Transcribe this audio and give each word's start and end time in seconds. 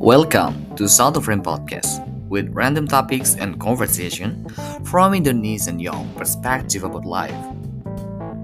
Welcome 0.00 0.64
to 0.80 0.88
South 0.88 1.20
of 1.20 1.28
Rain 1.28 1.44
Podcast 1.44 2.00
with 2.32 2.48
random 2.56 2.88
topics 2.88 3.36
and 3.36 3.60
conversation 3.60 4.48
from 4.88 5.12
Indonesian 5.12 5.76
young 5.76 6.08
perspective 6.16 6.88
about 6.88 7.04
life. 7.04 7.36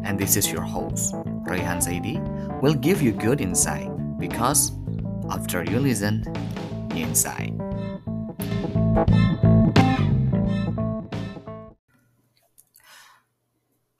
And 0.05 0.21
this 0.21 0.37
is 0.37 0.53
your 0.53 0.61
host, 0.61 1.17
Rayhan 1.49 1.81
Saidi, 1.81 2.21
will 2.61 2.77
give 2.77 3.01
you 3.01 3.17
good 3.17 3.41
insight 3.41 3.89
because 4.21 4.77
after 5.33 5.65
you 5.65 5.81
listen, 5.81 6.29
you 6.93 7.09
insight. 7.09 7.57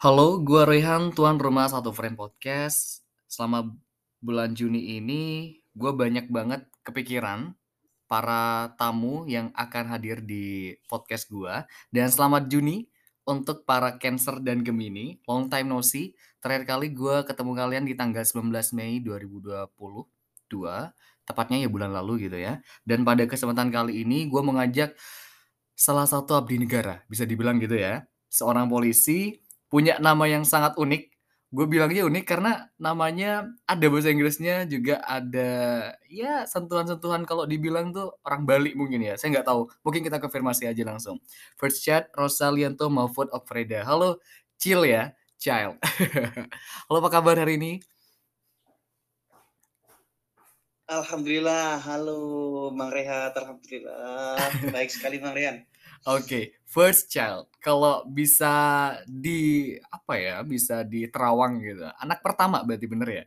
Halo, 0.05 0.45
gue 0.45 0.61
Rehan, 0.61 1.17
tuan 1.17 1.41
rumah 1.41 1.73
Satu 1.73 1.89
Frame 1.97 2.21
Podcast. 2.21 3.01
Selama 3.25 3.73
bulan 4.21 4.53
Juni 4.53 5.01
ini, 5.01 5.57
gue 5.73 5.93
banyak 5.97 6.29
banget 6.29 6.69
kepikiran 6.87 7.51
para 8.07 8.71
tamu 8.79 9.27
yang 9.27 9.51
akan 9.59 9.91
hadir 9.91 10.23
di 10.23 10.79
podcast 10.87 11.27
gue. 11.27 11.67
Dan 11.91 12.07
selamat 12.07 12.47
Juni 12.47 12.87
untuk 13.27 13.67
para 13.67 13.99
Cancer 13.99 14.39
dan 14.39 14.63
Gemini. 14.63 15.19
Long 15.27 15.51
time 15.51 15.67
no 15.67 15.83
see. 15.83 16.15
Terakhir 16.39 16.79
kali 16.79 16.95
gue 16.95 17.27
ketemu 17.27 17.53
kalian 17.59 17.85
di 17.85 17.99
tanggal 17.99 18.23
19 18.23 18.55
Mei 18.79 19.03
2022. 19.03 19.67
Tepatnya 21.27 21.59
ya 21.59 21.69
bulan 21.69 21.91
lalu 21.91 22.31
gitu 22.31 22.39
ya. 22.39 22.63
Dan 22.87 23.03
pada 23.03 23.27
kesempatan 23.27 23.75
kali 23.75 24.07
ini 24.07 24.31
gue 24.31 24.43
mengajak 24.47 24.95
salah 25.75 26.07
satu 26.07 26.39
abdi 26.39 26.63
negara. 26.63 27.03
Bisa 27.11 27.27
dibilang 27.27 27.59
gitu 27.59 27.75
ya. 27.75 28.07
Seorang 28.31 28.71
polisi 28.71 29.43
punya 29.67 29.99
nama 29.99 30.31
yang 30.31 30.47
sangat 30.47 30.79
unik 30.79 31.16
gue 31.51 31.67
bilangnya 31.67 32.07
unik. 32.07 32.25
Karena 32.27 32.67
namanya 32.79 33.51
ada 33.67 33.87
bahasa 33.91 34.11
Inggrisnya 34.11 34.67
juga 34.67 35.03
ada 35.05 35.51
ya 36.11 36.47
sentuhan-sentuhan. 36.47 37.27
Kalau 37.27 37.47
dibilang 37.47 37.91
tuh 37.91 38.15
orang 38.27 38.43
Bali 38.47 38.73
mungkin 38.75 39.03
ya 39.03 39.15
saya 39.19 39.39
nggak 39.39 39.47
tahu. 39.47 39.69
Mungkin 39.87 40.03
kita 40.07 40.19
konfirmasi 40.23 40.71
aja 40.71 40.83
langsung. 40.87 41.23
First 41.59 41.83
chat 41.83 42.11
Rosalianto 42.15 42.91
Mahfud 42.91 43.31
Okfreda. 43.31 43.87
Halo 43.87 44.19
chill 44.59 44.87
ya 44.87 45.13
child. 45.37 45.77
Halo 46.89 46.97
apa 47.05 47.11
kabar 47.13 47.37
hari 47.37 47.61
ini? 47.61 47.73
Alhamdulillah, 50.87 51.83
halo 51.83 52.71
Bang 52.71 52.95
Rehat, 52.95 53.35
Alhamdulillah, 53.35 54.39
baik 54.71 54.87
sekali 54.87 55.19
Bang 55.19 55.35
Rehan. 55.35 55.67
Oke, 56.07 56.23
okay. 56.23 56.45
first 56.63 57.11
child. 57.11 57.51
Kalau 57.59 58.07
bisa 58.07 58.55
di 59.11 59.75
apa 59.91 60.15
ya? 60.15 60.39
Bisa 60.47 60.87
di 60.87 61.03
terawang 61.11 61.59
gitu. 61.59 61.83
Anak 61.99 62.23
pertama 62.23 62.63
berarti 62.63 62.87
bener 62.87 63.09
ya? 63.11 63.25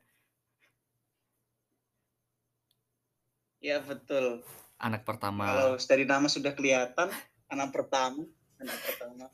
Ya 3.59 3.77
betul. 3.83 4.47
Anak 4.80 5.03
pertama. 5.03 5.44
Kalau 5.44 5.75
dari 5.75 6.08
nama 6.08 6.31
sudah 6.31 6.55
kelihatan, 6.55 7.11
anak 7.52 7.75
pertama, 7.75 8.23
anak 8.63 8.80
pertama. 8.80 9.27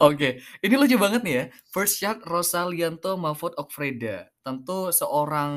Oke, 0.00 0.16
okay. 0.16 0.32
ini 0.64 0.80
lucu 0.80 0.96
banget 0.96 1.20
nih 1.20 1.34
ya. 1.36 1.44
First 1.68 2.00
child 2.00 2.24
Rosalianto 2.24 3.20
Mahfud 3.20 3.52
Okfreda. 3.60 4.32
Tentu 4.40 4.88
seorang 4.96 5.52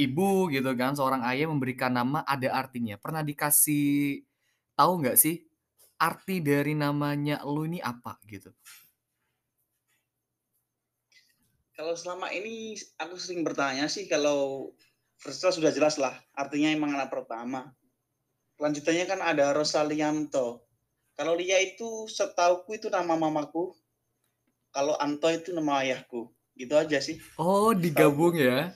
ibu 0.00 0.48
gitu 0.48 0.72
kan, 0.72 0.96
seorang 0.96 1.28
ayah 1.28 1.44
memberikan 1.44 1.92
nama 1.92 2.24
ada 2.24 2.56
artinya. 2.56 2.96
Pernah 2.96 3.20
dikasih 3.20 4.24
tahu 4.72 5.04
nggak 5.04 5.20
sih 5.20 5.49
arti 6.00 6.40
dari 6.40 6.72
namanya 6.72 7.44
lu 7.44 7.68
ini 7.68 7.78
apa 7.84 8.16
gitu? 8.24 8.48
Kalau 11.76 11.92
selama 11.96 12.32
ini 12.32 12.76
aku 12.96 13.20
sering 13.20 13.44
bertanya 13.44 13.88
sih 13.88 14.08
kalau 14.08 14.72
first 15.20 15.44
sudah 15.44 15.72
jelas 15.72 16.00
lah 16.00 16.16
artinya 16.32 16.72
emang 16.72 16.96
anak 16.96 17.12
pertama. 17.12 17.72
Lanjutannya 18.60 19.04
kan 19.08 19.20
ada 19.24 19.56
Rosalianto. 19.56 20.64
Kalau 21.16 21.36
Lia 21.36 21.60
itu 21.60 22.08
setauku 22.08 22.76
itu 22.76 22.88
nama 22.92 23.16
mamaku. 23.16 23.72
Kalau 24.72 24.96
Anto 25.00 25.28
itu 25.32 25.52
nama 25.52 25.80
ayahku. 25.84 26.28
Gitu 26.56 26.76
aja 26.76 27.00
sih. 27.00 27.16
Oh, 27.40 27.72
digabung 27.72 28.36
ya. 28.36 28.72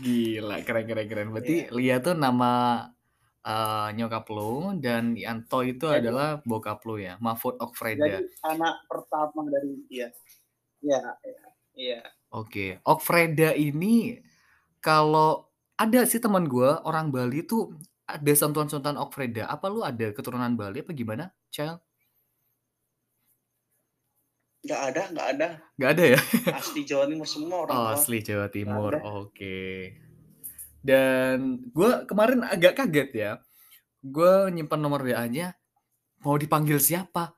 Gila, 0.00 0.60
keren 0.64 0.84
keren 0.88 1.08
keren. 1.08 1.28
Berarti 1.32 1.68
yeah. 1.68 1.72
Lia 1.72 1.96
tuh 2.00 2.16
nama 2.16 2.84
uh, 3.46 3.88
nyokap 3.94 4.26
lo 4.34 4.74
dan 4.76 5.14
Yanto 5.14 5.62
itu 5.62 5.86
Jadi, 5.86 6.02
adalah 6.02 6.42
bokap 6.42 6.82
lo 6.82 6.98
ya, 6.98 7.14
Mahfud 7.22 7.62
Okfreda. 7.62 8.20
Jadi 8.20 8.26
anak 8.42 8.74
pertama 8.90 9.46
dari 9.46 9.72
dia. 9.86 10.10
Iya, 10.82 11.14
iya. 11.22 11.46
Ya. 11.76 12.00
Oke, 12.32 12.80
Okfreda 12.82 13.52
ini 13.54 14.18
kalau 14.82 15.46
ada 15.76 16.08
sih 16.08 16.18
teman 16.18 16.48
gue 16.48 16.68
orang 16.88 17.12
Bali 17.12 17.44
tuh 17.44 17.76
ada 18.08 18.32
sentuhan-sentuhan 18.32 18.96
Okfreda. 18.96 19.44
Apa 19.46 19.68
lu 19.68 19.84
ada 19.84 20.10
keturunan 20.10 20.56
Bali 20.56 20.80
apa 20.80 20.96
gimana, 20.96 21.30
Child? 21.52 21.78
Gak 24.66 24.82
ada, 24.90 25.02
gak 25.14 25.28
ada. 25.36 25.48
Gak 25.78 25.90
ada 25.94 26.04
ya? 26.16 26.20
Asli 26.58 26.82
Jawa 26.82 27.06
Timur 27.06 27.28
semua 27.28 27.56
orang. 27.68 27.76
Oh, 27.76 27.86
asli 27.92 28.18
Jawa 28.18 28.50
Timur. 28.50 28.98
Oke. 28.98 29.94
Dan 30.86 31.66
gue 31.74 32.06
kemarin 32.06 32.46
agak 32.46 32.78
kaget 32.78 33.10
ya. 33.10 33.30
Gue 34.06 34.54
nyimpan 34.54 34.78
nomor 34.78 35.02
WA-nya. 35.02 35.58
Mau 36.22 36.38
dipanggil 36.38 36.78
siapa? 36.78 37.34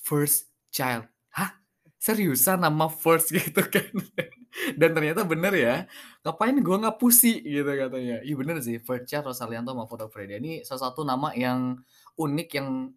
First 0.00 0.48
child. 0.72 1.04
Hah? 1.36 1.60
Seriusan 2.00 2.64
nama 2.64 2.88
first 2.88 3.28
gitu 3.36 3.60
kan? 3.68 3.92
Dan 4.72 4.96
ternyata 4.96 5.28
bener 5.28 5.52
ya. 5.52 5.76
Ngapain 6.24 6.56
gue 6.56 6.76
nggak 6.80 6.96
pusi 6.96 7.44
gitu 7.44 7.68
katanya. 7.68 8.24
Iya 8.24 8.34
bener 8.40 8.56
sih. 8.64 8.80
First 8.80 9.04
child 9.04 9.28
Rosalianto 9.28 9.76
sama 9.76 9.84
Foto 9.84 10.08
Freda. 10.08 10.40
Ini 10.40 10.64
salah 10.64 10.88
satu 10.88 11.04
nama 11.04 11.36
yang 11.36 11.76
unik 12.16 12.48
yang 12.56 12.96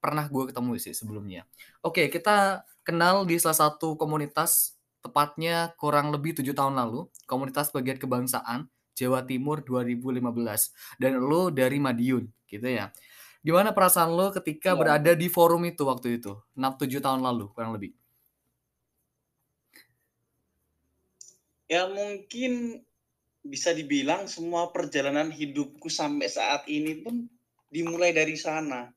pernah 0.00 0.32
gue 0.32 0.48
ketemu 0.48 0.80
sih 0.80 0.96
sebelumnya. 0.96 1.44
Oke, 1.84 2.08
kita 2.08 2.64
kenal 2.88 3.28
di 3.28 3.36
salah 3.36 3.68
satu 3.68 4.00
komunitas 4.00 4.80
tepatnya 5.04 5.76
kurang 5.76 6.08
lebih 6.08 6.40
tujuh 6.40 6.56
tahun 6.56 6.78
lalu, 6.78 7.10
komunitas 7.28 7.70
bagian 7.74 8.00
kebangsaan 8.00 8.70
Jawa 8.96 9.20
Timur 9.28 9.60
2015 9.60 10.72
dan 10.96 11.20
lo 11.20 11.52
dari 11.52 11.76
Madiun 11.76 12.24
gitu 12.48 12.64
ya. 12.64 12.88
Gimana 13.44 13.70
perasaan 13.76 14.10
lo 14.10 14.32
ketika 14.32 14.72
ya. 14.72 14.78
berada 14.80 15.12
di 15.12 15.28
forum 15.28 15.62
itu 15.68 15.84
waktu 15.84 16.18
itu? 16.18 16.34
6 16.56 16.80
7 16.80 17.04
tahun 17.04 17.20
lalu 17.20 17.52
kurang 17.52 17.76
lebih. 17.76 17.92
Ya 21.68 21.86
mungkin 21.86 22.82
bisa 23.46 23.70
dibilang 23.70 24.26
semua 24.26 24.70
perjalanan 24.74 25.30
hidupku 25.30 25.86
sampai 25.86 26.26
saat 26.26 26.66
ini 26.66 26.98
pun 27.02 27.30
dimulai 27.70 28.10
dari 28.10 28.34
sana. 28.34 28.90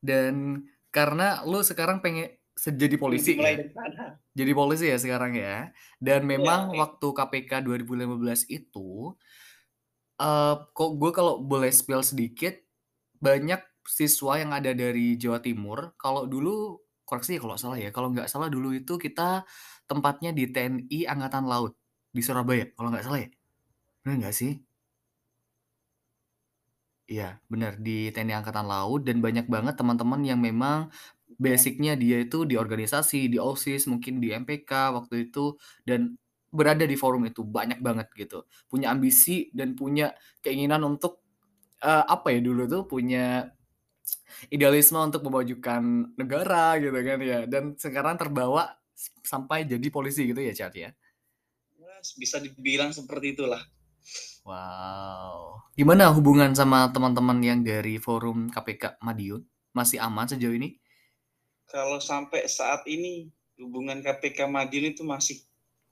Dan 0.00 0.64
karena 0.88 1.44
lo 1.44 1.60
sekarang 1.60 2.00
pengen 2.00 2.39
jadi 2.68 2.96
polisi 3.00 3.40
mulai 3.40 3.56
ya? 3.56 3.58
dari 3.64 3.72
sana. 3.72 4.04
Jadi 4.36 4.52
polisi 4.52 4.84
ya 4.92 4.98
sekarang 5.00 5.32
ya. 5.32 5.72
Dan 5.96 6.28
iya, 6.28 6.30
memang 6.36 6.76
ya, 6.76 6.84
waktu 6.84 7.08
KPK 7.08 7.64
2015 7.64 8.52
itu 8.52 9.16
uh, 10.20 10.54
kok 10.70 10.90
gue 11.00 11.10
kalau 11.16 11.40
boleh 11.40 11.72
spill 11.72 12.04
sedikit 12.04 12.60
banyak 13.20 13.60
siswa 13.88 14.36
yang 14.36 14.52
ada 14.52 14.76
dari 14.76 15.16
Jawa 15.16 15.40
Timur 15.40 15.96
kalau 15.96 16.28
dulu 16.28 16.78
koreksi 17.08 17.36
ya 17.36 17.40
kalau 17.42 17.56
salah 17.58 17.78
ya 17.80 17.90
kalau 17.90 18.12
nggak 18.12 18.30
salah 18.30 18.46
dulu 18.46 18.70
itu 18.76 19.00
kita 19.00 19.42
tempatnya 19.90 20.30
di 20.30 20.46
TNI 20.46 21.10
Angkatan 21.10 21.48
Laut 21.48 21.74
di 22.14 22.22
Surabaya 22.22 22.70
kalau 22.76 22.92
nggak 22.94 23.04
salah 23.04 23.20
ya 23.24 23.30
benar 24.04 24.16
nggak 24.28 24.36
sih 24.36 24.54
Iya, 27.10 27.42
benar 27.50 27.74
di 27.82 28.06
TNI 28.14 28.38
Angkatan 28.38 28.70
Laut 28.70 29.02
dan 29.02 29.18
banyak 29.18 29.50
banget 29.50 29.74
teman-teman 29.74 30.22
yang 30.22 30.38
memang 30.38 30.94
basicnya 31.40 31.96
dia 31.96 32.20
itu 32.20 32.44
di 32.44 32.60
organisasi, 32.60 33.32
di 33.32 33.40
OSIS, 33.40 33.88
mungkin 33.88 34.20
di 34.20 34.36
MPK 34.36 34.92
waktu 34.92 35.32
itu 35.32 35.56
dan 35.88 36.20
berada 36.52 36.84
di 36.84 37.00
forum 37.00 37.24
itu 37.24 37.40
banyak 37.40 37.80
banget 37.80 38.12
gitu. 38.12 38.44
Punya 38.68 38.92
ambisi 38.92 39.48
dan 39.56 39.72
punya 39.72 40.12
keinginan 40.44 40.84
untuk 40.84 41.24
uh, 41.80 42.04
apa 42.04 42.36
ya 42.36 42.44
dulu 42.44 42.68
tuh 42.68 42.82
punya 42.84 43.48
idealisme 44.52 45.00
untuk 45.00 45.24
memajukan 45.24 46.12
negara 46.18 46.76
gitu 46.82 46.98
kan 47.00 47.18
ya 47.22 47.46
dan 47.46 47.78
sekarang 47.78 48.18
terbawa 48.18 48.74
sampai 49.22 49.64
jadi 49.64 49.86
polisi 49.88 50.28
gitu 50.28 50.44
ya 50.44 50.52
Chat 50.52 50.76
ya. 50.76 50.92
Bisa 52.20 52.36
dibilang 52.40 52.92
seperti 52.92 53.32
itulah. 53.36 53.60
Wow. 54.44 55.60
Gimana 55.76 56.08
hubungan 56.12 56.52
sama 56.56 56.88
teman-teman 56.92 57.38
yang 57.44 57.60
dari 57.60 58.00
forum 58.00 58.48
KPK 58.48 59.00
Madiun? 59.04 59.44
Masih 59.76 60.00
aman 60.00 60.26
sejauh 60.26 60.56
ini? 60.56 60.80
Kalau 61.70 62.02
sampai 62.02 62.44
saat 62.50 62.84
ini 62.90 63.30
hubungan 63.56 64.02
KPK 64.02 64.50
Madiun 64.50 64.92
itu 64.92 65.06
masih 65.06 65.40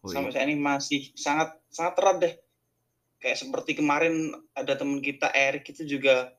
oh, 0.02 0.10
iya. 0.10 0.19
sampai 0.19 0.30
saat 0.34 0.46
ini 0.50 0.58
masih 0.58 1.00
sangat 1.14 1.54
sangat 1.70 1.94
erat 2.02 2.16
deh. 2.19 2.34
Kayak 3.19 3.38
seperti 3.42 3.78
kemarin 3.78 4.30
ada 4.54 4.78
teman 4.78 5.02
kita 5.02 5.30
Erik 5.34 5.66
itu 5.70 5.98
juga 5.98 6.34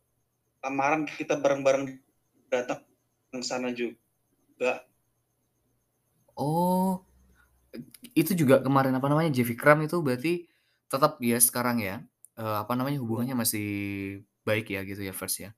lamaran 0.63 1.07
kita 1.07 1.39
bareng-bareng 1.39 1.91
datang 2.51 2.83
ke 3.31 3.39
sana 3.43 3.71
juga. 3.75 4.83
Oh, 6.39 7.03
itu 8.15 8.31
juga 8.31 8.63
kemarin 8.63 8.95
apa 8.95 9.11
namanya 9.11 9.35
Jeffy 9.35 9.59
Kram 9.59 9.83
itu 9.83 9.99
berarti 9.99 10.47
tetap 10.87 11.19
ya 11.19 11.35
sekarang 11.35 11.83
ya, 11.83 11.99
eee, 12.39 12.55
apa 12.63 12.73
namanya, 12.79 13.03
hubungannya 13.03 13.35
masih 13.35 13.67
baik 14.47 14.71
ya 14.71 14.87
gitu 14.87 15.03
ya 15.03 15.11
First 15.11 15.43
ya. 15.43 15.51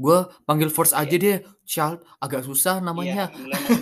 Gue 0.00 0.18
panggil 0.48 0.70
aja 0.96 1.10
Iya. 1.10 1.20
deh, 1.20 1.38
Child 1.68 1.98
agak 2.22 2.42
susah 2.48 2.80
Iya, 2.96 3.24
namanya. 3.24 3.24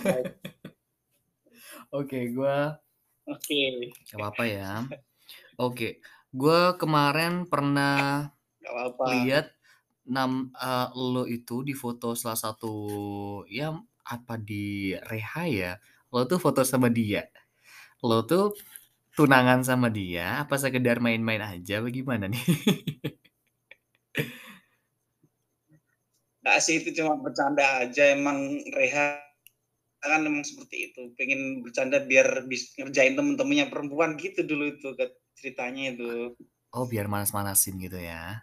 baik. 0.04 0.26
Oke, 1.92 2.30
gua 2.34 2.78
Oke. 3.26 3.90
Nggak 4.10 4.18
apa-apa 4.18 4.44
ya. 4.48 4.70
Oke, 5.60 6.00
gua 6.34 6.74
kemarin 6.80 7.46
pernah 7.52 8.32
lihat 9.06 9.52
nam 10.08 10.50
eee, 10.56 10.86
lu 10.96 11.24
itu 11.30 11.62
di 11.68 11.74
foto 11.76 12.14
salah 12.18 12.38
satu 12.38 12.74
ya 13.50 13.74
apa 14.06 14.34
di 14.40 14.94
reha 15.10 15.44
ya, 15.50 15.72
lo 16.14 16.24
tuh 16.30 16.38
foto 16.42 16.62
sama 16.66 16.88
dia. 16.92 17.26
Lo 18.06 18.22
tuh 18.28 18.54
tunangan 19.18 19.60
sama 19.66 19.88
dia 19.92 20.40
apa 20.44 20.56
sekedar 20.60 20.98
main-main 21.04 21.42
aja 21.44 21.80
apa 21.82 21.88
gimana 21.92 22.26
nih? 22.32 22.42
Nggak 26.40 26.58
sih, 26.64 26.80
itu 26.80 26.90
cuma 26.96 27.20
bercanda 27.20 27.84
aja 27.84 28.16
emang 28.16 28.64
reha 28.72 29.20
kan 30.00 30.24
emang 30.24 30.40
seperti 30.40 30.88
itu, 30.88 31.12
pengen 31.12 31.60
bercanda 31.60 32.00
biar 32.00 32.48
bis 32.48 32.72
ngerjain 32.80 33.20
temen-temennya 33.20 33.68
perempuan 33.68 34.16
gitu 34.16 34.40
dulu 34.48 34.72
itu 34.72 34.96
ceritanya 35.36 35.92
itu. 35.92 36.32
Oh, 36.72 36.88
biar 36.88 37.04
manas-manasin 37.04 37.76
gitu 37.76 38.00
ya. 38.00 38.40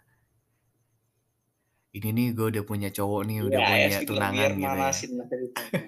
Ini 1.90 2.14
nih 2.14 2.26
gue 2.36 2.46
udah 2.54 2.64
punya 2.68 2.94
cowok 2.94 3.22
nih, 3.26 3.36
Iya, 3.42 3.46
udah 3.50 3.58
ya 3.58 3.66
punya 3.66 3.98
tunangan 4.06 4.50
gitu 4.54 4.62
ya. 4.62 4.70
manasin. 4.70 5.10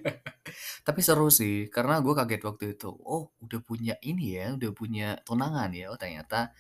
Tapi 0.87 1.01
seru 1.06 1.29
sih, 1.31 1.71
karena 1.71 2.03
gue 2.03 2.15
kaget 2.19 2.43
waktu 2.43 2.65
itu, 2.75 2.91
oh 2.91 3.31
udah 3.39 3.61
punya 3.63 3.95
ini 4.03 4.35
ya, 4.43 4.59
udah 4.59 4.71
punya 4.75 5.09
tunangan 5.23 5.71
ya, 5.71 5.87
oh 5.95 5.99
ternyata, 6.01 6.51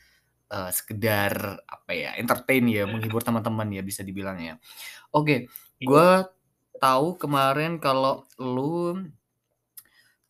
eee, 0.52 0.70
sekedar 0.74 1.34
apa 1.66 1.92
ya, 1.94 2.10
entertain 2.20 2.64
ya, 2.70 2.84
menghibur 2.90 3.22
teman-teman 3.24 3.68
ya 3.72 3.82
bisa 3.86 4.02
dibilang 4.06 4.38
ya. 4.42 4.54
Oke, 5.14 5.48
Iya. 5.80 5.88
gue 5.88 6.08
tahu 6.82 7.08
kemarin 7.22 7.78
kalau 7.82 8.26
lu 8.40 8.96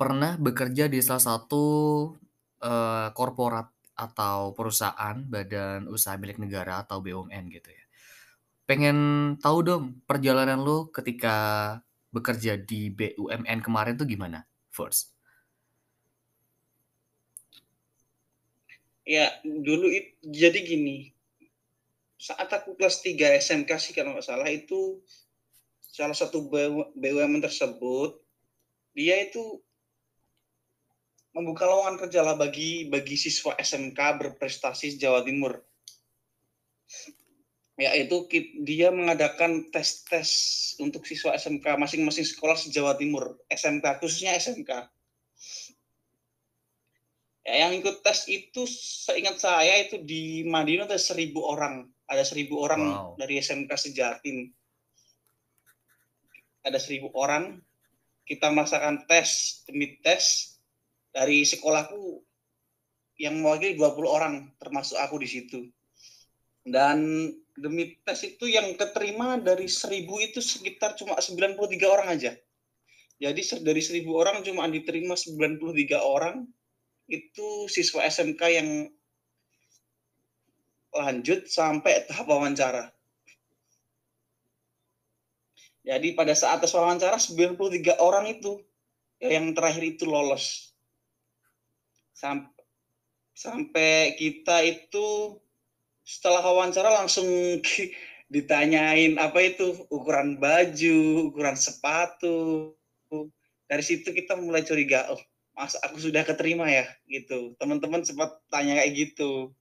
pernah 0.00 0.36
bekerja 0.40 0.88
di 0.88 0.98
salah 1.04 1.20
satu, 1.22 1.64
eee, 2.64 3.08
korporat 3.12 3.68
atau 3.96 4.56
perusahaan 4.56 5.16
badan 5.28 5.84
usaha 5.92 6.16
milik 6.16 6.40
negara 6.40 6.80
atau 6.84 7.04
BUMN 7.04 7.52
gitu 7.52 7.68
ya. 7.68 7.84
Pengen 8.68 8.98
tahu 9.42 9.58
dong 9.66 9.84
perjalanan 10.08 10.60
lu 10.62 10.88
ketika 10.94 11.36
bekerja 12.14 12.56
di 12.60 12.90
BUMN 12.94 13.60
kemarin 13.64 13.96
tuh 14.00 14.08
gimana, 14.08 14.46
First? 14.72 15.19
Ya, 19.10 19.26
dulu 19.42 19.90
it 19.90 20.22
jadi 20.22 20.62
gini, 20.62 21.10
saat 22.14 22.46
aku 22.46 22.78
kelas 22.78 23.02
3 23.02 23.42
SMK 23.42 23.70
sih 23.82 23.90
kalau 23.90 24.14
nggak 24.14 24.22
salah 24.22 24.46
itu, 24.46 25.02
salah 25.82 26.14
satu 26.14 26.46
BU 26.46 26.94
BUMN 26.94 27.42
tersebut, 27.42 28.22
dia 28.94 29.18
itu 29.18 29.58
membuka 31.34 31.66
lowongan 31.66 31.98
kerja 32.06 32.22
lah 32.22 32.38
bagi 32.38 32.86
bagi 32.86 33.18
siswa 33.18 33.58
SMK 33.58 33.98
berprestasi 33.98 34.94
se-Jawa 34.94 35.26
Timur. 35.26 35.58
Yaitu 37.82 38.30
dia 38.62 38.94
mengadakan 38.94 39.74
tes-tes 39.74 40.30
untuk 40.78 41.02
siswa 41.02 41.34
SMK 41.34 41.66
masing-masing 41.66 42.30
sekolah 42.30 42.54
se-Jawa 42.54 42.94
Timur, 42.94 43.42
SMK, 43.50 43.98
khususnya 43.98 44.38
SMK. 44.38 44.86
Ya, 47.40 47.66
yang 47.66 47.72
ikut 47.80 48.04
tes 48.04 48.28
itu 48.28 48.68
seingat 48.68 49.40
saya 49.40 49.80
itu 49.80 49.96
di 50.04 50.44
Madiun 50.44 50.84
ada 50.84 51.00
1.000 51.00 51.32
orang, 51.40 51.88
ada 52.04 52.20
1.000 52.20 52.52
orang 52.52 52.82
Wow. 52.84 53.16
dari 53.16 53.40
SMK 53.40 53.70
se-Jatim. 53.80 54.52
Ada 56.60 56.76
1.000 56.76 57.08
orang, 57.16 57.56
kita 58.28 58.52
melaksanakan 58.52 59.08
tes 59.08 59.64
demi 59.64 59.96
tes, 60.04 60.56
dari 61.10 61.42
sekolahku 61.42 62.22
yang 63.20 63.40
mewakili 63.42 63.76
20 63.76 64.06
orang, 64.06 64.34
termasuk 64.56 64.96
aku 64.96 65.20
di 65.20 65.28
situ. 65.28 65.60
Dan 66.64 67.28
demi 67.56 67.96
tes 68.04 68.20
itu 68.24 68.46
yang 68.48 68.72
keterima 68.76 69.40
dari 69.40 69.64
1.000 69.64 70.06
itu 70.28 70.38
sekitar 70.40 70.96
cuma 70.96 71.16
93 71.18 71.56
orang 71.88 72.08
aja. 72.12 72.32
Jadi 73.20 73.40
dari 73.60 73.80
1.000 73.80 74.06
orang 74.12 74.40
cuma 74.40 74.64
diterima 74.68 75.12
93 75.12 76.00
orang, 76.00 76.48
itu 77.10 77.66
siswa 77.66 78.06
SMK 78.06 78.42
yang 78.54 78.68
lanjut 80.94 81.46
sampai 81.46 82.06
tahap 82.06 82.26
wawancara. 82.26 82.90
Jadi 85.80 86.12
pada 86.12 86.36
saat 86.36 86.60
tes 86.60 86.70
wawancara 86.76 87.16
93 87.16 87.98
orang 87.98 88.30
itu, 88.30 88.60
yang 89.18 89.56
terakhir 89.56 89.96
itu 89.96 90.04
lolos. 90.04 90.76
Sam 92.14 92.52
sampai 93.32 94.12
kita 94.20 94.60
itu 94.60 95.40
setelah 96.04 96.44
wawancara 96.44 96.92
langsung 97.00 97.26
ditanyain 98.34 99.16
apa 99.16 99.40
itu, 99.40 99.88
ukuran 99.88 100.36
baju, 100.36 101.32
ukuran 101.32 101.56
sepatu. 101.56 102.70
Dari 103.64 103.82
situ 103.82 104.12
kita 104.12 104.36
mulai 104.36 104.66
curiga, 104.66 105.08
"Oh, 105.08 105.20
masa 105.60 105.76
aku 105.84 106.00
sudah 106.00 106.24
keterima 106.24 106.72
ya?" 106.72 106.88
Gitu. 107.04 107.52
Teman-teman 107.60 108.00
sempat 108.00 108.40
tanya 108.48 108.80
kayak 108.80 108.92
gitu. 108.96 109.52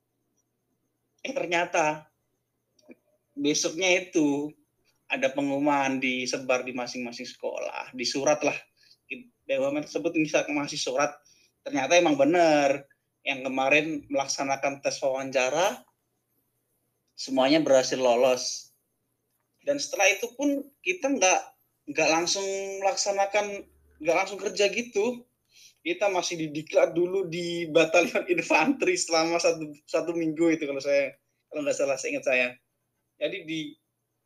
Eh, 1.27 1.35
ternyata 1.35 2.07
besoknya 3.35 3.91
itu 3.99 4.55
ada 5.11 5.27
pengumuman 5.33 5.99
disebar 5.99 6.63
di 6.63 6.71
masing-masing 6.71 7.27
sekolah, 7.27 7.91
di 7.91 8.05
surat 8.07 8.39
lah. 8.45 8.55
BUMN 9.49 9.89
tersebut 9.89 10.13
bisa 10.13 10.45
ngasih 10.45 10.77
surat, 10.77 11.09
ternyata 11.65 11.97
emang 11.97 12.13
benar 12.13 12.85
yang 13.25 13.41
kemarin 13.41 14.05
melaksanakan 14.05 14.85
tes 14.85 15.01
wawancara 15.01 15.81
semuanya 17.17 17.59
berhasil 17.59 17.97
lolos. 17.97 18.69
Dan 19.65 19.81
setelah 19.81 20.07
itu 20.13 20.29
pun 20.37 20.63
kita 20.85 21.09
nggak 21.09 21.41
nggak 21.89 22.09
langsung 22.13 22.45
melaksanakan 22.85 23.65
nggak 23.99 24.17
langsung 24.17 24.39
kerja 24.39 24.69
gitu. 24.69 25.25
Kita 25.79 26.11
masih 26.11 26.35
didiklat 26.47 26.91
dulu 26.91 27.25
di 27.31 27.67
batalion 27.71 28.27
infanteri 28.27 28.99
selama 28.99 29.39
satu, 29.39 29.71
satu 29.87 30.11
minggu 30.11 30.51
itu 30.51 30.67
kalau 30.67 30.83
saya 30.83 31.15
kalau 31.49 31.65
nggak 31.65 31.77
salah 31.77 31.97
seingat 31.97 32.23
saya. 32.27 32.47
Jadi 33.19 33.37
di 33.47 33.59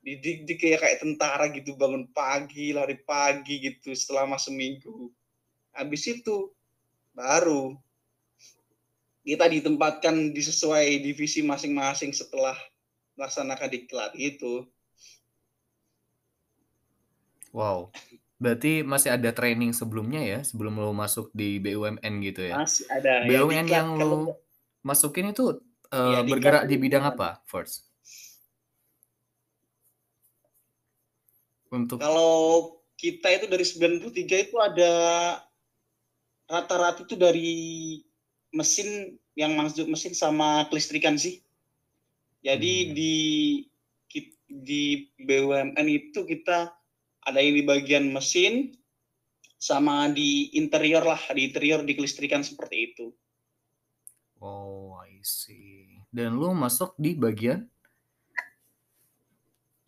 dididik 0.03 0.59
kayak 0.59 0.83
kayak 0.83 0.99
tentara 0.99 1.47
gitu 1.55 1.79
bangun 1.79 2.11
pagi 2.11 2.75
lari 2.75 2.99
pagi 3.07 3.63
gitu 3.63 3.95
selama 3.95 4.35
seminggu. 4.35 5.07
Habis 5.71 6.19
itu 6.19 6.51
baru 7.15 7.77
kita 9.23 9.47
ditempatkan 9.47 10.35
di 10.35 10.41
sesuai 10.43 10.99
divisi 10.99 11.39
masing-masing 11.39 12.11
setelah 12.11 12.59
melaksanakan 13.15 13.71
diklat 13.71 14.11
itu. 14.19 14.67
Wow, 17.55 17.93
berarti 18.43 18.83
masih 18.83 19.15
ada 19.15 19.31
training 19.31 19.71
sebelumnya 19.71 20.19
ya, 20.19 20.39
sebelum 20.43 20.75
lo 20.75 20.91
masuk 20.91 21.31
di 21.31 21.63
BUMN 21.63 22.13
gitu 22.27 22.41
ya? 22.51 22.59
masih 22.59 22.83
ada 22.91 23.23
ya 23.23 23.27
BUMN 23.31 23.63
diklat 23.63 23.71
yang 23.71 23.87
kalau 23.95 24.19
lo 24.27 24.35
masukin 24.83 25.31
itu, 25.31 25.45
ya 25.87 25.95
eee, 25.95 26.27
diklat 26.27 26.29
bergerak 26.35 26.63
di 26.67 26.75
bidang 26.75 27.03
apa, 27.07 27.39
First? 27.47 27.87
Untuk 31.71 32.03
Kalau 32.03 32.33
kita 32.99 33.27
itu 33.33 33.45
dari 33.47 33.65
93 33.65 34.35
itu 34.43 34.55
ada 34.59 34.93
rata-rata 36.45 37.07
itu 37.07 37.15
dari 37.15 37.51
mesin 38.53 39.17
yang 39.33 39.57
masuk 39.57 39.89
mesin 39.89 40.13
sama 40.13 40.67
kelistrikan 40.69 41.17
sih. 41.17 41.41
Jadi 42.43 42.91
Hmm. 42.91 42.93
di 42.93 43.13
di 44.53 45.09
BUMN 45.17 45.87
itu 45.89 46.21
kita 46.29 46.69
ada 47.23 47.39
yang 47.39 47.55
di 47.55 47.63
bagian 47.63 48.05
mesin 48.11 48.75
sama 49.55 50.11
di 50.11 50.51
interior 50.59 51.07
lah, 51.07 51.19
di 51.31 51.47
interior 51.47 51.87
di 51.87 51.95
kelistrikan 51.95 52.43
seperti 52.43 52.91
itu. 52.91 53.05
Oh, 54.43 54.99
I 54.99 55.23
see. 55.23 56.03
Dan 56.11 56.35
lu 56.35 56.51
masuk 56.51 56.99
di 56.99 57.15
bagian? 57.15 57.63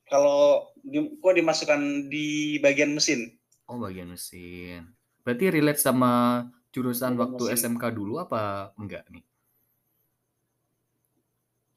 Kalau 0.08 0.72
di, 0.80 1.04
gua 1.20 1.36
dimasukkan 1.36 2.08
di 2.08 2.56
bagian 2.64 2.96
mesin. 2.96 3.36
Oh, 3.68 3.76
bagian 3.84 4.16
mesin. 4.16 4.96
Berarti 5.28 5.52
relate 5.52 5.82
sama 5.84 6.46
jurusan 6.72 7.20
Bagian 7.20 7.22
waktu 7.36 7.44
mesin. 7.52 7.76
SMK 7.76 7.84
dulu 7.92 8.24
apa 8.24 8.72
enggak 8.80 9.04
nih? 9.12 9.26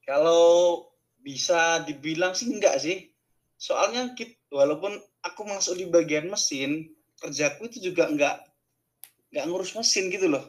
Kalau 0.06 0.86
bisa 1.18 1.82
dibilang 1.82 2.32
sih 2.32 2.46
enggak 2.46 2.78
sih. 2.78 3.10
Soalnya 3.58 4.14
kit, 4.14 4.38
walaupun 4.54 5.02
aku 5.28 5.44
masuk 5.44 5.76
di 5.76 5.86
bagian 5.88 6.32
mesin, 6.32 6.88
kerjaku 7.20 7.68
itu 7.68 7.92
juga 7.92 8.08
enggak 8.08 8.48
enggak 9.30 9.44
ngurus 9.48 9.76
mesin 9.76 10.08
gitu 10.08 10.26
loh. 10.32 10.44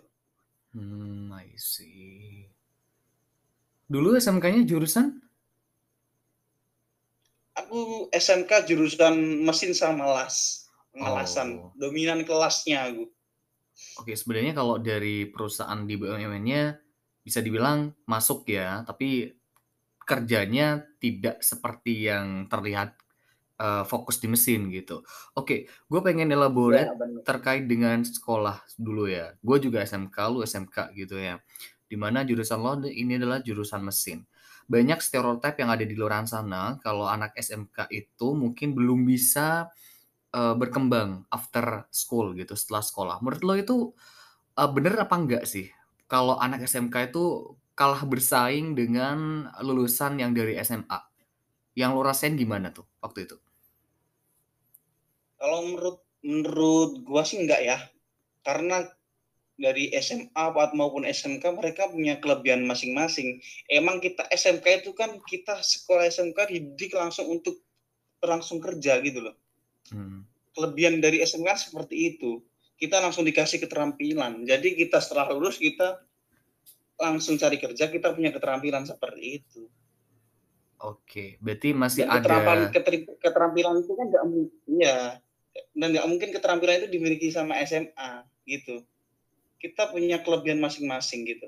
Hmm, 0.72 1.34
I 1.36 1.52
see. 1.60 2.46
Dulu 3.90 4.16
SMK-nya 4.16 4.64
jurusan? 4.70 5.18
Aku 7.58 8.08
SMK 8.14 8.70
jurusan 8.70 9.44
mesin 9.44 9.74
sama 9.74 10.06
las. 10.06 10.70
Pengelasan. 10.94 11.58
Oh. 11.58 11.74
Dominan 11.76 12.22
kelasnya 12.24 12.86
aku. 12.86 13.10
Oke, 14.00 14.14
sebenarnya 14.14 14.54
kalau 14.54 14.78
dari 14.78 15.28
perusahaan 15.28 15.88
di 15.88 15.96
BUMN-nya 15.98 16.78
bisa 17.24 17.40
dibilang 17.42 17.92
masuk 18.06 18.48
ya, 18.48 18.84
tapi 18.84 19.32
kerjanya 20.04 20.82
tidak 20.98 21.42
seperti 21.46 22.10
yang 22.10 22.50
terlihat 22.50 22.98
uh, 23.60 23.84
fokus 23.86 24.18
di 24.18 24.32
mesin 24.32 24.72
gitu. 24.72 25.04
Oke, 25.36 25.68
gue 25.68 26.00
pengen 26.02 26.32
elaborate 26.32 26.90
ya, 26.90 27.22
terkait 27.28 27.68
dengan 27.68 28.02
sekolah 28.02 28.64
dulu 28.80 29.12
ya. 29.12 29.36
Gue 29.44 29.60
juga 29.60 29.84
SMK, 29.84 30.18
lu 30.32 30.40
SMK 30.42 30.96
gitu 30.96 31.20
ya. 31.20 31.38
Di 31.86 32.00
mana 32.00 32.24
jurusan 32.24 32.60
lo 32.64 32.80
ini 32.88 33.20
adalah 33.20 33.44
jurusan 33.44 33.84
mesin. 33.84 34.24
Banyak 34.70 35.02
stereotip 35.02 35.58
yang 35.58 35.74
ada 35.74 35.82
di 35.82 35.98
luar 35.98 36.24
sana 36.30 36.78
kalau 36.80 37.10
anak 37.10 37.34
SMK 37.34 37.90
itu 37.90 38.38
mungkin 38.38 38.78
belum 38.78 39.02
bisa 39.02 39.66
uh, 40.34 40.54
berkembang 40.54 41.26
after 41.34 41.90
school 41.90 42.38
gitu 42.38 42.54
setelah 42.54 42.86
sekolah. 42.86 43.16
Menurut 43.26 43.42
lo 43.42 43.54
itu 43.58 43.76
uh, 44.56 44.70
bener 44.70 44.94
apa 45.02 45.16
enggak 45.18 45.44
sih? 45.50 45.74
Kalau 46.06 46.38
anak 46.38 46.66
SMK 46.70 47.14
itu 47.14 47.58
kalah 47.74 48.06
bersaing 48.06 48.78
dengan 48.78 49.50
lulusan 49.64 50.22
yang 50.22 50.38
dari 50.38 50.58
SMA. 50.62 51.00
Yang 51.74 51.92
lo 51.96 52.02
rasain 52.06 52.38
gimana 52.38 52.70
tuh 52.70 52.86
waktu 53.02 53.26
itu? 53.26 53.42
Kalau 55.40 55.66
menurut 55.66 55.98
menurut 56.20 57.00
gua 57.08 57.24
sih 57.24 57.40
enggak 57.40 57.64
ya. 57.64 57.78
Karena 58.44 58.84
dari 59.60 59.92
SMA 60.00 60.46
maupun 60.72 61.04
SMK 61.04 61.44
mereka 61.52 61.92
punya 61.92 62.16
kelebihan 62.24 62.64
masing-masing. 62.64 63.44
Emang 63.68 64.00
kita 64.00 64.24
SMK 64.32 64.88
itu 64.88 64.92
kan 64.96 65.20
kita 65.28 65.60
sekolah 65.60 66.08
SMK 66.08 66.48
dididik 66.48 66.96
langsung 66.96 67.28
untuk 67.28 67.60
langsung 68.24 68.64
kerja 68.64 69.04
gitu 69.04 69.20
loh. 69.20 69.36
Hmm. 69.92 70.24
Kelebihan 70.56 71.04
dari 71.04 71.20
SMK 71.20 71.72
seperti 71.72 72.16
itu. 72.16 72.40
Kita 72.80 73.04
langsung 73.04 73.28
dikasih 73.28 73.60
keterampilan. 73.60 74.48
Jadi 74.48 74.80
kita 74.80 75.04
setelah 75.04 75.28
lulus 75.36 75.60
kita 75.60 76.00
langsung 77.00 77.36
cari 77.36 77.60
kerja, 77.60 77.92
kita 77.92 78.16
punya 78.16 78.32
keterampilan 78.32 78.88
seperti 78.88 79.44
itu. 79.44 79.68
Oke, 80.80 81.36
berarti 81.44 81.76
masih 81.76 82.08
Dan 82.08 82.24
ada 82.24 82.72
keterampilan 83.20 83.84
itu 83.84 83.92
kan 84.00 84.06
enggak 84.08 84.24
iya. 84.72 85.00
Dan 85.74 85.96
nggak 85.96 86.08
mungkin 86.08 86.30
keterampilan 86.36 86.86
itu 86.86 86.90
dimiliki 86.92 87.28
sama 87.34 87.58
SMA 87.66 88.26
gitu. 88.46 88.84
Kita 89.60 89.92
punya 89.92 90.24
kelebihan 90.24 90.64
masing-masing 90.64 91.28
gitu. 91.28 91.48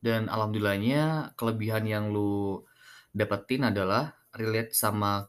Dan 0.00 0.32
alhamdulillahnya 0.32 1.36
kelebihan 1.36 1.84
yang 1.84 2.04
lu 2.08 2.64
dapetin 3.12 3.68
adalah 3.68 4.16
relate 4.32 4.72
sama 4.72 5.28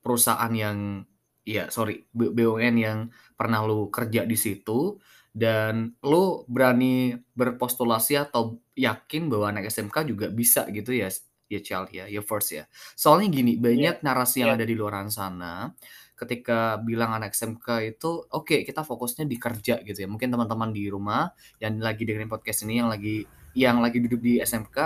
perusahaan 0.00 0.50
yang 0.54 1.04
ya 1.48 1.68
sorry 1.72 2.04
BUMN 2.12 2.76
yang 2.76 2.98
pernah 3.36 3.64
lu 3.64 3.88
kerja 3.88 4.28
di 4.28 4.36
situ 4.36 5.00
dan 5.32 5.96
lu 6.04 6.44
berani 6.44 7.16
berpostulasi 7.32 8.20
atau 8.20 8.60
yakin 8.76 9.32
bahwa 9.32 9.56
anak 9.56 9.72
SMK 9.72 10.08
juga 10.08 10.26
bisa 10.28 10.68
gitu 10.68 10.92
ya 10.92 11.08
ya 11.48 11.60
child 11.64 11.88
ya 11.88 12.04
ya 12.04 12.20
first 12.20 12.52
ya 12.52 12.68
soalnya 12.92 13.32
gini 13.32 13.56
banyak 13.56 14.00
yeah. 14.00 14.04
narasi 14.04 14.44
yang 14.44 14.52
yeah. 14.52 14.58
ada 14.60 14.66
di 14.68 14.74
luar 14.76 15.08
sana 15.08 15.72
ketika 16.18 16.82
bilang 16.82 17.14
anak 17.14 17.32
SMK 17.32 17.94
itu 17.94 18.26
oke 18.34 18.50
okay, 18.50 18.58
kita 18.66 18.82
fokusnya 18.82 19.24
di 19.30 19.38
kerja 19.38 19.78
gitu 19.86 19.98
ya 20.02 20.08
mungkin 20.10 20.34
teman-teman 20.34 20.74
di 20.74 20.90
rumah 20.90 21.30
yang 21.62 21.78
lagi 21.78 22.02
dengerin 22.02 22.26
podcast 22.26 22.66
ini 22.66 22.82
yang 22.82 22.90
lagi 22.90 23.22
yang 23.54 23.78
lagi 23.78 24.02
duduk 24.02 24.18
di 24.18 24.42
SMK 24.42 24.76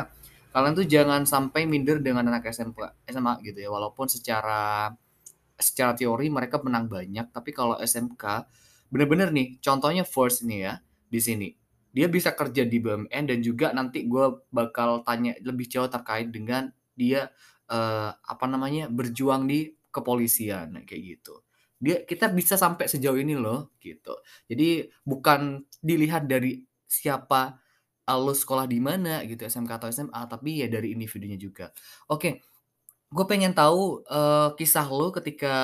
kalian 0.52 0.76
tuh 0.76 0.84
jangan 0.84 1.24
sampai 1.24 1.64
minder 1.64 2.04
dengan 2.04 2.28
anak 2.28 2.52
SMK 2.52 3.08
SMA 3.08 3.40
gitu 3.48 3.58
ya 3.64 3.72
walaupun 3.72 4.04
secara 4.04 4.92
secara 5.62 5.94
teori 5.94 6.26
mereka 6.28 6.58
menang 6.60 6.90
banyak, 6.90 7.30
tapi 7.30 7.54
kalau 7.54 7.78
SMK 7.78 8.50
bener-bener 8.90 9.30
nih, 9.30 9.56
contohnya 9.62 10.02
First 10.02 10.44
ini 10.44 10.66
ya 10.66 10.82
di 11.08 11.22
sini. 11.22 11.48
Dia 11.92 12.08
bisa 12.08 12.32
kerja 12.32 12.64
di 12.64 12.80
BUMN 12.80 13.24
dan 13.28 13.38
juga 13.44 13.70
nanti 13.70 14.08
gue 14.08 14.48
bakal 14.48 15.04
tanya 15.04 15.36
lebih 15.44 15.68
jauh 15.68 15.88
terkait 15.88 16.32
dengan 16.32 16.72
dia 16.96 17.28
uh, 17.68 18.10
apa 18.16 18.44
namanya 18.48 18.88
berjuang 18.88 19.44
di 19.44 19.68
kepolisian 19.92 20.72
kayak 20.88 21.02
gitu. 21.18 21.44
Dia 21.82 22.02
kita 22.06 22.30
bisa 22.32 22.56
sampai 22.56 22.88
sejauh 22.88 23.18
ini 23.18 23.36
loh 23.36 23.74
gitu. 23.78 24.16
Jadi 24.48 24.88
bukan 25.04 25.62
dilihat 25.82 26.26
dari 26.26 26.64
siapa 26.88 27.60
lo 28.12 28.34
sekolah 28.36 28.68
di 28.68 28.76
mana 28.76 29.24
gitu 29.24 29.46
SMK 29.46 29.72
atau 29.78 29.88
SMA 29.88 30.20
tapi 30.28 30.64
ya 30.64 30.68
dari 30.68 30.92
individunya 30.92 31.38
juga. 31.38 31.72
Oke, 32.12 32.44
Gue 33.12 33.28
pengen 33.28 33.52
tahu, 33.52 34.00
uh, 34.08 34.56
kisah 34.56 34.88
lo 34.88 35.12
ketika 35.12 35.54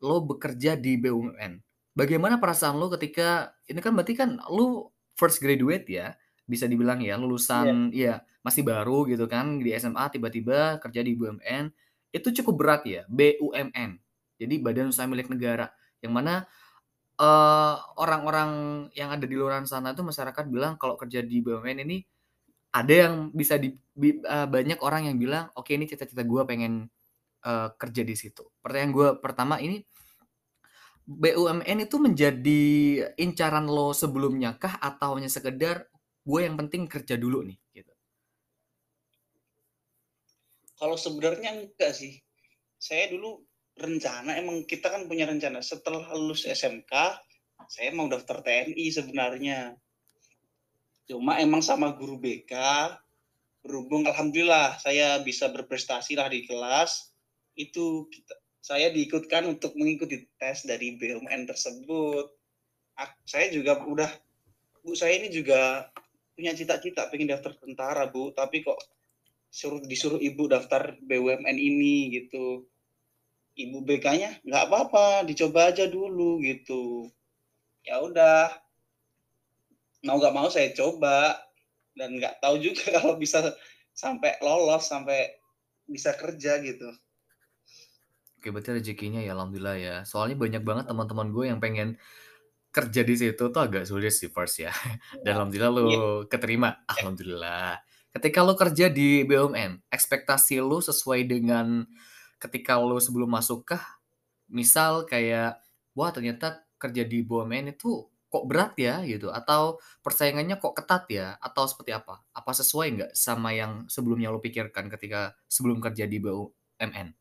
lo 0.00 0.24
bekerja 0.24 0.72
di 0.72 0.96
BUMN. 0.96 1.60
Bagaimana 1.92 2.40
perasaan 2.40 2.80
lo 2.80 2.88
ketika 2.88 3.52
ini 3.68 3.84
kan 3.84 3.92
berarti 3.92 4.16
kan 4.16 4.40
lo 4.48 4.96
first 5.12 5.44
graduate 5.44 5.84
ya, 5.84 6.16
bisa 6.48 6.64
dibilang 6.64 7.04
ya, 7.04 7.20
lulusan 7.20 7.92
yeah. 7.92 8.16
ya 8.16 8.24
masih 8.42 8.64
baru 8.64 9.04
gitu 9.06 9.28
kan 9.28 9.60
di 9.60 9.70
SMA 9.76 10.02
tiba-tiba 10.08 10.80
kerja 10.80 11.04
di 11.04 11.12
BUMN. 11.12 11.68
Itu 12.12 12.28
cukup 12.42 12.54
berat 12.60 12.82
ya, 12.84 13.02
BUMN. 13.08 13.98
Jadi 14.36 14.54
Badan 14.60 14.92
Usaha 14.92 15.08
Milik 15.08 15.32
Negara, 15.32 15.72
yang 16.04 16.12
mana, 16.12 16.44
uh, 17.20 17.76
orang-orang 17.98 18.50
yang 18.96 19.10
ada 19.14 19.24
di 19.24 19.34
luar 19.36 19.64
sana 19.68 19.96
itu 19.96 20.02
masyarakat 20.04 20.44
bilang 20.48 20.76
kalau 20.80 20.96
kerja 21.00 21.20
di 21.24 21.40
BUMN 21.44 21.84
ini 21.88 21.98
ada 22.72 22.94
yang 23.08 23.14
bisa 23.32 23.56
di 23.60 23.72
uh, 24.24 24.48
banyak 24.48 24.80
orang 24.80 25.08
yang 25.12 25.16
bilang, 25.20 25.48
"Oke 25.56 25.76
ini 25.76 25.84
cita-cita 25.88 26.24
gue 26.24 26.42
pengen, 26.48 26.88
uh, 27.44 27.68
kerja 27.76 28.02
di 28.04 28.16
situ." 28.16 28.44
Pertanyaan 28.64 28.92
gue 28.96 29.08
pertama 29.20 29.60
ini, 29.60 29.84
BUMN 31.06 31.78
itu 31.86 31.96
menjadi 31.98 32.62
incaran 33.18 33.66
lo 33.66 33.92
sebelumnya 33.92 34.54
kah 34.62 34.78
atau 34.80 35.18
hanya 35.18 35.28
sekedar, 35.32 35.88
"Gue 36.24 36.46
yang 36.46 36.56
penting 36.60 36.86
kerja 36.88 37.14
dulu 37.20 37.42
nih," 37.44 37.58
gitu? 37.76 37.92
Kalau 40.82 40.98
sebenarnya 40.98 41.54
enggak 41.54 41.94
sih. 41.94 42.18
Saya 42.74 43.14
dulu 43.14 43.38
rencana 43.78 44.34
emang 44.34 44.66
kita 44.66 44.90
kan 44.90 45.06
punya 45.06 45.30
rencana 45.30 45.62
setelah 45.62 46.10
lulus 46.18 46.42
SMK, 46.42 46.90
saya 47.70 47.94
mau 47.94 48.10
daftar 48.10 48.42
TNI 48.42 48.90
sebenarnya. 48.90 49.78
Cuma 51.06 51.38
emang 51.38 51.62
sama 51.62 51.94
guru 51.94 52.18
BK, 52.18 52.50
berhubung 53.62 54.10
alhamdulillah 54.10 54.82
saya 54.82 55.22
bisa 55.22 55.54
berprestasi 55.54 56.18
lah 56.18 56.26
di 56.26 56.42
kelas, 56.50 57.14
itu 57.54 58.10
kita, 58.10 58.34
saya 58.58 58.90
diikutkan 58.90 59.46
untuk 59.46 59.78
mengikuti 59.78 60.26
tes 60.34 60.66
dari 60.66 60.98
BUMN 60.98 61.46
tersebut. 61.46 62.26
Saya 63.22 63.54
juga 63.54 63.78
udah, 63.86 64.10
Bu 64.82 64.98
saya 64.98 65.14
ini 65.14 65.30
juga 65.30 65.86
punya 66.34 66.50
cita-cita 66.58 67.06
pengen 67.06 67.30
daftar 67.30 67.54
tentara 67.54 68.10
Bu, 68.10 68.34
tapi 68.34 68.66
kok 68.66 68.78
suruh 69.52 69.84
disuruh 69.84 70.16
ibu 70.16 70.48
daftar 70.48 70.96
BUMN 71.04 71.56
ini 71.60 72.08
gitu. 72.16 72.64
Ibu 73.52 73.84
BK-nya 73.84 74.40
nggak 74.48 74.64
apa-apa, 74.64 75.28
dicoba 75.28 75.68
aja 75.68 75.84
dulu 75.84 76.40
gitu. 76.40 77.12
Ya 77.84 78.00
udah, 78.00 78.48
mau 80.08 80.16
nggak 80.16 80.32
mau 80.32 80.48
saya 80.48 80.72
coba 80.72 81.36
dan 81.92 82.16
nggak 82.16 82.40
tahu 82.40 82.64
juga 82.64 82.88
kalau 82.96 83.20
bisa 83.20 83.52
sampai 83.92 84.40
lolos 84.40 84.88
sampai 84.88 85.36
bisa 85.84 86.16
kerja 86.16 86.56
gitu. 86.64 86.88
Oke, 88.40 88.50
berarti 88.50 88.74
rezekinya 88.74 89.20
ya 89.20 89.36
alhamdulillah 89.36 89.76
ya. 89.76 89.96
Soalnya 90.08 90.40
banyak 90.40 90.64
banget 90.64 90.84
teman-teman 90.88 91.28
gue 91.30 91.44
yang 91.52 91.60
pengen 91.60 92.00
kerja 92.72 93.04
di 93.04 93.14
situ 93.14 93.52
tuh 93.52 93.60
agak 93.60 93.84
sulit 93.84 94.10
sih 94.16 94.32
first 94.32 94.64
ya. 94.64 94.72
Dan 95.22 95.28
iya. 95.28 95.32
alhamdulillah 95.36 95.70
lu 95.76 95.84
yeah. 95.86 96.18
keterima. 96.26 96.82
Alhamdulillah. 96.88 97.91
Ketika 98.12 98.44
lu 98.44 98.52
kerja 98.52 98.92
di 98.92 99.24
BUMN, 99.24 99.88
ekspektasi 99.88 100.60
lu 100.60 100.84
sesuai 100.84 101.24
dengan 101.24 101.88
ketika 102.36 102.76
lu 102.76 103.00
sebelum 103.00 103.32
masuk 103.32 103.72
kah? 103.72 103.80
Misal 104.52 105.08
kayak 105.08 105.56
wah 105.96 106.12
ternyata 106.12 106.60
kerja 106.76 107.08
di 107.08 107.24
BUMN 107.24 107.72
itu 107.72 108.04
kok 108.32 108.48
berat 108.48 108.76
ya 108.80 109.00
gitu 109.04 109.28
atau 109.28 109.76
persaingannya 110.00 110.56
kok 110.56 110.76
ketat 110.76 111.04
ya 111.08 111.40
atau 111.40 111.64
seperti 111.64 111.96
apa? 111.96 112.20
Apa 112.36 112.52
sesuai 112.52 112.86
nggak 113.00 113.12
sama 113.16 113.56
yang 113.56 113.88
sebelumnya 113.88 114.28
lo 114.28 114.44
pikirkan 114.44 114.92
ketika 114.92 115.32
sebelum 115.48 115.80
kerja 115.80 116.04
di 116.04 116.20
BUMN? 116.20 117.16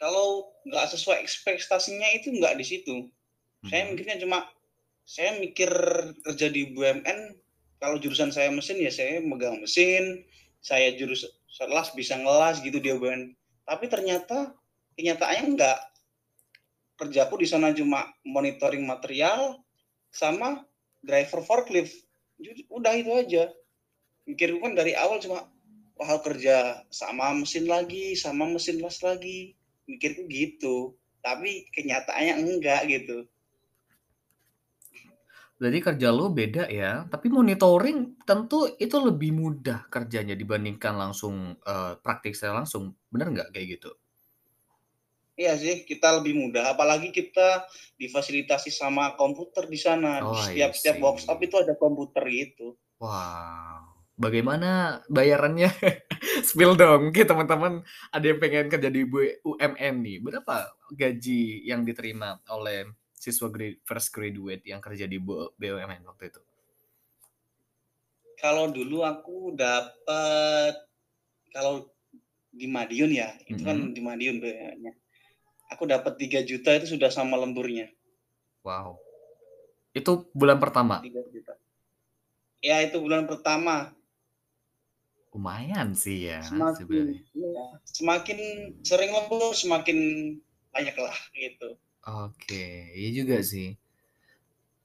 Kalau 0.00 0.56
nggak 0.64 0.88
sesuai 0.88 1.20
ekspektasinya 1.20 2.08
itu 2.16 2.32
nggak 2.32 2.56
di 2.56 2.64
situ. 2.64 2.96
Hmm. 3.60 3.68
Saya 3.68 3.82
mikirnya 3.92 4.16
cuma 4.24 4.48
saya 5.04 5.36
mikir 5.36 5.68
kerja 6.24 6.48
di 6.48 6.72
BUMN 6.72 7.41
kalau 7.82 7.98
jurusan 7.98 8.30
saya 8.30 8.46
mesin 8.54 8.78
ya 8.78 8.94
saya 8.94 9.18
megang 9.18 9.58
mesin, 9.58 10.22
saya 10.62 10.94
jurus 10.94 11.26
selas 11.50 11.90
bisa 11.90 12.14
ngelas 12.14 12.62
gitu 12.62 12.78
di 12.78 12.94
BUMN. 12.94 13.34
Tapi 13.66 13.90
ternyata 13.90 14.54
kenyataannya 14.94 15.58
enggak 15.58 15.78
kerjaku 16.94 17.42
di 17.42 17.46
sana 17.50 17.74
cuma 17.74 18.06
monitoring 18.22 18.86
material 18.86 19.58
sama 20.14 20.62
driver 21.02 21.42
forklift. 21.42 22.06
Udah 22.70 22.94
itu 22.94 23.10
aja. 23.10 23.50
mikirku 24.22 24.62
kan 24.62 24.78
dari 24.78 24.94
awal 24.94 25.18
cuma 25.18 25.50
wah 25.98 26.14
kerja 26.22 26.86
sama 26.94 27.34
mesin 27.34 27.66
lagi 27.66 28.14
sama 28.14 28.46
mesin 28.46 28.78
las 28.78 29.02
lagi 29.02 29.58
mikirku 29.90 30.30
gitu 30.30 30.94
tapi 31.26 31.66
kenyataannya 31.74 32.38
enggak 32.38 32.86
gitu 32.86 33.26
Berarti 35.62 35.78
kerja 35.88 36.08
lo 36.10 36.26
beda 36.34 36.64
ya, 36.80 37.06
tapi 37.12 37.30
monitoring 37.30 37.98
tentu 38.26 38.66
itu 38.84 38.96
lebih 39.08 39.30
mudah 39.42 39.86
kerjanya 39.94 40.34
dibandingkan 40.42 40.94
langsung, 41.02 41.54
eee, 41.62 41.92
praktik 42.04 42.34
secara 42.34 42.54
langsung, 42.66 42.98
bener 43.14 43.28
nggak 43.30 43.48
kayak 43.54 43.68
gitu? 43.78 43.90
Iya 45.42 45.52
sih, 45.62 45.76
kita 45.90 46.08
lebih 46.20 46.34
mudah, 46.42 46.64
apalagi 46.72 47.08
kita 47.18 47.48
difasilitasi 48.02 48.70
sama 48.80 49.04
komputer 49.20 49.64
di 49.74 49.78
sana, 49.86 50.12
di 50.28 50.32
Oh, 50.32 50.40
I 50.40 50.46
setiap 50.46 50.70
setiap 50.76 50.96
workshop 51.04 51.38
see. 51.38 51.46
itu 51.46 51.56
ada 51.62 51.74
komputer 51.82 52.24
gitu. 52.40 52.68
Wow, 53.02 53.98
bagaimana 54.14 55.02
bayarannya? 55.10 55.70
Spill 56.48 56.78
dong, 56.78 57.10
mungkin 57.10 57.24
teman-teman 57.26 57.72
ada 58.14 58.24
yang 58.24 58.38
pengen 58.38 58.66
kerja 58.70 58.88
di 58.94 59.02
BUMN 59.02 59.94
nih, 60.06 60.18
berapa 60.22 60.70
gaji 60.94 61.66
yang 61.66 61.82
diterima 61.82 62.38
oleh 62.46 62.86
siswa 63.22 63.46
grade 63.46 63.78
fresh 63.86 64.10
graduate 64.10 64.66
yang 64.66 64.82
kerja 64.82 65.06
di 65.06 65.22
bu 65.22 65.54
BUMN 65.54 66.02
waktu 66.02 66.34
itu? 66.34 66.42
Kalau 68.34 68.66
dulu 68.74 69.06
aku 69.06 69.54
dapat 69.54 70.74
kalau 71.54 71.86
di 72.50 72.66
Madiun 72.66 73.14
ya, 73.14 73.30
itu 73.46 73.62
kan 73.62 73.78
Mhm. 73.78 73.94
di 73.94 74.00
Madiun 74.02 74.36
BUMN-nya. 74.42 74.92
Aku 75.70 75.86
dapat 75.86 76.18
3 76.18 76.42
juta 76.42 76.74
itu 76.74 76.98
sudah 76.98 77.08
sama 77.08 77.38
lemburnya. 77.38 77.88
Wow. 78.66 78.98
Itu 79.94 80.26
bulan 80.34 80.58
pertama? 80.58 80.98
3 81.00 81.22
juta. 81.30 81.54
Ya 82.58 82.82
itu 82.82 82.98
bulan 82.98 83.30
pertama. 83.30 83.94
Lumayan 85.32 85.96
sih 85.96 86.28
ya 86.28 86.44
Semakin 86.44 86.76
sebenarnya. 86.84 87.20
iya, 87.32 87.64
semakin 87.88 88.38
sering 88.84 89.10
lembur, 89.16 89.56
semakin 89.56 89.98
banyak 90.68 90.92
lah, 90.98 91.16
gitu. 91.32 91.78
Oke, 92.06 92.54
iya 92.98 93.08
juga 93.18 93.36
sih. 93.50 93.78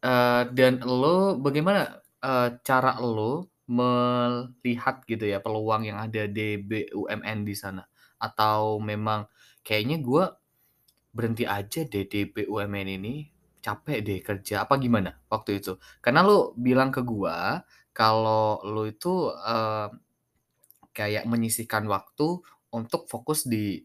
Eee, 0.06 0.42
dan 0.54 0.78
elo 0.86 1.42
bagaimana, 1.42 1.98
eee, 2.22 2.48
cara 2.62 2.94
elo 3.02 3.50
melihat 3.66 5.02
gitu 5.10 5.26
ya 5.26 5.42
peluang 5.42 5.84
yang 5.90 5.98
ada 5.98 6.30
di 6.30 6.62
BUMN 6.62 7.42
di 7.50 7.58
sana? 7.58 7.82
Atau 8.22 8.78
memang 8.78 9.26
kayaknya 9.66 9.98
gua 10.06 10.38
berhenti 11.16 11.46
aja 11.50 11.84
deh 11.86 12.06
di 12.08 12.22
BUMN 12.30 12.88
ini, 13.02 13.16
capek 13.66 14.00
deh 14.06 14.20
kerja, 14.26 14.66
apa 14.68 14.76
gimana 14.82 15.18
waktu 15.34 15.60
itu? 15.64 15.78
Karena 16.04 16.22
lu 16.26 16.54
bilang 16.58 16.90
ke 16.96 17.02
gua 17.06 17.64
kalau 17.96 18.62
lu 18.66 18.88
itu, 18.90 19.34
eee, 19.36 19.88
kayak 20.96 21.26
menyisihkan 21.30 21.86
waktu 21.90 22.42
untuk 22.74 23.08
fokus 23.12 23.46
di 23.48 23.84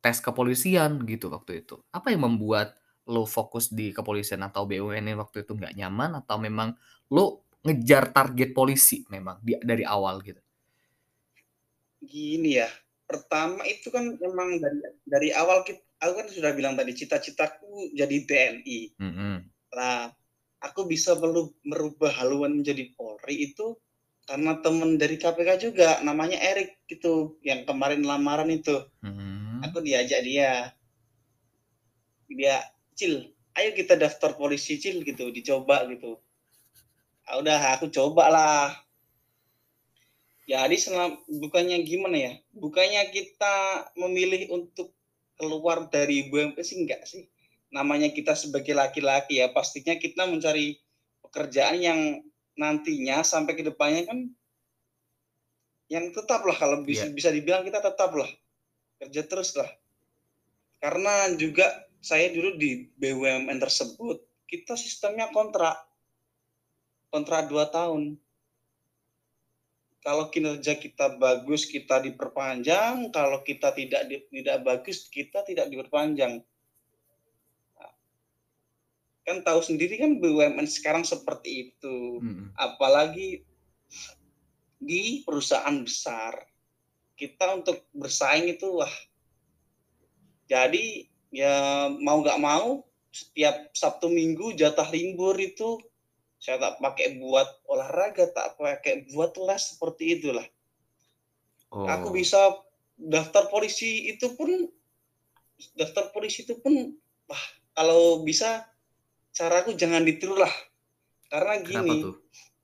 tes 0.00 0.18
kepolisian 0.20 1.00
gitu 1.04 1.28
waktu 1.28 1.64
itu. 1.64 1.80
Apa 1.92 2.12
yang 2.12 2.24
membuat 2.24 2.76
lu 3.08 3.24
fokus 3.24 3.72
di 3.72 3.92
kepolisian 3.92 4.44
atau 4.44 4.64
BUMN 4.68 5.16
waktu 5.20 5.44
itu 5.44 5.52
nggak 5.56 5.76
nyaman 5.76 6.20
atau 6.24 6.36
memang 6.36 6.76
lu 7.12 7.40
ngejar 7.60 8.12
target 8.12 8.56
polisi 8.56 9.04
memang 9.12 9.40
di 9.44 9.56
dari 9.60 9.84
awal 9.84 10.24
gitu? 10.24 10.40
Gini 12.00 12.56
ya, 12.56 12.68
pertama 13.04 13.60
itu 13.68 13.92
kan 13.92 14.16
memang 14.16 14.56
dari 14.56 14.78
dari 15.04 15.28
awal 15.36 15.60
kit 15.68 15.84
aku 16.00 16.12
kan 16.16 16.26
sudah 16.32 16.56
bilang 16.56 16.74
tadi 16.80 16.96
cita-citaku 16.96 17.92
jadi 17.92 18.16
TNI. 18.24 18.78
Mhm. 18.96 19.36
Nah, 19.76 20.08
aku 20.64 20.88
bisa 20.88 21.12
melu 21.20 21.52
merubah 21.60 22.08
haluan 22.16 22.56
menjadi 22.56 22.88
Polri 22.96 23.52
itu 23.52 23.76
karena 24.24 24.56
temen 24.62 24.96
dari 24.96 25.18
KPK 25.18 25.50
juga 25.58 25.98
namanya 26.06 26.38
Erik 26.38 26.86
gitu, 26.86 27.36
yang 27.44 27.66
kemarin 27.66 28.06
lamaran 28.06 28.48
itu. 28.48 28.80
Mhm. 29.04 29.39
Aku 29.70 29.78
diajak 29.86 30.26
dia. 30.26 30.74
Dia, 32.26 32.58
"Cil, 32.98 33.30
ayo 33.54 33.70
kita 33.70 33.94
daftar 33.94 34.34
polisi, 34.34 34.82
Cil," 34.82 35.06
gitu, 35.06 35.30
dicoba 35.30 35.86
gitu. 35.86 36.18
Ah, 37.30 37.38
udah 37.38 37.78
aku 37.78 37.86
cobalah. 37.86 38.74
Jadi 40.50 40.74
selam 40.82 41.14
bukannya 41.30 41.78
gimana 41.86 42.16
ya, 42.18 42.32
bukannya 42.50 43.06
kita 43.14 43.86
memilih 43.94 44.50
untuk 44.50 44.90
keluar 45.38 45.86
dari 45.86 46.26
BUMN 46.26 46.58
sih 46.66 46.82
enggak 46.82 47.06
sih. 47.06 47.30
Namanya 47.70 48.10
kita 48.10 48.34
sebagai 48.34 48.74
laki-laki 48.74 49.38
ya, 49.38 49.54
pastinya 49.54 49.94
kita 49.94 50.26
mencari 50.26 50.74
pekerjaan 51.22 51.78
yang 51.78 52.00
nantinya 52.58 53.22
sampai 53.22 53.54
ke 53.54 53.62
depannya 53.62 54.10
kan 54.10 54.26
yang 55.86 56.10
tetaplah 56.10 56.54
kalau 56.58 56.82
bisa 56.82 57.06
Iya. 57.06 57.14
bisa 57.14 57.30
dibilang 57.30 57.62
kita 57.62 57.78
tetaplah, 57.78 58.26
kerja 59.00 59.24
teruslah. 59.24 59.72
Karena 60.80 61.32
juga 61.40 61.64
saya 62.00 62.28
dulu 62.32 62.56
di 62.56 62.88
BUMN 62.96 63.56
tersebut, 63.60 64.20
kita 64.44 64.76
sistemnya 64.76 65.32
kontrak. 65.32 65.76
Kontrak 67.10 67.48
2 67.48 67.74
tahun. 67.74 68.02
Kalau 70.00 70.32
kinerja 70.32 70.80
kita 70.80 71.20
bagus, 71.20 71.68
kita 71.68 72.00
diperpanjang, 72.00 73.12
kalau 73.12 73.44
kita 73.44 73.68
tidak 73.76 74.08
di 74.08 74.24
tidak 74.32 74.64
bagus, 74.64 75.04
kita 75.12 75.44
tidak 75.44 75.68
diperpanjang. 75.68 76.40
Kan 79.28 79.44
tahu 79.44 79.60
sendiri 79.60 80.00
kan 80.00 80.16
BUMN 80.16 80.64
sekarang 80.64 81.04
seperti 81.04 81.68
itu, 81.68 82.24
apalagi 82.56 83.44
di 84.80 85.20
perusahaan 85.20 85.76
besar. 85.84 86.49
Kita 87.20 87.52
untuk 87.52 87.84
bersaing 87.92 88.48
itu 88.48 88.80
wah 88.80 88.94
jadi 90.48 91.04
ya 91.28 91.86
mau 92.00 92.24
nggak 92.24 92.40
mau 92.40 92.82
setiap 93.12 93.68
Sabtu 93.76 94.08
Minggu 94.08 94.56
jatah 94.56 94.88
libur 94.88 95.36
itu 95.36 95.76
saya 96.40 96.56
tak 96.56 96.80
pakai 96.80 97.20
buat 97.20 97.44
olahraga, 97.68 98.32
tak 98.32 98.56
pakai 98.56 99.12
buat 99.12 99.36
les, 99.36 99.76
seperti 99.76 100.16
itulah. 100.16 100.48
Aku 101.68 102.08
Oh. 102.08 102.14
bisa 102.16 102.56
daftar 102.96 103.52
polisi 103.52 104.08
itu 104.08 104.32
pun 104.32 104.48
daftar 105.76 106.08
polisi 106.16 106.48
itu 106.48 106.56
pun, 106.56 106.96
wah 107.28 107.44
kalau 107.76 108.24
bisa 108.24 108.64
caraku 109.36 109.76
jangan 109.76 110.00
ditirulah. 110.00 110.50
Karena 111.28 111.60
Kenapa 111.60 111.92
gini, 111.92 111.98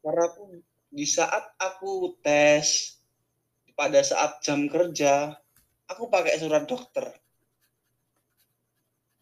karena 0.00 0.22
aku 0.24 0.42
di 0.88 1.06
saat 1.06 1.44
aku 1.60 2.16
tes, 2.24 2.95
pada 3.76 4.00
saat 4.00 4.40
jam 4.40 4.66
kerja, 4.66 5.36
aku 5.86 6.08
pakai 6.08 6.40
surat 6.40 6.64
dokter. 6.64 7.12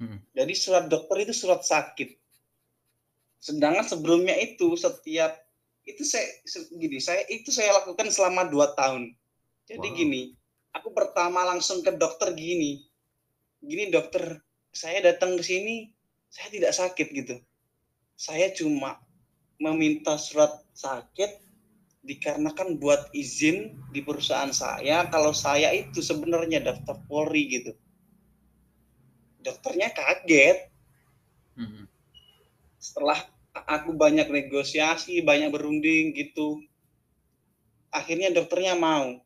Mhm. 0.00 0.30
Jadi 0.34 0.54
surat 0.54 0.86
dokter 0.86 1.26
itu 1.26 1.34
surat 1.34 1.60
sakit. 1.60 2.14
Sedangkan 3.42 3.84
sebelumnya 3.84 4.34
itu 4.40 4.72
setiap 4.78 5.36
itu 5.84 6.00
saya 6.00 6.24
gini, 6.80 6.96
saya 6.96 7.28
itu 7.28 7.52
saya 7.52 7.76
lakukan 7.76 8.08
selama 8.08 8.48
2 8.48 8.72
tahun. 8.72 9.12
Jadi 9.68 9.88
Wow. 9.92 9.96
gini, 10.00 10.22
aku 10.72 10.96
pertama 10.96 11.44
langsung 11.44 11.84
ke 11.84 11.92
dokter 11.92 12.32
gini, 12.32 12.80
"Gini 13.60 13.92
dokter, 13.92 14.40
saya 14.72 15.04
datang 15.04 15.36
ke 15.36 15.44
sini, 15.44 15.92
saya 16.32 16.48
tidak 16.48 16.72
sakit," 16.72 17.08
gitu. 17.12 17.36
"Saya 18.16 18.48
cuma 18.56 18.96
meminta 19.60 20.16
surat 20.16 20.64
sakit 20.72 21.43
dikarenakan 22.04 22.76
buat 22.76 23.08
izin 23.16 23.80
di 23.90 24.00
perusahaan 24.04 24.52
saya 24.52 25.08
kalau 25.08 25.32
saya 25.32 25.72
itu 25.72 26.04
sebenarnya 26.04 26.60
daftar 26.60 27.00
Polri," 27.08 27.48
gitu. 27.48 27.72
Dokternya 29.40 29.92
kaget. 29.92 30.68
Mhm. 31.56 31.84
Setelah 32.80 33.24
aku 33.54 33.96
banyak 33.96 34.28
negosiasi, 34.28 35.24
banyak 35.24 35.48
berunding 35.48 36.12
gitu, 36.12 36.60
akhirnya 37.94 38.34
dokternya 38.34 38.74
mau. 38.74 39.22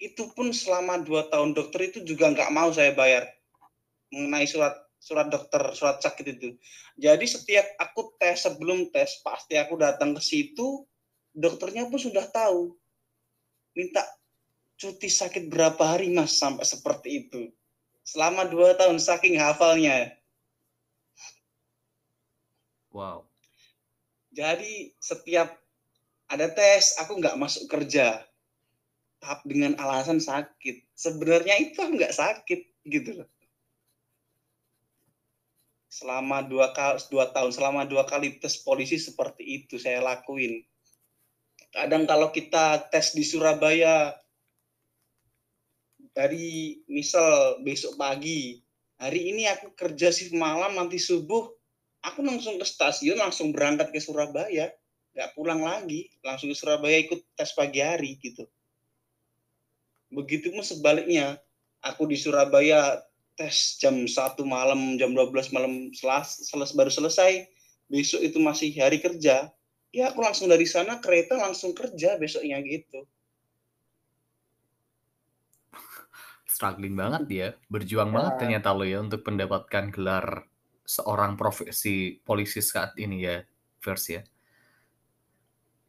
Itu 0.00 0.32
pun 0.32 0.48
selama 0.50 1.04
2 1.04 1.28
tahun 1.28 1.52
dokter 1.52 1.92
itu 1.92 2.00
juga 2.02 2.32
nggak 2.32 2.50
mau 2.56 2.72
saya 2.72 2.96
bayar, 2.96 3.28
mengenai 4.10 4.48
surat 4.48 4.74
surat 5.00 5.28
dokter, 5.32 5.60
surat 5.76 6.00
sakit 6.00 6.26
itu. 6.40 6.56
Jadi 7.00 7.24
setiap 7.24 7.64
aku 7.80 8.16
tes, 8.20 8.44
sebelum 8.44 8.88
tes 8.92 9.20
pasti 9.24 9.56
aku 9.56 9.76
datang 9.80 10.12
ke 10.16 10.22
situ, 10.24 10.84
dokternya 11.34 11.86
pun 11.88 11.98
sudah 11.98 12.26
tahu. 12.28 12.74
Minta 13.76 14.02
cuti 14.80 15.06
sakit 15.06 15.46
berapa 15.52 15.80
hari 15.80 16.10
Mas, 16.10 16.40
sampai 16.40 16.64
seperti 16.64 17.26
itu. 17.26 17.52
Selama 18.02 18.48
2 18.48 18.74
tahun 18.80 18.98
saking 18.98 19.38
hafalnya. 19.38 20.16
Wow. 22.90 23.28
Jadi 24.34 24.96
setiap 24.98 25.54
ada 26.26 26.46
tes, 26.50 26.98
aku 26.98 27.18
nggak 27.18 27.38
masuk 27.38 27.70
kerja. 27.70 28.26
Tap 29.20 29.44
dengan 29.44 29.76
alasan 29.76 30.18
sakit. 30.18 30.88
Sebenarnya 30.96 31.60
itu 31.60 31.76
nggak 31.76 32.14
sakit, 32.14 32.60
gitu 32.88 33.22
loh. 33.22 33.28
Selama 35.90 36.40
2 36.46 36.70
kal 36.72 36.96
2 36.96 37.34
tahun, 37.34 37.50
selama 37.52 37.82
2 37.84 38.06
kali 38.06 38.38
tes 38.40 38.56
polisi 38.62 38.96
seperti 38.96 39.42
itu 39.42 39.76
saya 39.76 40.00
lakuin. 40.00 40.64
Kadang 41.70 42.04
kalau 42.06 42.34
kita 42.34 42.90
tes 42.90 43.14
di 43.14 43.22
Surabaya 43.22 44.14
dari 46.10 46.82
misal 46.90 47.62
besok 47.62 47.94
pagi 47.94 48.58
hari 48.98 49.30
ini 49.32 49.46
aku 49.46 49.72
kerja 49.72 50.10
shift 50.10 50.34
malam 50.34 50.74
nanti 50.74 50.98
subuh 50.98 51.48
aku 52.04 52.20
langsung 52.24 52.56
ke 52.56 52.64
stasiun 52.64 53.20
langsung 53.20 53.52
berangkat 53.52 53.92
ke 53.92 54.00
Surabaya. 54.00 54.72
Nggak 55.10 55.30
pulang 55.34 55.60
lagi 55.64 56.06
langsung 56.22 56.52
ke 56.52 56.56
Surabaya 56.56 56.96
ikut 57.02 57.20
tes 57.34 57.50
pagi 57.52 57.82
hari 57.82 58.16
gitu. 58.20 58.46
Begitu 60.10 60.50
pun 60.50 60.64
sebaliknya 60.64 61.38
aku 61.82 62.06
di 62.06 62.16
Surabaya 62.18 62.98
tes 63.38 63.78
jam 63.80 64.04
satu 64.04 64.44
malam 64.44 64.98
jam 65.00 65.14
12 65.14 65.54
malam 65.54 65.88
selas, 65.96 66.44
seles, 66.44 66.76
baru 66.76 66.92
selesai 66.92 67.46
besok 67.90 68.20
itu 68.22 68.38
masih 68.38 68.70
hari 68.78 69.02
kerja 69.02 69.50
ya 69.90 70.14
aku 70.14 70.22
langsung 70.22 70.46
dari 70.46 70.66
sana 70.66 71.02
kereta 71.02 71.38
langsung 71.38 71.74
kerja 71.74 72.18
besoknya 72.18 72.62
gitu 72.62 73.06
struggling 76.54 76.94
banget 76.94 77.22
dia, 77.26 77.48
berjuang 77.70 78.10
ya. 78.10 78.14
banget 78.14 78.34
ternyata 78.42 78.74
lo 78.74 78.86
ya 78.86 78.98
untuk 79.02 79.22
mendapatkan 79.26 79.90
gelar 79.94 80.50
seorang 80.90 81.38
profesi 81.38 82.18
polisi 82.18 82.58
saat 82.58 82.98
ini 82.98 83.22
ya, 83.22 83.38
Vers 83.78 84.10
ya. 84.10 84.22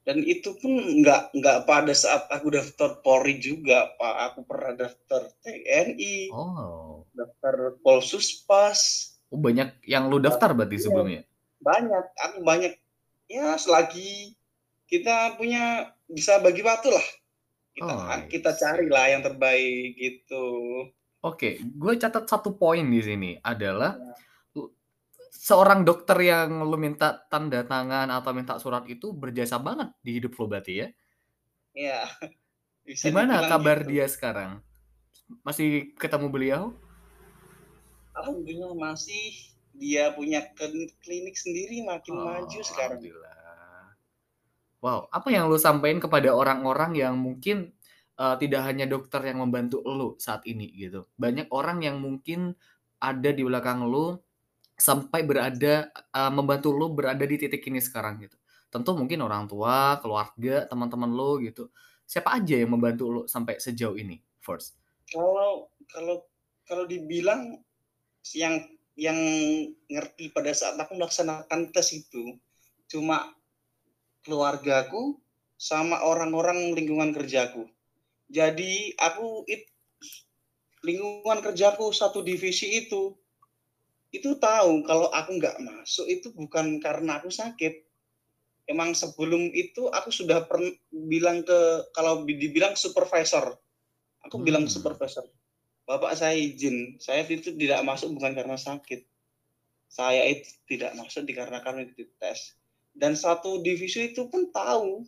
Dan 0.01 0.25
itu 0.25 0.57
pun 0.57 1.01
nggak 1.01 1.37
nggak 1.37 1.57
pada 1.69 1.93
saat 1.93 2.25
aku 2.33 2.53
daftar 2.53 3.01
Polri 3.05 3.37
juga, 3.37 3.93
Pak. 4.01 4.15
Aku 4.33 4.39
pernah 4.45 4.73
daftar 4.73 5.29
TNI, 5.45 6.33
oh. 6.33 7.05
daftar 7.13 7.77
Polsuspas. 7.85 9.13
Oh, 9.29 9.37
banyak 9.37 9.77
yang 9.85 10.09
lu 10.09 10.17
daftar 10.17 10.57
berarti 10.57 10.81
ya, 10.81 10.83
sebelumnya? 10.89 11.21
Banyak, 11.61 12.05
aku 12.17 12.37
banyak. 12.41 12.73
Ya 13.31 13.55
selagi 13.55 14.35
kita 14.91 15.39
punya 15.39 15.95
bisa 16.11 16.43
bagi 16.43 16.59
waktu 16.59 16.91
lah 16.91 17.07
kita 17.71 17.87
oh, 17.87 18.19
kita 18.27 18.51
carilah 18.55 19.05
yang 19.07 19.21
terbaik 19.23 19.95
gitu. 19.95 20.47
Oke, 21.23 21.61
gue 21.61 21.93
catat 21.95 22.27
satu 22.27 22.57
poin 22.57 22.83
di 22.83 22.99
sini 22.99 23.31
adalah 23.39 23.95
ya. 23.95 24.13
seorang 25.31 25.87
dokter 25.87 26.17
yang 26.19 26.65
lu 26.65 26.75
minta 26.75 27.23
tanda 27.29 27.63
tangan 27.63 28.09
atau 28.11 28.31
minta 28.35 28.57
surat 28.59 28.83
itu 28.89 29.13
berjasa 29.15 29.61
banget 29.61 29.93
di 30.01 30.19
hidup 30.19 30.35
lo 30.35 30.45
berarti 30.49 30.73
ya? 30.83 30.87
Iya. 31.71 31.99
Gimana 33.05 33.47
kabar 33.47 33.85
gitu. 33.85 33.95
dia 33.95 34.05
sekarang? 34.09 34.59
Masih 35.47 35.95
ketemu 35.95 36.27
beliau? 36.27 36.63
Alhamdulillah 38.11 38.75
masih. 38.75 39.50
Dia 39.81 40.13
punya 40.13 40.45
klinik 41.01 41.33
sendiri 41.33 41.81
makin 41.81 42.21
oh, 42.21 42.23
maju 42.29 42.59
sekarang. 42.61 43.01
Alhamdulillah. 43.01 43.41
Wow, 44.81 45.09
apa 45.09 45.29
yang 45.29 45.49
lu 45.49 45.57
sampaikan 45.57 45.97
kepada 45.97 46.33
orang-orang 46.33 46.97
yang 46.97 47.17
mungkin, 47.17 47.73
uh, 48.17 48.37
tidak 48.37 48.65
hanya 48.65 48.85
dokter 48.85 49.21
yang 49.25 49.41
membantu 49.41 49.81
lu 49.85 50.17
saat 50.21 50.45
ini 50.45 50.69
gitu. 50.73 51.09
Banyak 51.17 51.49
orang 51.49 51.81
yang 51.85 52.01
mungkin 52.01 52.53
ada 53.01 53.29
di 53.29 53.41
belakang 53.41 53.85
lu, 53.89 54.17
sampai 54.81 55.21
berada 55.21 55.93
uh, 56.13 56.33
membantu 56.33 56.73
lu 56.73 56.89
berada 56.89 57.21
di 57.21 57.37
titik 57.37 57.61
ini 57.69 57.77
sekarang 57.77 58.25
gitu. 58.25 58.37
Tentu 58.73 58.97
mungkin 58.97 59.21
orang 59.21 59.45
tua, 59.45 60.01
keluarga, 60.01 60.65
teman-teman 60.65 61.13
lu 61.13 61.41
gitu. 61.45 61.69
Siapa 62.09 62.41
aja 62.41 62.57
yang 62.57 62.73
membantu 62.73 63.05
lu 63.09 63.21
sampai 63.29 63.61
sejauh 63.61 63.93
ini, 63.93 64.17
First? 64.41 64.81
Kalau 65.13 65.69
kalau 65.85 66.25
kalau 66.65 66.89
dibilang 66.89 67.61
yang 68.33 68.65
yang 68.99 69.17
ngerti 69.88 70.30
pada 70.32 70.51
saat 70.51 70.75
aku 70.75 70.95
melaksanakan 70.99 71.71
tes 71.71 71.95
itu, 71.95 72.38
cuma 72.91 73.32
keluargaku 74.27 75.17
sama 75.56 76.01
orang-orang 76.01 76.73
lingkungan 76.73 77.13
kerjaku. 77.13 77.69
Jadi 78.32 78.95
aku 78.97 79.45
it, 79.45 79.67
lingkungan 80.82 81.39
kerjaku 81.43 81.93
satu 81.93 82.25
divisi 82.25 82.86
itu 82.86 83.13
itu 84.12 84.36
tahu 84.36 84.84
kalau 84.84 85.08
aku 85.08 85.39
nggak 85.39 85.56
masuk 85.63 86.04
itu 86.10 86.36
bukan 86.36 86.84
karena 86.84 87.19
aku 87.21 87.32
sakit. 87.32 87.88
Emang 88.67 88.95
sebelum 88.95 89.51
itu 89.51 89.88
aku 89.91 90.12
sudah 90.13 90.47
pernah 90.47 90.71
bilang 90.91 91.43
ke 91.43 91.60
kalau 91.91 92.23
dibilang 92.23 92.75
supervisor, 92.77 93.56
aku 94.23 94.36
hmm. 94.39 94.45
bilang 94.47 94.63
supervisor, 94.67 95.27
bapak 95.91 96.15
saya 96.15 96.39
izin, 96.39 96.95
saya 97.04 97.27
itu 97.27 97.51
tidak 97.51 97.84
masuk 97.84 98.15
bukan 98.15 98.32
karena 98.32 98.56
sakit, 98.56 99.04
saya 99.91 100.23
itu 100.32 100.47
tidak 100.71 100.95
masuk 100.95 101.27
dikarenakan 101.27 101.84
itu 101.91 102.08
tes 102.15 102.56
dan 102.95 103.15
satu 103.15 103.63
divisi 103.63 104.12
itu 104.12 104.27
pun 104.27 104.51
tahu 104.51 105.08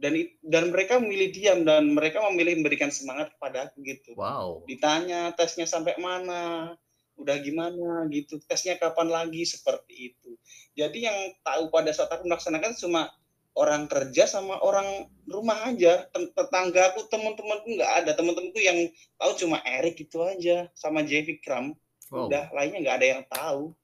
dan 0.00 0.16
dan 0.42 0.72
mereka 0.72 0.96
memilih 0.96 1.28
diam 1.30 1.60
dan 1.62 1.92
mereka 1.92 2.24
memilih 2.32 2.58
memberikan 2.62 2.88
semangat 2.88 3.36
kepada 3.36 3.68
aku 3.68 3.84
gitu. 3.84 4.16
Wow. 4.16 4.64
Ditanya 4.64 5.30
tesnya 5.36 5.68
sampai 5.68 6.00
mana, 6.00 6.74
udah 7.20 7.36
gimana 7.44 8.08
gitu, 8.08 8.40
tesnya 8.48 8.80
kapan 8.80 9.12
lagi 9.12 9.44
seperti 9.44 10.14
itu. 10.14 10.40
Jadi 10.72 11.04
yang 11.04 11.36
tahu 11.44 11.68
pada 11.68 11.92
saat 11.92 12.08
aku 12.08 12.24
melaksanakan 12.24 12.72
cuma 12.80 13.12
orang 13.54 13.90
kerja 13.90 14.26
sama 14.26 14.58
orang 14.62 15.10
rumah 15.26 15.70
aja. 15.70 16.06
Tetangga 16.12 16.94
aku, 16.94 17.06
teman-temanku 17.10 17.78
nggak 17.78 17.92
ada. 18.04 18.10
Teman-temanku 18.14 18.60
yang 18.60 18.90
tahu 19.18 19.32
cuma 19.46 19.58
Erik 19.66 20.02
itu 20.02 20.18
aja 20.22 20.70
sama 20.74 21.02
Jevi 21.02 21.38
Kram. 21.42 21.74
Wow. 22.10 22.26
Udah 22.26 22.50
lainnya 22.50 22.78
nggak 22.82 22.98
ada 22.98 23.06
yang 23.06 23.22
tahu 23.30 23.74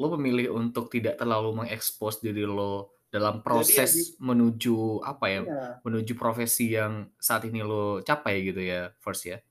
lo 0.00 0.16
memilih 0.16 0.56
untuk 0.56 0.88
tidak 0.88 1.20
terlalu 1.20 1.52
mengekspos 1.52 2.24
diri 2.24 2.48
lo 2.48 2.96
dalam 3.12 3.44
proses 3.44 4.16
Jadi, 4.16 4.22
menuju 4.22 5.04
apa 5.04 5.26
ya, 5.28 5.40
ya, 5.44 5.66
menuju 5.84 6.16
profesi 6.16 6.72
yang 6.72 7.12
saat 7.20 7.44
ini 7.44 7.60
lo 7.60 8.00
capai 8.00 8.40
gitu 8.40 8.64
ya, 8.64 8.96
first 8.96 9.28
ya. 9.28 9.44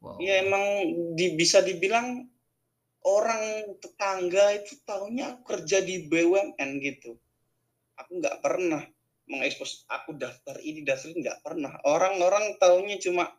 Wow. 0.00 0.16
Ya 0.16 0.40
emang 0.42 0.64
di, 1.12 1.36
bisa 1.36 1.60
dibilang 1.60 2.24
orang 3.02 3.74
tetangga 3.82 4.54
itu 4.54 4.78
tahunya 4.86 5.36
aku 5.36 5.40
kerja 5.56 5.82
di 5.82 6.06
BUMN 6.06 6.70
gitu. 6.82 7.18
Aku 7.98 8.18
nggak 8.22 8.42
pernah 8.42 8.82
mengekspos 9.30 9.86
aku 9.86 10.18
daftar 10.18 10.58
ini 10.62 10.82
daftar 10.82 11.10
ini 11.14 11.18
nggak 11.26 11.40
pernah. 11.42 11.72
Orang-orang 11.86 12.58
tahunya 12.58 12.98
cuma, 13.02 13.30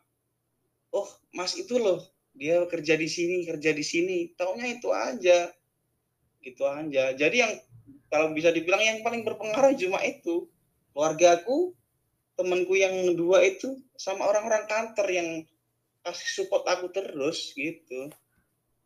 oh 0.92 1.08
mas 1.32 1.56
itu 1.56 1.76
loh 1.80 2.00
dia 2.34 2.66
kerja 2.66 2.98
di 2.98 3.08
sini 3.08 3.46
kerja 3.46 3.70
di 3.70 3.84
sini. 3.84 4.16
Taunya 4.34 4.66
itu 4.68 4.88
aja. 4.90 5.48
Gitu 6.42 6.62
aja. 6.66 7.14
Jadi 7.14 7.36
yang 7.40 7.52
kalau 8.12 8.30
bisa 8.34 8.52
dibilang 8.52 8.82
yang 8.82 8.98
paling 9.00 9.24
berpengaruh 9.24 9.74
cuma 9.78 10.02
itu. 10.04 10.50
Keluargaku 10.94 11.74
temanku 12.38 12.78
yang 12.78 12.94
dua 13.18 13.42
itu 13.42 13.82
sama 13.98 14.30
orang-orang 14.30 14.66
kantor 14.70 15.08
yang 15.10 15.28
kasih 16.06 16.30
support 16.30 16.62
aku 16.70 16.90
terus 16.92 17.50
gitu 17.56 18.14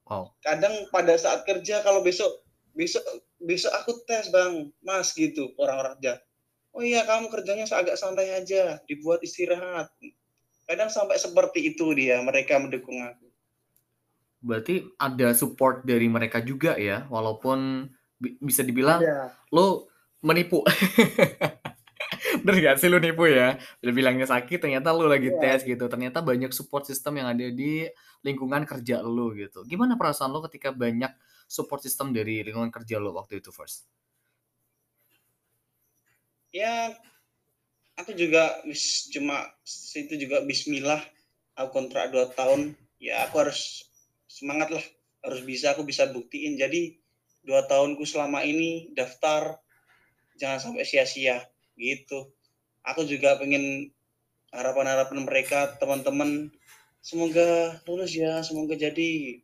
wow. 0.09 0.33
kadang 0.43 0.75
pada 0.91 1.15
saat 1.15 1.45
kerja 1.45 1.85
kalau 1.85 2.01
besok 2.01 2.43
besok 2.73 3.05
besok 3.39 3.73
aku 3.77 4.03
tes 4.09 4.33
bang 4.33 4.73
mas 4.83 5.13
gitu 5.13 5.53
orang-orang 5.61 5.95
kerja 6.01 6.13
oh 6.75 6.83
iya 6.83 7.05
kamu 7.05 7.31
kerjanya 7.31 7.69
agak 7.69 8.01
santai 8.01 8.33
aja 8.35 8.81
dibuat 8.89 9.21
istirahat 9.21 9.93
kadang 10.69 10.91
sampai 10.91 11.21
seperti 11.21 11.77
itu 11.77 11.93
dia 11.93 12.21
mereka 12.25 12.59
mendukung 12.59 13.01
aku 13.05 13.29
Berarti 14.39 14.87
ada 15.03 15.35
support 15.35 15.83
dari 15.83 16.07
mereka 16.07 16.39
juga 16.39 16.79
ya, 16.79 17.11
walaupun 17.11 17.91
bi 18.19 18.39
bisa 18.39 18.63
dibilang 18.63 19.03
Ada. 19.03 19.35
lo 19.51 19.91
menipu. 20.23 20.63
Bener 22.43 22.57
gak 22.63 22.79
sih 22.79 22.87
lo 22.87 23.03
nipu 23.03 23.27
ya? 23.27 23.59
Udah 23.83 23.95
bilangnya 23.95 24.27
sakit 24.31 24.63
ternyata 24.63 24.95
lo 24.95 25.11
lagi 25.11 25.35
yeah. 25.35 25.43
tes 25.43 25.67
gitu, 25.67 25.91
ternyata 25.91 26.23
banyak 26.23 26.55
support 26.55 26.87
system 26.87 27.19
yang 27.19 27.35
ada 27.35 27.51
di 27.51 27.91
lingkungan 28.23 28.67
kerja 28.67 29.03
lo 29.03 29.35
gitu. 29.35 29.63
Gimana 29.69 29.95
perasaan 29.95 30.31
lo 30.33 30.43
ketika 30.47 30.75
banyak 30.75 31.11
support 31.47 31.83
system 31.83 32.11
dari 32.11 32.43
lingkungan 32.43 32.71
kerja 32.71 32.99
lo 32.99 33.15
waktu 33.15 33.41
itu 33.43 33.51
First? 33.55 33.87
Ya, 36.49 36.97
aku 37.95 38.17
juga 38.17 38.65
cuma 39.13 39.53
itu 39.93 40.15
juga 40.17 40.41
bismillah, 40.43 41.05
aku 41.61 41.69
kontrak 41.77 42.09
2 42.09 42.33
tahun, 42.33 42.73
ya 42.99 43.29
aku 43.29 43.45
harus 43.45 43.85
semangat 44.29 44.71
lah 44.75 44.85
harus 45.25 45.43
bisa 45.43 45.75
aku 45.75 45.83
bisa 45.83 46.07
buktiin 46.11 46.55
jadi 46.59 46.95
dua 47.43 47.65
tahunku 47.67 48.05
selama 48.05 48.45
ini 48.45 48.93
daftar 48.95 49.59
jangan 50.39 50.63
sampai 50.63 50.87
sia-sia 50.87 51.43
gitu 51.75 52.31
aku 52.87 53.03
juga 53.09 53.39
pengen 53.41 53.91
harapan-harapan 54.55 55.27
mereka 55.27 55.75
teman-teman 55.81 56.53
semoga 57.03 57.79
lulus 57.87 58.13
ya 58.15 58.41
semoga 58.43 58.75
jadi. 58.75 59.41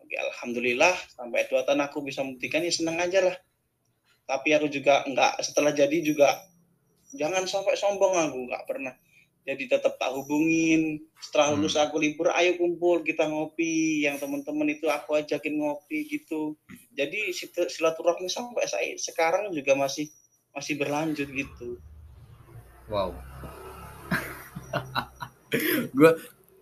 Oke, 0.00 0.14
alhamdulillah 0.20 0.94
sampai 1.16 1.48
dua 1.48 1.64
tahun 1.64 1.84
aku 1.88 2.04
bisa 2.04 2.20
membuktikan 2.20 2.60
ya 2.64 2.72
senang 2.72 3.00
aja 3.00 3.24
lah. 3.24 3.36
Tapi 4.24 4.56
aku 4.56 4.68
juga 4.72 5.04
nggak 5.04 5.40
setelah 5.44 5.72
jadi 5.72 6.00
juga 6.00 6.28
jangan 7.14 7.44
sampai 7.44 7.76
sombong 7.76 8.14
aku 8.16 8.38
nggak 8.48 8.64
pernah. 8.68 8.94
Jadi 9.44 9.68
tetap 9.68 10.00
tak 10.00 10.08
hubungin. 10.16 11.04
Setelah 11.20 11.52
Hmm. 11.52 11.60
lulus 11.60 11.76
aku 11.76 12.00
libur 12.00 12.32
ayo 12.32 12.56
kumpul 12.56 13.04
kita 13.04 13.28
ngopi. 13.28 14.00
Yang 14.08 14.24
teman-teman 14.24 14.72
itu 14.72 14.88
aku 14.88 15.20
ajakin 15.20 15.60
ngopi 15.60 16.08
gitu. 16.08 16.56
Jadi 16.96 17.28
silaturahmi 17.68 18.24
sampai 18.32 18.64
saya 18.64 18.96
sekarang 18.96 19.52
juga 19.52 19.76
masih 19.76 20.08
masih 20.56 20.80
berlanjut 20.80 21.28
gitu. 21.28 21.76
Wow. 22.88 23.12
gue 25.96 26.10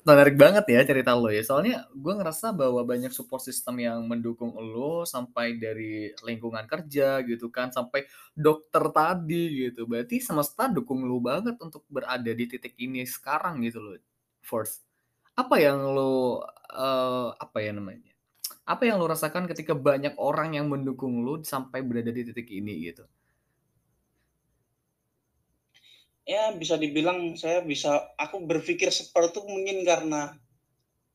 menarik 0.02 0.34
banget 0.34 0.64
ya 0.66 0.80
cerita 0.82 1.14
lo 1.14 1.30
ya. 1.30 1.42
Soalnya 1.46 1.86
gue 1.94 2.14
ngerasa 2.14 2.50
bahwa 2.50 2.82
banyak 2.82 3.14
support 3.14 3.42
system 3.42 3.78
yang 3.78 4.02
mendukung 4.06 4.50
lo 4.58 5.06
sampai 5.06 5.56
dari 5.58 6.10
lingkungan 6.26 6.66
kerja 6.66 7.22
gitu 7.22 7.48
kan 7.54 7.70
sampai 7.70 8.06
dokter 8.34 8.82
tadi 8.90 9.68
gitu. 9.68 9.86
Berarti 9.86 10.18
semesta 10.18 10.66
dukung 10.66 11.06
lo 11.06 11.22
banget 11.22 11.54
untuk 11.62 11.86
berada 11.86 12.30
di 12.34 12.44
titik 12.50 12.74
ini 12.82 13.06
sekarang 13.06 13.62
gitu 13.62 13.78
loh. 13.78 13.96
First, 14.42 14.82
apa 15.38 15.56
yang 15.62 15.78
lo 15.94 16.42
eh, 16.74 17.28
apa 17.38 17.58
ya 17.62 17.70
namanya? 17.70 18.10
Apa 18.66 18.86
yang 18.86 18.98
lo 18.98 19.06
rasakan 19.10 19.46
ketika 19.50 19.74
banyak 19.74 20.18
orang 20.18 20.58
yang 20.58 20.66
mendukung 20.66 21.22
lo 21.22 21.42
sampai 21.46 21.82
berada 21.86 22.10
di 22.10 22.22
titik 22.26 22.50
ini 22.50 22.90
gitu? 22.90 23.06
Ya 26.32 26.48
bisa 26.56 26.80
dibilang 26.80 27.36
saya 27.36 27.60
bisa 27.60 28.16
aku 28.16 28.40
berpikir 28.48 28.88
seperti 28.88 29.36
itu 29.36 29.40
mungkin 29.44 29.84
karena 29.84 30.32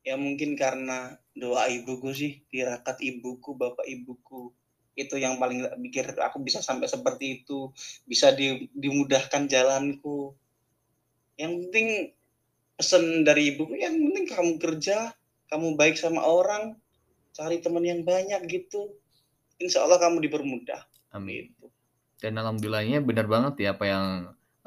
ya 0.06 0.14
mungkin 0.14 0.54
karena 0.54 1.18
doa 1.34 1.66
ibuku 1.74 2.14
sih 2.14 2.46
tirakat 2.54 3.02
ibuku 3.02 3.58
bapak 3.58 3.86
ibuku. 3.90 4.54
Itu 4.98 5.18
yang 5.18 5.38
paling 5.42 5.66
pikir 5.90 6.18
aku 6.22 6.42
bisa 6.42 6.62
sampai 6.62 6.90
seperti 6.90 7.42
itu 7.42 7.74
bisa 8.06 8.34
di- 8.34 8.70
dimudahkan 8.78 9.50
jalanku. 9.50 10.38
Yang 11.38 11.52
penting 11.66 11.88
pesan 12.78 13.26
dari 13.26 13.58
ibuku 13.58 13.74
yang 13.74 13.98
penting 13.98 14.26
kamu 14.30 14.52
kerja 14.62 15.18
kamu 15.50 15.74
baik 15.78 15.98
sama 15.98 16.22
orang 16.22 16.78
cari 17.34 17.58
teman 17.62 17.86
yang 17.86 18.06
banyak 18.06 18.46
gitu. 18.50 18.94
Insya 19.58 19.82
Allah 19.82 19.98
kamu 19.98 20.22
dipermudah. 20.30 20.86
Amin. 21.14 21.50
gitu. 21.54 21.74
Dan 22.18 22.38
alhamdulillahnya 22.42 23.02
benar 23.06 23.30
banget 23.30 23.62
ya 23.62 23.78
apa 23.78 23.86
yang 23.86 24.06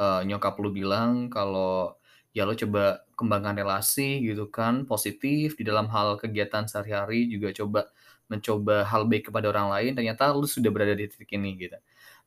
eh, 0.00 0.20
nyokap 0.24 0.56
lu 0.62 0.72
bilang 0.72 1.28
kalau 1.28 2.00
ya 2.32 2.46
lo 2.46 2.54
coba 2.54 3.04
kembangkan 3.18 3.58
relasi 3.58 4.22
gitu 4.22 4.48
kan 4.48 4.86
positif 4.86 5.58
di 5.58 5.66
dalam 5.66 5.90
hal 5.90 6.16
kegiatan 6.16 6.64
sehari-hari 6.70 7.26
juga 7.26 7.50
coba 7.52 7.90
mencoba 8.30 8.86
hal 8.86 9.10
baik 9.10 9.28
kepada 9.28 9.50
orang 9.50 9.68
lain 9.74 9.92
ternyata 9.98 10.30
lu 10.30 10.46
sudah 10.46 10.70
berada 10.70 10.94
di 10.94 11.10
titik 11.10 11.34
ini 11.34 11.58
gitu. 11.58 11.78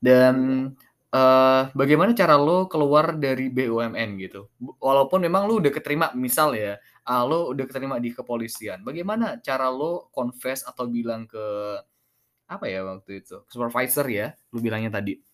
Dan 0.04 0.36
eh, 1.16 1.62
bagaimana 1.72 2.12
cara 2.12 2.36
lo 2.36 2.68
keluar 2.68 3.16
dari 3.16 3.48
BUMN 3.48 4.10
gitu? 4.20 4.52
Walaupun 4.60 5.24
memang 5.24 5.48
lu 5.48 5.64
udah 5.64 5.72
keterima 5.72 6.12
misal 6.14 6.52
ya, 6.60 6.76
ah, 7.08 7.24
lo 7.24 7.56
udah 7.56 7.66
keterima 7.66 7.96
di 8.04 8.12
kepolisian. 8.12 8.84
Bagaimana 8.84 9.40
cara 9.40 9.72
lo 9.72 10.12
confess 10.12 10.68
atau 10.68 10.86
bilang 10.92 11.24
ke 11.26 11.44
apa 12.44 12.66
ya 12.68 12.84
waktu 12.86 13.24
itu 13.24 13.48
supervisor 13.48 14.06
ya, 14.12 14.36
lu 14.52 14.60
bilangnya 14.60 14.92
tadi. 15.00 15.33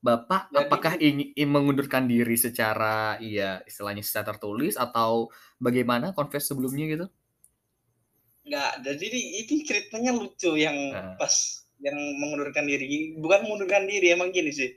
Bapak 0.00 0.48
Jadi- 0.48 0.60
apakah 0.64 0.92
ingin 0.96 1.48
mengundurkan 1.52 2.08
diri 2.08 2.32
secara 2.40 3.20
iya 3.20 3.60
istilahnya 3.68 4.00
secara 4.00 4.32
tertulis 4.32 4.80
atau 4.80 5.28
bagaimana 5.60 6.16
confess 6.16 6.48
sebelumnya 6.48 6.88
gitu? 6.88 7.06
Enggak, 8.48 8.72
jadi 8.80 9.04
ini- 9.12 9.30
ini 9.44 9.54
ceritanya 9.68 10.16
lucu 10.16 10.56
yang 10.56 10.76
Nah. 10.90 11.14
pas 11.20 11.60
yang 11.84 11.96
mengundurkan 12.16 12.64
diri. 12.64 13.12
Bukan 13.20 13.44
mengundurkan 13.44 13.84
diri, 13.84 14.12
emang 14.12 14.32
gini 14.32 14.48
sih. 14.52 14.72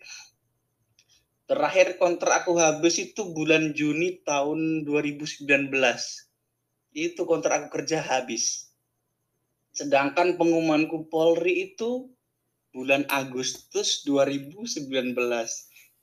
Terakhir 1.47 1.99
kontrak 1.99 2.43
aku 2.43 2.55
habis 2.59 2.99
itu 2.99 3.23
bulan 3.31 3.71
Juni 3.75 4.23
tahun 4.23 4.83
2019. 4.87 6.27
Itu 6.91 7.23
kontrak 7.23 7.67
aku 7.67 7.79
kerja 7.79 7.99
habis. 7.99 8.71
Sedangkan 9.75 10.39
pengumumanku 10.39 11.07
Polri 11.11 11.71
itu 11.71 12.07
bulan 12.73 13.05
Agustus 13.07 14.01
2019. 14.03 15.15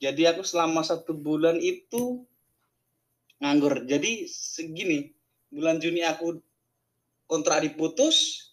Jadi 0.00 0.22
aku 0.24 0.40
selama 0.46 0.80
satu 0.80 1.12
bulan 1.12 1.60
itu 1.60 2.24
nganggur. 3.42 3.84
Jadi 3.84 4.24
segini, 4.30 5.12
bulan 5.50 5.82
Juni 5.82 6.06
aku 6.06 6.40
kontrak 7.26 7.66
diputus, 7.66 8.48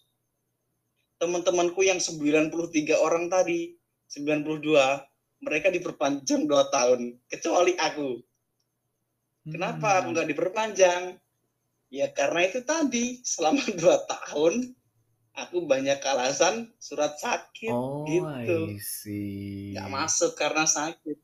teman-temanku 1.18 1.80
yang 1.86 2.02
93 2.02 2.98
orang 2.98 3.30
tadi, 3.32 3.74
92, 4.10 5.02
mereka 5.42 5.70
diperpanjang 5.70 6.44
2 6.46 6.74
tahun, 6.74 7.00
kecuali 7.30 7.74
aku. 7.78 8.22
Kenapa 9.48 10.02
aku 10.02 10.10
Hmm. 10.10 10.14
nggak 10.14 10.28
diperpanjang? 10.34 11.02
Ya 11.88 12.06
karena 12.12 12.40
itu 12.44 12.60
tadi, 12.66 13.24
selama 13.24 13.64
2 13.72 13.98
tahun, 14.04 14.77
aku 15.38 15.64
banyak 15.64 16.02
alasan 16.02 16.74
surat 16.82 17.14
sakit, 17.22 17.70
Oh, 17.70 18.02
gitu. 18.10 18.74
Nggak 19.78 19.88
masuk 19.88 20.34
karena 20.34 20.66
sakit, 20.66 21.18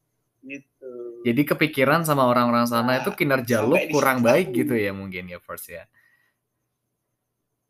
gitu. 0.47 0.95
Jadi 1.27 1.43
kepikiran 1.43 2.07
sama 2.07 2.29
orang-orang 2.29 2.69
sana 2.69 2.95
Nah, 2.95 2.97
itu 3.03 3.11
kinerja 3.17 3.65
lu 3.67 3.75
kurang 3.91 4.23
baik 4.23 4.55
gitu 4.55 4.79
ya 4.79 4.95
mungkin 4.95 5.27
ya 5.27 5.43
first 5.43 5.73
ya. 5.73 5.85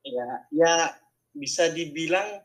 Ya, 0.05 0.29
ya 0.53 0.73
bisa 1.33 1.73
dibilang 1.73 2.45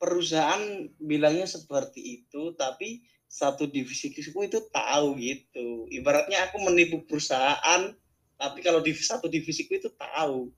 perusahaan 0.00 0.88
bilangnya 0.96 1.44
seperti 1.44 2.24
itu, 2.24 2.56
tapi 2.56 3.04
satu 3.28 3.68
divisiku 3.68 4.44
itu 4.44 4.60
tahu 4.72 5.20
gitu. 5.20 5.86
Ibaratnya 5.92 6.48
aku 6.48 6.56
menipu 6.64 7.04
perusahaan, 7.04 7.92
tapi 8.40 8.58
kalau 8.64 8.80
di 8.80 8.96
satu 8.96 9.28
divisiku 9.28 9.76
itu 9.76 9.92
tahu. 9.92 10.48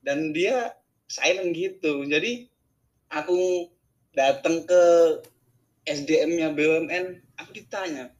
Dan 0.00 0.32
dia 0.32 0.72
silent 1.10 1.50
gitu. 1.50 2.06
Jadi 2.06 2.46
aku 3.10 3.66
datang 4.14 4.62
ke 4.62 4.82
SDM-nya 5.82 6.54
BUMN, 6.54 7.18
aku 7.34 7.50
ditanya, 7.50 8.14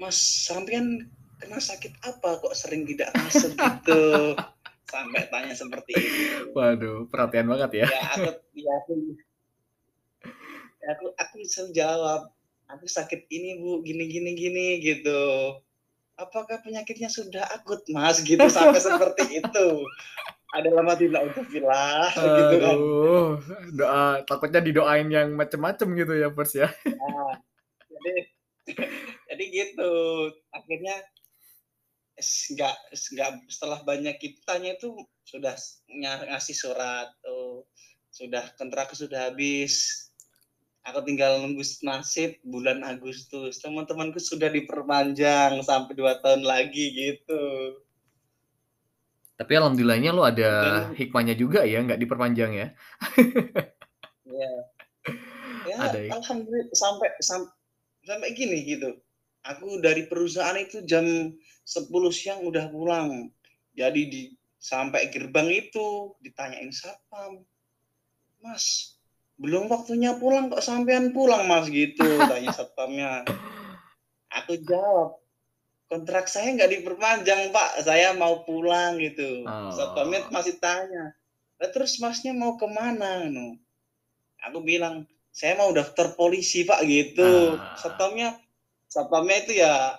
Mas, 0.00 0.16
sampean 0.16 1.12
kena 1.38 1.60
sakit 1.60 1.92
apa 2.00 2.40
kok 2.40 2.56
sering 2.56 2.88
tidak 2.88 3.12
masuk 3.12 3.52
gitu? 3.52 4.32
Sampai 4.84 5.26
tanya 5.26 5.56
seperti 5.56 5.96
itu 5.96 6.54
Waduh, 6.54 7.08
perhatian 7.10 7.50
banget 7.50 7.82
ya. 7.82 7.86
ya 7.88 8.04
aku 8.14 8.30
ya 8.54 8.72
aku 8.84 8.92
ya 10.78 10.88
aku 10.94 11.06
aku 11.16 11.34
bisa 11.40 11.66
jawab 11.72 12.30
aku 12.68 12.84
sakit 12.86 13.26
ini 13.32 13.58
bu 13.58 13.80
gini 13.82 14.06
gini 14.06 14.30
gini 14.36 14.66
gitu 14.84 15.56
apakah 16.14 16.62
penyakitnya 16.62 17.10
sudah 17.10 17.42
akut 17.56 17.82
mas 17.90 18.22
gitu 18.22 18.44
sampai 18.46 18.78
seperti 18.78 19.42
itu 19.42 19.68
ada 20.54 20.70
lama 20.70 20.94
tidak 20.94 21.34
untuk 21.34 21.50
villa 21.50 22.06
gitu 22.14 22.56
kan. 22.62 22.76
Doa 23.74 24.22
takutnya 24.22 24.62
didoain 24.62 25.10
yang 25.10 25.34
macem-macem 25.34 25.90
gitu 25.98 26.14
ya 26.14 26.30
first 26.30 26.54
ya. 26.54 26.70
Nah, 26.86 27.34
jadi 27.90 28.14
jadi 29.26 29.44
gitu. 29.50 29.94
Akhirnya 30.54 31.02
nggak 32.54 32.74
nggak 32.94 33.30
setelah 33.50 33.82
banyak 33.82 34.14
kitanya 34.22 34.78
itu 34.78 34.94
sudah 35.26 35.58
ngasih 35.90 36.54
surat 36.54 37.10
tuh. 37.18 37.66
Sudah 38.14 38.46
kontrak 38.54 38.94
sudah 38.94 39.34
habis. 39.34 40.06
Aku 40.86 41.02
tinggal 41.02 41.42
nunggu 41.42 41.66
nasib 41.82 42.38
bulan 42.46 42.86
Agustus. 42.86 43.58
Teman-temanku 43.58 44.22
sudah 44.22 44.54
diperpanjang 44.54 45.58
sampai 45.66 45.98
dua 45.98 46.22
tahun 46.22 46.46
lagi 46.46 46.94
gitu 46.94 47.42
Tapi 49.34 49.52
alhamdulillahnya 49.58 50.14
lu 50.14 50.22
ada 50.22 50.50
Dan- 50.62 50.94
hikmahnya 50.94 51.34
juga 51.34 51.66
ya, 51.66 51.82
nggak 51.82 51.98
diperpanjang 51.98 52.52
ya. 52.54 52.66
ya 54.22 54.50
ya 55.70 55.76
Ada 55.90 55.98
ya? 56.06 56.10
alhamdulillah 56.14 56.70
sampai 56.70 57.08
sam- 57.18 57.50
sampai 58.06 58.30
gini 58.32 58.62
gitu. 58.62 58.94
Aku 59.44 59.82
dari 59.82 60.06
perusahaan 60.06 60.56
itu 60.56 60.86
jam 60.86 61.04
10 61.04 61.90
siang 62.08 62.46
udah 62.46 62.70
pulang. 62.70 63.28
Jadi 63.74 64.00
di 64.06 64.22
sampai 64.56 65.10
gerbang 65.10 65.50
itu 65.50 66.14
ditanyain 66.22 66.70
satpam. 66.70 67.42
Mas 68.40 68.96
belum 69.34 69.66
waktunya 69.66 70.14
pulang 70.14 70.46
kok 70.46 70.62
sampean 70.62 71.10
pulang 71.10 71.44
mas? 71.44 71.66
Gitu 71.66 72.06
tanya 72.22 72.54
satpamnya. 72.56 73.26
Aku 74.30 74.56
jawab 74.62 75.18
kontrak 75.94 76.26
saya 76.26 76.50
nggak 76.50 76.74
diperpanjang 76.74 77.54
pak 77.54 77.86
saya 77.86 78.10
mau 78.18 78.42
pulang 78.42 78.98
gitu 78.98 79.46
Oh. 79.46 79.70
satpamnya 79.70 80.26
masih 80.28 80.58
tanya 80.58 81.14
"Lah, 81.62 81.70
terus 81.70 82.02
masnya 82.02 82.34
mau 82.34 82.58
ke 82.58 82.66
mana 82.66 83.30
no 83.30 83.54
aku 84.42 84.58
bilang 84.58 85.06
saya 85.30 85.54
mau 85.54 85.70
daftar 85.70 86.18
polisi 86.18 86.66
pak 86.66 86.82
gitu 86.82 87.54
Ah. 87.54 87.78
satpamnya 87.78 88.34
satpamnya 88.90 89.36
itu 89.46 89.52
ya 89.62 89.94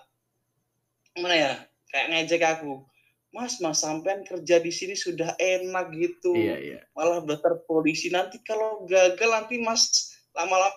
mana 1.16 1.36
ya 1.36 1.52
kayak 1.88 2.08
ngejek 2.12 2.44
aku 2.44 2.84
mas 3.32 3.60
mas 3.60 3.80
sampean 3.80 4.24
kerja 4.24 4.60
di 4.60 4.72
sini 4.72 4.96
sudah 4.96 5.32
enak 5.40 5.96
gitu 5.96 6.36
Iya, 6.36 6.56
iya. 6.60 6.80
malah 6.92 7.24
daftar 7.24 7.64
polisi 7.64 8.12
nanti 8.12 8.44
kalau 8.44 8.84
gagal 8.84 9.32
nanti 9.32 9.60
mas 9.60 10.12
lama-lama 10.36 10.76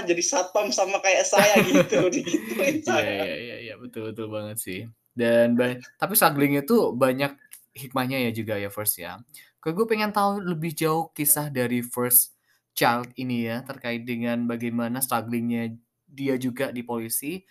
jadi 0.00 0.22
satpam 0.24 0.72
sama 0.72 0.96
kayak 1.04 1.28
saya 1.28 1.60
gitu 1.60 2.08
digituin 2.14 2.80
Iya 2.80 2.88
saya. 2.88 3.04
iya 3.04 3.36
iya 3.36 3.56
iya, 3.68 3.74
betul 3.76 4.08
betul 4.08 4.32
banget 4.32 4.56
sih. 4.56 4.80
Dan 5.12 5.60
tapi 6.00 6.16
struggling 6.16 6.56
itu 6.56 6.96
banyak 6.96 7.36
hikmahnya 7.76 8.24
ya 8.24 8.30
juga 8.32 8.56
ya 8.56 8.72
First 8.72 8.96
ya. 8.96 9.20
Ke 9.60 9.76
gue 9.76 9.84
pengen 9.84 10.08
tahu 10.08 10.40
lebih 10.40 10.72
jauh 10.72 11.12
kisah 11.12 11.52
dari 11.52 11.84
First 11.84 12.32
Child 12.72 13.12
ini 13.20 13.44
ya, 13.44 13.60
terkait 13.60 14.08
dengan 14.08 14.48
bagaimana 14.48 15.04
struggling-nya 15.04 15.76
dia 16.08 16.40
juga 16.40 16.72
di 16.72 16.80
polisi. 16.80 17.44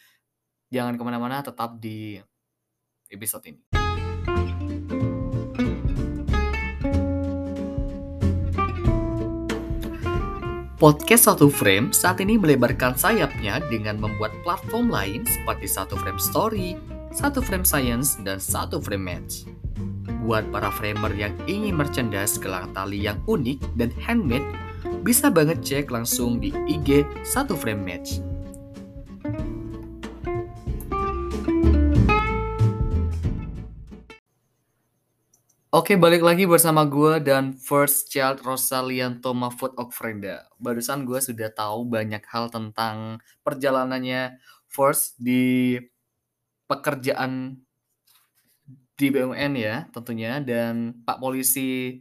Jangan 0.73 0.97
ke 0.97 1.03
mana 1.05 1.21
mana 1.21 1.45
tetap 1.45 1.77
di 1.77 2.17
episode 3.11 3.45
ini. 3.45 3.80
Podcast 10.81 11.29
Satu 11.29 11.45
Frame 11.45 11.93
saat 11.93 12.25
ini 12.25 12.41
melebarkan 12.41 12.97
sayapnya 12.97 13.61
dengan 13.69 14.01
membuat 14.01 14.33
platform 14.41 14.89
lain 14.89 15.21
seperti 15.29 15.69
Satu 15.69 15.93
Frame 15.93 16.17
Story, 16.17 16.73
Satu 17.13 17.37
Frame 17.37 17.61
Science, 17.61 18.17
dan 18.25 18.41
Satu 18.41 18.81
Frame 18.81 19.05
Match. 19.13 19.45
Buat 20.25 20.49
para 20.49 20.73
framer 20.73 21.13
yang 21.13 21.37
ingin 21.45 21.77
merchandise 21.77 22.41
gelang 22.41 22.73
tali 22.73 22.97
yang 22.97 23.21
unik 23.29 23.61
dan 23.77 23.93
handmade, 24.01 24.49
bisa 25.05 25.29
banget 25.29 25.61
cek 25.61 25.93
langsung 25.93 26.41
di 26.41 26.49
IG 26.65 27.05
Satu 27.21 27.53
Frame 27.53 27.85
Match. 27.85 28.30
Oke, 35.81 35.97
balik 35.97 36.21
lagi 36.21 36.45
bersama 36.45 36.85
gue 36.85 37.17
dan 37.25 37.57
First 37.57 38.13
Child 38.13 38.45
Rosalianto 38.45 39.33
Mahfud 39.33 39.73
Okfrenda. 39.81 40.45
Barusan 40.61 41.09
gue 41.09 41.17
sudah 41.17 41.49
tahu 41.49 41.89
banyak 41.89 42.21
hal 42.21 42.53
tentang 42.53 43.17
perjalanannya 43.41 44.37
First 44.69 45.17
di 45.17 45.81
pekerjaan 46.69 47.65
di 48.93 49.07
BUMN 49.09 49.57
ya 49.57 49.89
tentunya 49.89 50.37
dan 50.37 51.01
Pak 51.01 51.17
Polisi 51.17 51.97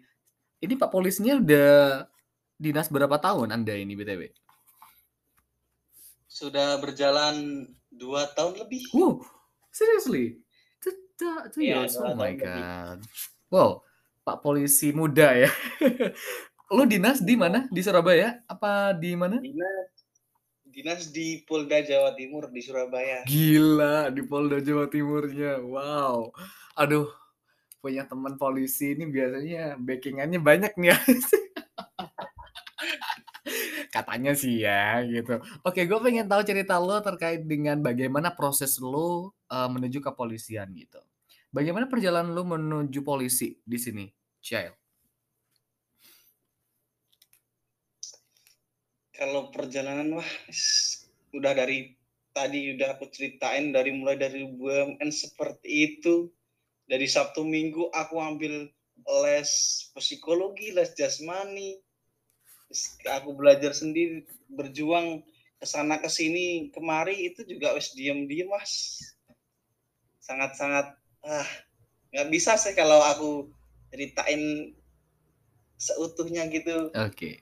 ini 0.61 0.75
Pak 0.77 0.93
Polisinya 0.93 1.40
udah 1.40 2.05
dinas 2.61 2.93
berapa 2.93 3.16
tahun 3.16 3.49
Anda 3.49 3.81
ini 3.81 3.97
BTW? 3.97 4.29
Sudah 6.29 6.77
berjalan 6.85 7.64
dua 7.88 8.29
tahun 8.37 8.61
lebih. 8.61 8.93
Wow, 8.93 9.25
seriously? 9.73 10.45
Two, 10.85 10.93
two, 11.16 11.33
two 11.49 11.64
Iya, 11.64 11.88
years? 11.88 11.97
dua 11.97 12.12
Oh 12.12 12.21
my 12.21 12.37
tahun 12.37 12.45
lebih. 12.45 13.39
Wow, 13.51 13.83
Pak 14.23 14.47
Polisi 14.47 14.95
muda 14.95 15.35
ya. 15.35 15.51
Lu 16.75 16.87
dinas 16.87 17.19
di 17.19 17.35
mana? 17.35 17.67
Di 17.67 17.83
Surabaya? 17.83 18.47
Apa 18.47 18.95
di 18.95 19.19
mana? 19.19 19.43
Dinas 19.43 19.91
dinas 20.71 21.11
di 21.11 21.43
Polda 21.43 21.83
Jawa 21.83 22.15
Timur 22.15 22.47
di 22.55 22.63
Surabaya. 22.63 23.27
Gila, 23.27 24.15
di 24.15 24.23
Polda 24.23 24.63
Jawa 24.63 24.87
Timurnya. 24.87 25.59
Wow. 25.59 26.31
Aduh, 26.79 27.11
punya 27.83 28.07
teman 28.07 28.39
polisi 28.39 28.95
ini 28.95 29.11
biasanya 29.11 29.75
backingannya 29.83 30.39
banyak 30.39 30.73
nih 30.79 30.95
ya. 30.95 30.99
Katanya 33.95 34.33
sih 34.39 34.63
ya 34.63 35.03
gitu. 35.11 35.43
Oke, 35.67 35.91
gue 35.91 35.99
pengen 35.99 36.31
tahu 36.31 36.47
cerita 36.47 36.79
lo 36.79 37.03
terkait 37.03 37.43
dengan 37.43 37.83
bagaimana 37.83 38.31
proses 38.31 38.79
lo 38.79 39.35
uh, 39.51 39.67
menuju 39.67 39.99
kepolisian 39.99 40.71
gitu. 40.79 41.03
Bagaimana 41.51 41.91
perjalanan 41.91 42.31
lo 42.31 42.47
menuju 42.47 43.03
polisi 43.03 43.59
di 43.67 43.75
sini, 43.75 44.07
Child? 44.39 44.71
Kalau 49.11 49.51
perjalanan 49.51 50.15
wah 50.15 50.31
udah 51.35 51.53
dari 51.53 51.91
tadi 52.31 52.71
udah 52.79 52.95
aku 52.95 53.11
ceritain 53.11 53.75
dari 53.75 53.91
mulai 53.91 54.15
dari 54.15 54.47
BUMN 54.47 55.11
seperti 55.11 55.69
itu. 55.91 56.31
Dari 56.87 57.11
Sabtu 57.11 57.43
Minggu 57.43 57.91
aku 57.91 58.23
ambil 58.23 58.71
les 59.27 59.51
psikologi, 59.91 60.71
les 60.71 60.95
jasmani. 60.95 61.83
Aku 63.19 63.35
belajar 63.35 63.75
sendiri, 63.75 64.23
berjuang 64.47 65.27
ke 65.59 65.67
sana 65.67 65.99
ke 65.99 66.07
sini 66.07 66.71
kemari 66.71 67.27
itu 67.27 67.43
juga 67.43 67.75
wes 67.75 67.91
diem-diem 67.99 68.47
mas. 68.47 69.03
Sangat-sangat 70.23 71.00
ah 71.24 71.48
nggak 72.11 72.28
bisa 72.33 72.59
sih 72.59 72.74
kalau 72.74 72.98
aku 73.04 73.50
ceritain 73.90 74.74
seutuhnya 75.80 76.44
gitu. 76.52 76.92
Oke. 76.92 77.40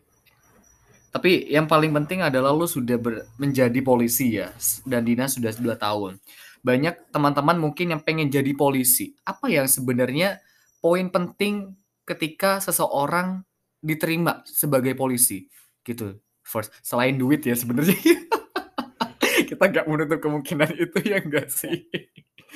Tapi 1.09 1.51
yang 1.51 1.67
paling 1.67 1.91
penting 1.91 2.23
adalah 2.23 2.53
lo 2.53 2.69
sudah 2.69 3.01
ber- 3.01 3.27
menjadi 3.41 3.81
polisi 3.83 4.39
ya, 4.39 4.53
dan 4.87 5.03
dinas 5.03 5.35
sudah 5.35 5.51
2 5.57 5.75
tahun. 5.75 6.21
Banyak 6.63 7.11
teman-teman 7.11 7.57
mungkin 7.59 7.97
yang 7.97 8.03
pengen 8.05 8.29
jadi 8.29 8.53
polisi. 8.55 9.17
Apa 9.25 9.49
yang 9.51 9.67
sebenarnya 9.67 10.39
poin 10.79 11.09
penting 11.09 11.75
ketika 12.05 12.61
seseorang 12.61 13.43
diterima 13.81 14.45
sebagai 14.47 14.93
polisi? 14.95 15.49
Gitu. 15.83 16.21
First, 16.45 16.77
selain 16.85 17.17
duit 17.17 17.41
ya 17.43 17.57
sebenarnya. 17.57 17.97
Kita 19.49 19.65
nggak 19.65 19.87
menutup 19.89 20.21
kemungkinan 20.21 20.77
itu 20.77 20.99
ya 21.09 21.19
enggak 21.25 21.49
sih? 21.49 21.89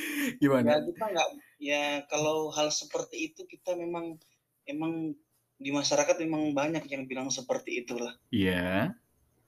Ya 0.03 0.39
Gimana? 0.39 0.81
kita 0.81 1.05
nggak 1.09 1.29
ya 1.59 1.83
kalau 2.07 2.51
hal 2.51 2.69
seperti 2.69 3.31
itu 3.31 3.45
kita 3.45 3.75
memang 3.75 4.19
emang 4.65 5.15
di 5.57 5.71
masyarakat 5.71 6.19
memang 6.19 6.51
banyak 6.51 6.83
yang 6.87 7.07
bilang 7.07 7.29
seperti 7.29 7.83
itulah 7.83 8.15
Iya. 8.31 8.91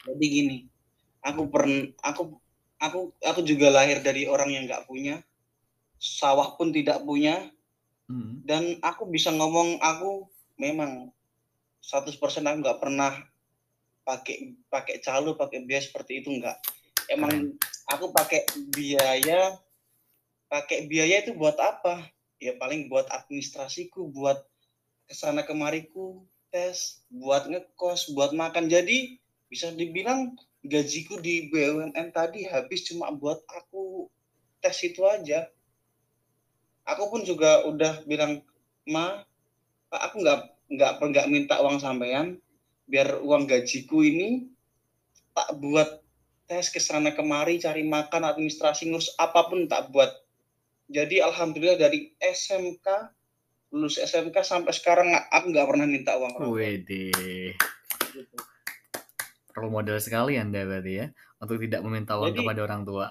jadi 0.05 0.25
gini 0.25 0.59
aku 1.21 1.49
pernah 1.49 1.91
aku 2.01 2.39
aku 2.77 3.01
aku 3.19 3.41
juga 3.43 3.71
lahir 3.71 3.99
dari 4.01 4.27
orang 4.27 4.51
yang 4.51 4.65
nggak 4.67 4.87
punya 4.87 5.23
sawah 5.97 6.55
pun 6.55 6.71
tidak 6.71 7.03
punya 7.03 7.51
Hmm. 8.05 8.45
dan 8.45 8.77
aku 8.85 9.09
bisa 9.09 9.33
ngomong 9.33 9.81
aku 9.81 10.29
memang 10.61 11.09
100% 11.81 12.13
aku 12.45 12.59
nggak 12.61 12.77
pernah 12.77 13.17
pakai 14.05 14.53
pakai 14.69 15.01
calo 15.01 15.33
pakai 15.41 15.65
biaya 15.65 15.81
seperti 15.81 16.21
itu 16.21 16.29
nggak 16.37 16.53
emang 17.09 17.57
aku 17.89 18.13
pakai 18.13 18.45
biaya 18.69 19.57
pakai 20.49 20.87
biaya 20.89 21.25
itu 21.25 21.37
buat 21.37 21.57
apa? 21.61 22.09
Ya 22.43 22.57
paling 22.61 22.91
buat 22.93 23.09
administrasiku 23.09 24.11
buat 24.11 24.43
ke 25.05 25.15
sana 25.17 25.45
kemariku 25.45 26.25
tes 26.49 27.05
buat 27.11 27.49
ngekos 27.49 28.13
buat 28.15 28.33
makan. 28.37 28.69
Jadi 28.69 29.19
bisa 29.49 29.71
dibilang 29.73 30.35
gajiku 30.65 31.21
di 31.21 31.53
BUMN 31.53 32.11
tadi 32.15 32.49
habis 32.49 32.89
cuma 32.89 33.13
buat 33.13 33.43
aku 33.51 34.09
tes 34.65 34.77
itu 34.85 35.05
aja. 35.05 35.49
Aku 36.85 37.09
pun 37.09 37.25
juga 37.25 37.65
udah 37.65 38.05
bilang 38.05 38.45
ma 38.85 39.25
Pak, 39.89 40.01
aku 40.11 40.17
nggak 40.27 40.41
nggak 40.75 40.93
nggak 41.01 41.27
minta 41.31 41.61
uang 41.61 41.79
sampean 41.79 42.41
biar 42.85 43.21
uang 43.21 43.49
gajiku 43.49 44.05
ini 44.05 44.49
tak 45.33 45.57
buat 45.61 46.03
tes 46.45 46.69
ke 46.69 46.81
sana 46.81 47.17
kemari 47.17 47.57
cari 47.63 47.85
makan 47.85 48.29
administrasi 48.29 48.93
ngurus 48.93 49.17
apa 49.17 49.49
pun 49.49 49.65
tak 49.71 49.89
buat 49.95 50.24
jadi 50.87 51.25
alhamdulillah 51.25 51.79
dari 51.79 52.13
SMK 52.17 52.87
lulus 53.71 53.97
SMK 53.97 54.37
sampai 54.41 54.71
sekarang 54.71 55.11
nggak- 55.11 55.29
aku 55.29 55.47
nggak 55.51 55.67
pernah 55.67 55.85
minta 55.85 56.13
uang 56.15 56.33
orang. 56.37 56.49
Wede. 56.49 57.11
Gitu. 58.13 58.37
Role 59.53 59.71
model 59.73 59.99
sekali 59.99 60.35
Anda 60.35 60.63
berarti 60.63 60.93
ya 60.95 61.07
untuk 61.39 61.59
tidak 61.59 61.81
meminta 61.81 62.15
uang 62.15 62.31
Jadi- 62.31 62.39
kepada 62.41 62.61
orang 62.63 62.83
tua. 62.83 63.07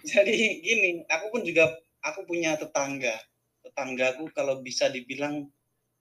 jadi 0.00 0.32
gini 0.58 1.04
aku 1.04 1.26
pun 1.28 1.42
juga 1.42 1.68
aku 2.00 2.24
punya 2.24 2.54
tetangga 2.54 3.12
tetanggaku 3.60 4.30
kalau 4.30 4.62
bisa 4.62 4.88
dibilang 4.88 5.44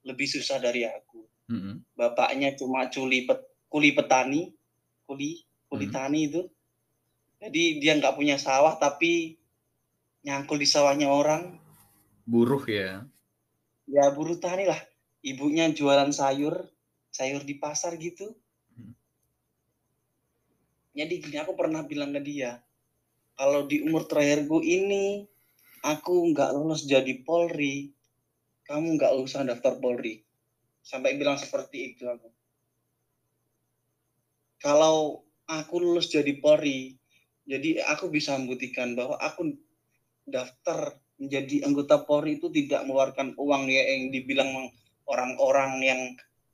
lebih 0.03 0.23
susah 0.25 0.57
dari 0.57 0.85
aku 0.85 1.25
Mm-mm. 1.49 1.83
bapaknya 1.93 2.53
cuma 2.53 2.87
culi 2.87 3.25
pet, 3.25 3.39
kuli 3.67 3.91
petani 3.91 4.47
kuli 5.03 5.41
kuli 5.65 5.85
Hmm. 5.87 5.93
tani 5.93 6.19
itu 6.25 6.41
jadi 7.37 7.63
dia 7.79 7.93
nggak 7.95 8.15
punya 8.15 8.37
sawah 8.37 8.77
tapi 8.77 9.35
nyangkul 10.25 10.57
di 10.57 10.67
sawahnya 10.69 11.11
orang. 11.11 11.59
Buruh 12.25 12.63
ya. 12.65 13.05
ya 13.85 14.05
buruh 14.15 14.37
tani 14.39 14.65
lah. 14.65 14.79
Ibunya 15.21 15.69
jualan 15.73 16.13
sayur 16.13 16.65
sayur 17.11 17.41
di 17.41 17.57
pasar 17.57 17.97
gitu. 17.97 18.37
Hmm. 18.77 18.93
jadi 20.93 21.13
gini 21.17 21.37
aku 21.41 21.57
pernah 21.57 21.81
bilang 21.81 22.13
ke 22.13 22.21
dia 22.21 22.61
kalau 23.37 23.69
di 23.69 23.85
umur 23.85 24.09
terakhirku 24.09 24.65
ini 24.65 25.29
aku 25.85 26.33
nggak 26.33 26.57
lulus 26.57 26.89
jadi 26.89 27.21
Polri. 27.21 27.93
Kamu 28.65 28.97
nggak 28.97 29.13
usah 29.21 29.45
daftar 29.45 29.77
Polri. 29.77 30.25
Sampai 30.81 31.15
bilang 31.21 31.37
seperti 31.37 31.93
itu 31.93 32.09
aku. 32.09 32.33
Kalau 34.57 35.21
aku 35.45 35.75
lulus 35.77 36.09
jadi 36.09 36.33
Polri 36.41 36.97
jadi 37.47 37.79
aku 37.93 38.09
bisa 38.09 38.35
membuktikan 38.35 38.97
bahwa 38.97 39.15
aku 39.21 39.55
daftar 40.27 40.99
menjadi 41.17 41.65
anggota 41.65 42.03
Polri 42.05 42.37
itu 42.37 42.51
tidak 42.53 42.85
mengeluarkan 42.85 43.33
uang 43.39 43.71
ya 43.71 43.83
yang 43.97 44.13
dibilang 44.13 44.69
orang-orang 45.09 45.71
yang 45.81 46.01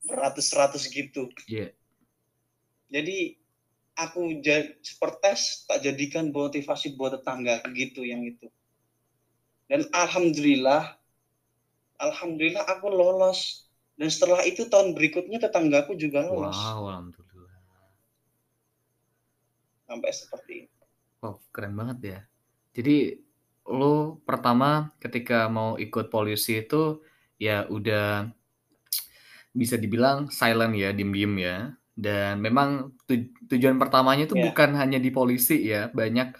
beratus-ratus 0.07 0.87
gitu. 0.93 1.27
Iya. 1.49 1.73
Jadi 2.93 3.35
aku 3.97 4.39
sepertes 4.85 5.65
tak 5.67 5.83
jadikan 5.83 6.29
motivasi 6.29 6.95
buat 6.95 7.19
tetangga 7.19 7.59
gitu 7.73 8.05
yang 8.05 8.23
itu. 8.23 8.47
Dan 9.67 9.89
alhamdulillah 9.91 10.95
alhamdulillah 11.97 12.63
aku 12.69 12.87
lolos. 12.87 13.67
Dan 13.93 14.09
setelah 14.09 14.41
itu 14.41 14.65
tahun 14.65 14.97
berikutnya 14.97 15.37
tetanggaku 15.37 15.93
juga 15.93 16.25
lolos. 16.25 16.57
Wow, 16.57 16.89
alhamdulillah. 16.89 17.57
Sampai 19.85 20.09
seperti 20.09 20.53
itu. 20.65 20.81
Wow, 21.21 21.37
keren 21.53 21.77
banget 21.77 21.97
ya. 22.01 22.19
Jadi 22.73 23.21
lo 23.67 24.19
pertama 24.27 24.91
ketika 24.99 25.47
mau 25.51 25.79
ikut 25.79 26.11
polisi 26.11 26.63
itu 26.65 26.99
ya 27.39 27.65
udah 27.71 28.27
bisa 29.53 29.77
dibilang 29.77 30.29
silent 30.33 30.73
ya, 30.77 30.89
diem-diem 30.95 31.33
ya. 31.39 31.57
Dan 31.93 32.41
memang 32.41 32.97
tu 33.05 33.13
tujuan 33.53 33.77
pertamanya 33.77 34.25
itu 34.25 34.33
Iya. 34.33 34.49
bukan 34.49 34.69
hanya 34.81 34.97
di 34.97 35.13
polisi 35.13 35.69
ya, 35.69 35.93
banyak 35.93 36.33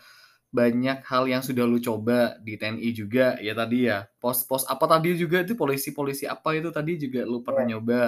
banyak 0.54 1.06
hal 1.06 1.26
yang 1.30 1.42
sudah 1.46 1.66
lu 1.66 1.78
coba 1.82 2.38
di 2.42 2.58
TNI 2.58 2.90
juga 2.94 3.38
ya 3.42 3.54
tadi 3.58 3.90
ya. 3.90 4.06
Pos-pos 4.22 4.66
apa 4.70 4.86
tadi 4.90 5.14
juga 5.18 5.42
itu 5.46 5.54
polisi-polisi 5.58 6.26
apa 6.30 6.58
itu 6.58 6.70
tadi 6.74 6.98
juga 7.02 7.22
lu 7.26 7.42
pernah 7.46 7.66
Iya. 7.66 7.72
nyoba. 7.78 8.02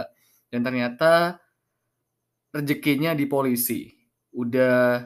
Dan 0.49 0.61
ternyata 0.65 1.37
rezekinya 2.53 3.11
di 3.17 3.25
polisi. 3.29 3.91
Udah 4.35 5.05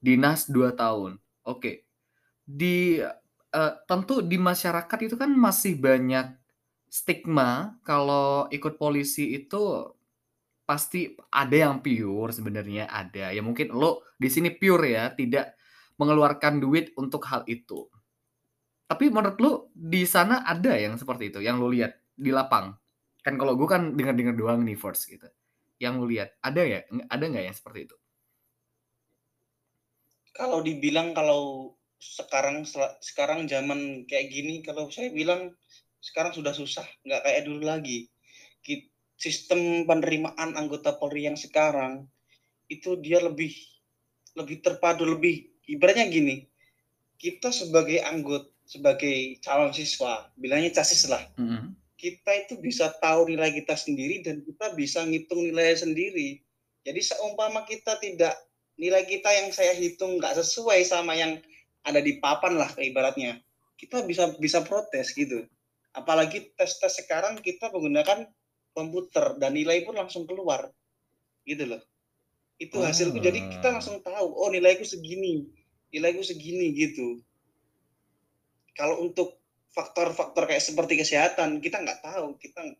dinas 0.00 0.48
2 0.50 0.72
tahun. 0.74 1.16
Oke. 1.46 1.86
Di 2.44 3.00
eee, 3.54 3.72
tentu 3.88 4.20
di 4.26 4.36
masyarakat 4.36 4.98
itu 5.06 5.14
kan 5.22 5.30
masih 5.32 5.78
banyak 5.78 6.26
stigma 6.90 7.78
kalau 7.86 8.46
ikut 8.50 8.74
polisi 8.78 9.34
itu 9.38 9.62
pasti 10.64 11.12
ada 11.32 11.56
yang 11.56 11.74
pure 11.84 12.32
sebenarnya 12.32 12.88
ada. 12.88 13.30
Ya 13.32 13.42
mungkin 13.44 13.72
lo 13.74 14.04
di 14.16 14.28
sini 14.32 14.50
pure 14.54 14.86
ya, 14.96 15.04
tidak 15.12 15.56
mengeluarkan 16.00 16.58
duit 16.64 16.92
untuk 16.98 17.22
hal 17.30 17.44
itu. 17.46 17.86
Tapi 18.88 19.08
menurut 19.08 19.38
lu 19.40 19.52
di 19.72 20.04
sana 20.04 20.44
ada 20.44 20.76
yang 20.76 20.94
seperti 21.00 21.32
itu, 21.32 21.40
yang 21.40 21.56
lu 21.60 21.72
lihat 21.72 21.96
di 22.14 22.30
lapang? 22.32 22.76
Kan 23.24 23.40
kalau 23.40 23.56
gue 23.56 23.68
kan 23.68 23.96
dengar-dengar 23.96 24.36
doang 24.36 24.60
nih 24.64 24.76
first 24.76 25.08
gitu. 25.08 25.26
Yang 25.80 25.94
lu 26.00 26.06
lihat, 26.12 26.36
ada 26.44 26.62
ya? 26.62 26.80
Ada 27.08 27.24
nggak 27.32 27.44
yang 27.48 27.56
seperti 27.56 27.88
itu? 27.88 27.96
Kalau 30.34 30.60
dibilang 30.66 31.14
kalau 31.14 31.72
sekarang 32.04 32.68
sekarang 33.00 33.48
zaman 33.48 34.04
kayak 34.04 34.28
gini, 34.28 34.60
kalau 34.60 34.92
saya 34.92 35.08
bilang 35.08 35.56
sekarang 36.04 36.36
sudah 36.36 36.52
susah, 36.52 36.84
nggak 37.08 37.24
kayak 37.24 37.42
dulu 37.48 37.64
lagi. 37.64 38.12
Sistem 39.14 39.86
penerimaan 39.88 40.58
anggota 40.58 40.92
Polri 40.98 41.24
yang 41.24 41.38
sekarang, 41.38 42.04
itu 42.68 42.98
dia 43.00 43.22
lebih 43.22 43.54
lebih 44.34 44.58
terpadu, 44.60 45.06
lebih 45.06 45.48
ibaratnya 45.70 46.10
gini, 46.10 46.44
kita 47.16 47.54
sebagai 47.54 48.02
anggot 48.02 48.50
sebagai 48.66 49.38
calon 49.40 49.70
siswa, 49.70 50.28
bilangnya 50.34 50.82
casis 50.82 51.06
lah, 51.06 51.22
Mhm. 51.38 51.72
kita 51.94 52.30
itu 52.42 52.58
bisa 52.58 52.90
tahu 52.98 53.30
nilai 53.30 53.54
kita 53.54 53.78
sendiri 53.78 54.20
dan 54.26 54.42
kita 54.42 54.74
bisa 54.74 55.06
ngitung 55.06 55.46
nilai 55.46 55.78
sendiri. 55.78 56.42
Jadi 56.84 57.00
seumpama 57.00 57.64
kita 57.64 57.96
tidak 58.02 58.34
nilai 58.74 59.06
kita 59.06 59.30
yang 59.30 59.54
saya 59.54 59.72
hitung 59.78 60.18
nggak 60.18 60.34
sesuai 60.42 60.82
sama 60.84 61.14
yang 61.14 61.38
ada 61.84 62.00
di 62.00 62.16
papan 62.18 62.56
lah 62.56 62.72
ibaratnya, 62.80 63.38
kita 63.76 64.02
bisa 64.08 64.32
bisa 64.40 64.64
protes 64.64 65.12
gitu. 65.12 65.44
Apalagi 65.94 66.50
tes-tes 66.58 67.04
sekarang 67.04 67.38
kita 67.38 67.70
menggunakan 67.70 68.26
komputer 68.74 69.38
dan 69.38 69.54
nilai 69.54 69.86
pun 69.86 69.94
langsung 69.94 70.26
keluar, 70.26 70.72
gitu 71.46 71.68
loh. 71.70 71.82
Itu 72.58 72.82
hasilku 72.82 73.20
jadi 73.22 73.38
kita 73.38 73.78
langsung 73.78 74.02
tahu, 74.02 74.26
"Oh 74.34 74.50
nilaiku 74.50 74.82
segini, 74.82 75.46
nilaiku 75.94 76.24
segini," 76.24 76.74
gitu. 76.74 77.22
Kalau 78.74 79.06
untuk 79.06 79.38
faktor-faktor 79.70 80.50
kayak 80.50 80.62
seperti 80.62 80.98
kesehatan, 80.98 81.62
kita 81.62 81.78
nggak 81.82 82.02
tahu, 82.02 82.34
kita 82.42 82.74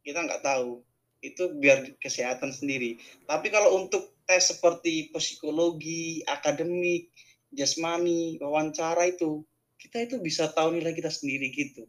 kita 0.00 0.20
nggak 0.24 0.40
tahu. 0.44 0.80
Itu 1.20 1.52
biar 1.60 2.00
kesehatan 2.00 2.48
sendiri. 2.52 2.96
Tapi 3.28 3.52
kalau 3.52 3.76
untuk 3.76 4.16
tes 4.24 4.48
seperti 4.48 5.12
psikologi, 5.12 6.24
akademik, 6.24 7.12
jasmani, 7.54 8.38
wawancara 8.40 9.10
itu, 9.10 9.44
kita 9.80 10.06
itu 10.06 10.16
bisa 10.20 10.50
tahu 10.52 10.76
nilai 10.76 10.92
kita 10.92 11.10
sendiri 11.10 11.50
gitu. 11.50 11.88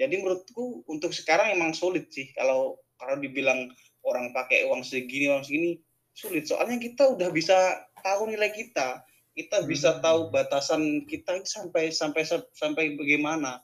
Jadi 0.00 0.16
menurutku 0.16 0.82
untuk 0.88 1.12
sekarang 1.12 1.52
emang 1.52 1.76
sulit 1.76 2.08
sih 2.08 2.32
kalau 2.32 2.80
kalau 2.96 3.20
dibilang 3.20 3.68
orang 4.04 4.32
pakai 4.32 4.64
uang 4.64 4.80
segini, 4.80 5.28
uang 5.28 5.44
segini, 5.44 5.76
sulit. 6.16 6.48
Soalnya 6.48 6.80
kita 6.80 7.16
udah 7.16 7.28
bisa 7.28 7.84
tahu 8.00 8.32
nilai 8.32 8.48
kita. 8.52 9.04
Kita 9.36 9.62
bisa 9.64 10.00
tahu 10.02 10.28
Mmm. 10.28 10.32
batasan 10.34 10.82
kita 11.06 11.40
sampai 11.46 11.92
sampai 11.94 12.22
sampai 12.52 12.84
bagaimana, 12.98 13.62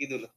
gitu 0.00 0.22
loh. 0.22 0.32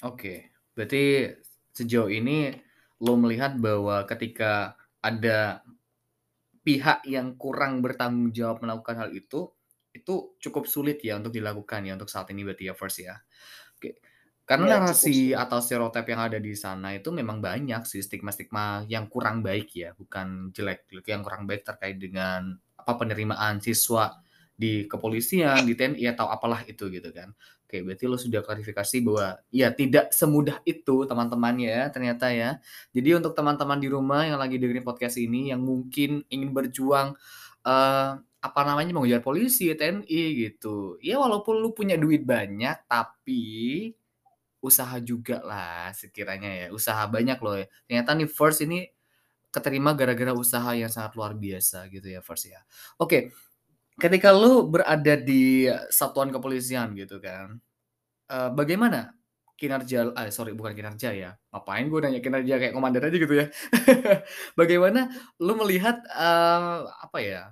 Oke, 0.00 0.48
berarti 0.72 1.34
sejauh 1.76 2.08
ini 2.08 2.56
lo 3.04 3.16
melihat 3.20 3.56
bahwa 3.60 4.04
ketika 4.08 4.76
ada 5.00 5.60
pihak 6.66 7.04
yang 7.08 7.34
kurang 7.40 7.80
bertanggung 7.84 8.30
jawab 8.36 8.62
melakukan 8.64 8.96
hal 9.06 9.10
itu, 9.16 9.52
itu 9.96 10.14
cukup 10.38 10.64
sulit 10.70 11.02
ya 11.02 11.18
untuk 11.18 11.34
dilakukan 11.34 11.82
ya 11.88 11.92
untuk 11.98 12.10
saat 12.12 12.30
ini 12.32 12.46
berarti 12.46 12.70
ya 12.70 12.74
First 12.78 12.98
ya? 13.02 13.16
Oke, 13.78 13.98
karena 14.48 14.80
cukup 14.84 15.10
narasi 15.10 15.32
atau 15.36 15.58
stereotip 15.62 16.04
yang 16.10 16.20
ada 16.26 16.38
di 16.42 16.52
sana 16.58 16.94
itu 16.96 17.08
memang 17.14 17.40
banyak 17.40 17.82
sih 17.88 18.02
stigma-stigma 18.04 18.84
yang 18.90 19.08
kurang 19.12 19.40
baik 19.46 19.72
ya, 19.76 19.90
bukan 19.96 20.52
jelek, 20.52 20.86
yang 21.08 21.22
kurang 21.26 21.44
baik 21.48 21.64
terkait 21.66 21.96
dengan 22.00 22.56
apa, 22.76 22.92
penerimaan 23.00 23.60
siswa 23.64 24.20
di 24.56 24.84
kepolisian, 24.90 25.64
di 25.64 25.72
TNI, 25.78 26.04
atau 26.12 26.28
apalah 26.28 26.62
itu 26.68 26.88
gitu 26.92 27.08
kan. 27.14 27.32
Oke, 27.70 27.86
berarti 27.86 28.10
lo 28.10 28.18
sudah 28.18 28.42
klarifikasi 28.42 28.96
bahwa 29.06 29.38
ya 29.54 29.70
tidak 29.70 30.10
semudah 30.10 30.58
itu 30.66 31.06
teman-teman 31.06 31.54
ya 31.62 31.86
ternyata 31.94 32.26
ya. 32.34 32.58
Jadi 32.90 33.14
untuk 33.14 33.30
teman-teman 33.38 33.78
di 33.78 33.86
rumah 33.86 34.26
yang 34.26 34.42
lagi 34.42 34.58
dengerin 34.58 34.82
podcast 34.82 35.14
ini 35.22 35.54
yang 35.54 35.62
mungkin 35.62 36.26
ingin 36.34 36.50
berjuang, 36.50 37.14
eee, 37.62 38.10
apa 38.42 38.60
namanya, 38.66 38.90
mengejar 38.98 39.22
polisi, 39.22 39.70
TNI 39.70 40.22
gitu, 40.50 40.98
ya 40.98 41.22
walaupun 41.22 41.62
lu 41.62 41.70
punya 41.70 41.94
duit 41.94 42.26
banyak, 42.26 42.74
tapi 42.90 43.94
usaha 44.60 44.96
jugalah 45.00 45.94
sekiranya 45.96 46.50
ya, 46.50 46.66
usaha 46.74 47.06
banyak 47.06 47.38
loh 47.40 47.56
ya. 47.60 47.66
Ternyata 47.88 48.10
nih 48.18 48.28
First 48.28 48.66
ini 48.66 48.90
keterima 49.50 49.94
gara-gara 49.98 50.30
usaha 50.34 50.70
yang 50.78 50.90
sangat 50.92 51.18
luar 51.18 51.34
biasa 51.34 51.86
gitu 51.90 52.06
ya 52.10 52.22
First 52.22 52.50
ya. 52.50 52.60
Oke, 53.02 53.34
ketika 54.00 54.32
lu 54.34 54.66
berada 54.66 55.14
di 55.20 55.68
satuan 55.92 56.32
kepolisian 56.34 56.92
gitu 56.98 57.20
kan, 57.22 57.60
eee, 58.30 58.50
bagaimana 58.54 59.14
kinerja 59.60 60.12
eh 60.16 60.30
sorry 60.34 60.52
bukan 60.56 60.72
kinerja 60.76 61.10
ya, 61.14 61.30
ngapain 61.54 61.86
gue 61.92 62.00
nanya 62.02 62.20
kinerja 62.24 62.54
kayak 62.62 62.74
komandan 62.76 63.04
aja 63.08 63.16
gitu 63.20 63.34
ya. 63.36 63.46
Bagaimana 64.60 65.10
lu 65.42 65.54
melihat, 65.60 66.00
eee, 66.10 66.78
apa 67.04 67.18
ya, 67.24 67.42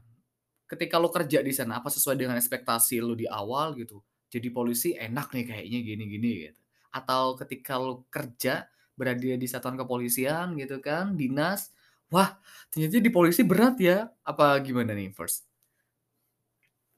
ketika 0.71 0.97
lu 1.01 1.09
kerja 1.13 1.41
di 1.45 1.53
sana, 1.57 1.81
apa 1.83 1.89
sesuai 1.93 2.17
dengan 2.21 2.37
ekspektasi 2.41 3.01
lu 3.03 3.15
di 3.19 3.27
awal 3.29 3.75
gitu, 3.81 4.03
jadi 4.33 4.49
polisi 4.53 4.95
enak 4.99 5.33
nih 5.35 5.45
kayaknya 5.49 5.79
gini-gini 5.85 6.31
gitu? 6.53 6.61
Atau 6.95 7.37
ketika 7.41 7.77
lu 7.81 8.05
kerja, 8.13 8.69
berada 8.99 9.25
di 9.39 9.47
satuan 9.49 9.77
kepolisian 9.81 10.55
gitu 10.61 10.79
kan, 10.85 11.17
dinas, 11.17 11.73
wah 12.13 12.37
ternyata 12.73 13.01
di 13.01 13.11
polisi 13.15 13.43
berat 13.47 13.77
ya? 13.81 14.09
Apa 14.27 14.61
gimana 14.65 14.93
nih 14.97 15.11
First? 15.17 15.48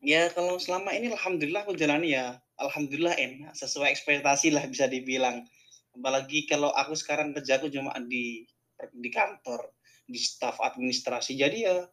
Ya 0.01 0.33
kalau 0.33 0.57
selama 0.57 0.97
ini 0.97 1.13
alhamdulillah 1.13 1.69
aku 1.69 1.77
jalani 1.77 2.17
ya, 2.17 2.41
alhamdulillah 2.57 3.13
enak, 3.21 3.53
sesuai 3.53 3.93
ekspektasilah 3.93 4.65
bisa 4.73 4.89
dibilang. 4.89 5.45
Apalagi 5.93 6.49
kalau 6.49 6.73
aku 6.73 6.97
sekarang 6.97 7.37
kerjaku 7.37 7.69
cuma 7.69 7.93
di 8.09 8.49
di 8.97 9.11
kantor, 9.13 9.77
di 10.09 10.17
staf 10.17 10.57
administrasi. 10.57 11.37
Jadi 11.37 11.69
ya 11.69 11.85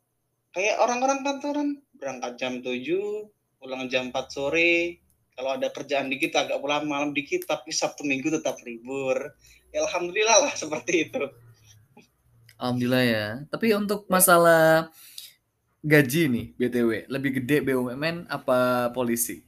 kayak 0.55 0.79
orang-orang 0.79 1.19
kantoran, 1.27 1.69
berangkat 1.99 2.39
jam 2.39 2.63
7, 2.63 3.27
pulang 3.59 3.91
jam 3.91 4.15
4 4.15 4.31
sore, 4.31 5.03
kalau 5.37 5.53
ada 5.53 5.67
kerjaan 5.69 6.09
dikit 6.09 6.33
agak 6.33 6.57
pulang 6.57 6.89
malam 6.89 7.13
dikit, 7.13 7.45
tapi 7.45 7.69
Sabtu 7.69 8.01
Minggu 8.07 8.33
tetap 8.33 8.57
libur. 8.65 9.35
Ya 9.69 9.83
alhamdulillah 9.85 10.47
lah 10.47 10.53
seperti 10.57 11.11
itu. 11.11 11.23
Alhamdulillah 12.57 13.03
ya. 13.05 13.27
Tapi 13.51 13.75
untuk 13.77 14.09
Ya. 14.09 14.89
Gaji 15.83 16.21
nih 16.29 16.45
BTW, 16.57 16.91
lebih 17.11 17.41
gede 17.41 17.61
BUMN 17.61 18.27
apa 18.29 18.89
polisi? 18.91 19.45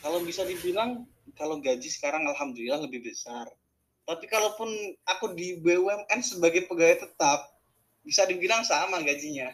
Kalau 0.00 0.24
bisa 0.24 0.42
dibilang, 0.48 1.04
kalau 1.36 1.60
gaji 1.60 1.86
sekarang 1.86 2.24
alhamdulillah 2.26 2.80
lebih 2.82 3.04
besar. 3.04 3.46
Tapi 4.08 4.26
kalaupun 4.26 4.68
aku 5.06 5.36
di 5.36 5.60
BUMN 5.60 6.20
sebagai 6.24 6.66
pegawai 6.66 7.06
tetap, 7.06 7.46
bisa 8.02 8.24
dibilang 8.26 8.64
sama 8.64 8.98
gajinya. 9.04 9.52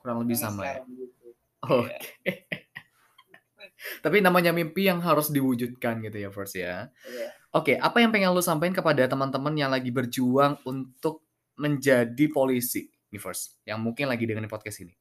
Kurang 0.00 0.24
lebih 0.24 0.36
Sama 0.40 0.64
sama 0.64 0.64
ya? 0.66 0.76
gitu. 0.88 1.26
Oke. 1.64 1.92
Iya. 1.92 1.98
Tapi 4.04 4.24
namanya 4.24 4.50
mimpi 4.56 4.88
yang 4.88 5.04
harus 5.04 5.28
diwujudkan 5.28 6.00
gitu 6.00 6.16
ya 6.16 6.30
First 6.32 6.56
ya. 6.56 6.88
Iya. 7.04 7.28
Oke, 7.54 7.78
apa 7.78 8.02
yang 8.02 8.10
pengen 8.10 8.34
lu 8.34 8.42
sampein 8.42 8.74
kepada 8.74 9.06
teman-teman 9.06 9.54
yang 9.54 9.70
lagi 9.70 9.92
berjuang 9.94 10.58
untuk 10.66 11.22
menjadi 11.54 12.26
polisi 12.34 12.93
first 13.18 13.58
yang 13.66 13.80
mungkin 13.80 14.10
lagi 14.10 14.24
dengerin 14.26 14.50
podcast 14.50 14.82
ini? 14.84 14.94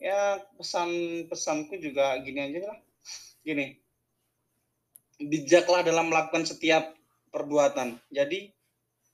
Ya 0.00 0.40
pesan 0.56 0.88
pesanku 1.28 1.76
juga 1.76 2.16
gini 2.24 2.40
aja 2.40 2.72
lah. 2.72 2.78
Gini, 3.44 3.76
bijaklah 5.20 5.84
dalam 5.84 6.08
melakukan 6.08 6.48
setiap 6.48 6.96
perbuatan. 7.28 8.00
Jadi 8.08 8.48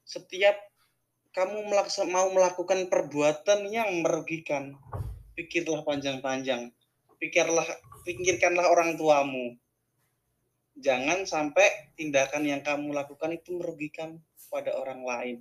setiap 0.06 0.54
kamu 1.34 1.68
melaksa, 1.68 2.06
mau 2.06 2.30
melakukan 2.32 2.88
perbuatan 2.88 3.68
yang 3.68 4.00
merugikan, 4.00 4.78
pikirlah 5.36 5.84
panjang-panjang. 5.84 6.72
Pikirlah 7.20 7.66
pikirkanlah 8.06 8.70
orang 8.70 8.94
tuamu. 8.94 9.58
Jangan 10.78 11.26
sampai 11.26 11.92
tindakan 11.98 12.46
yang 12.46 12.62
kamu 12.62 12.94
lakukan 12.94 13.34
itu 13.36 13.58
merugikan 13.58 14.22
pada 14.48 14.72
orang 14.78 15.02
lain. 15.02 15.36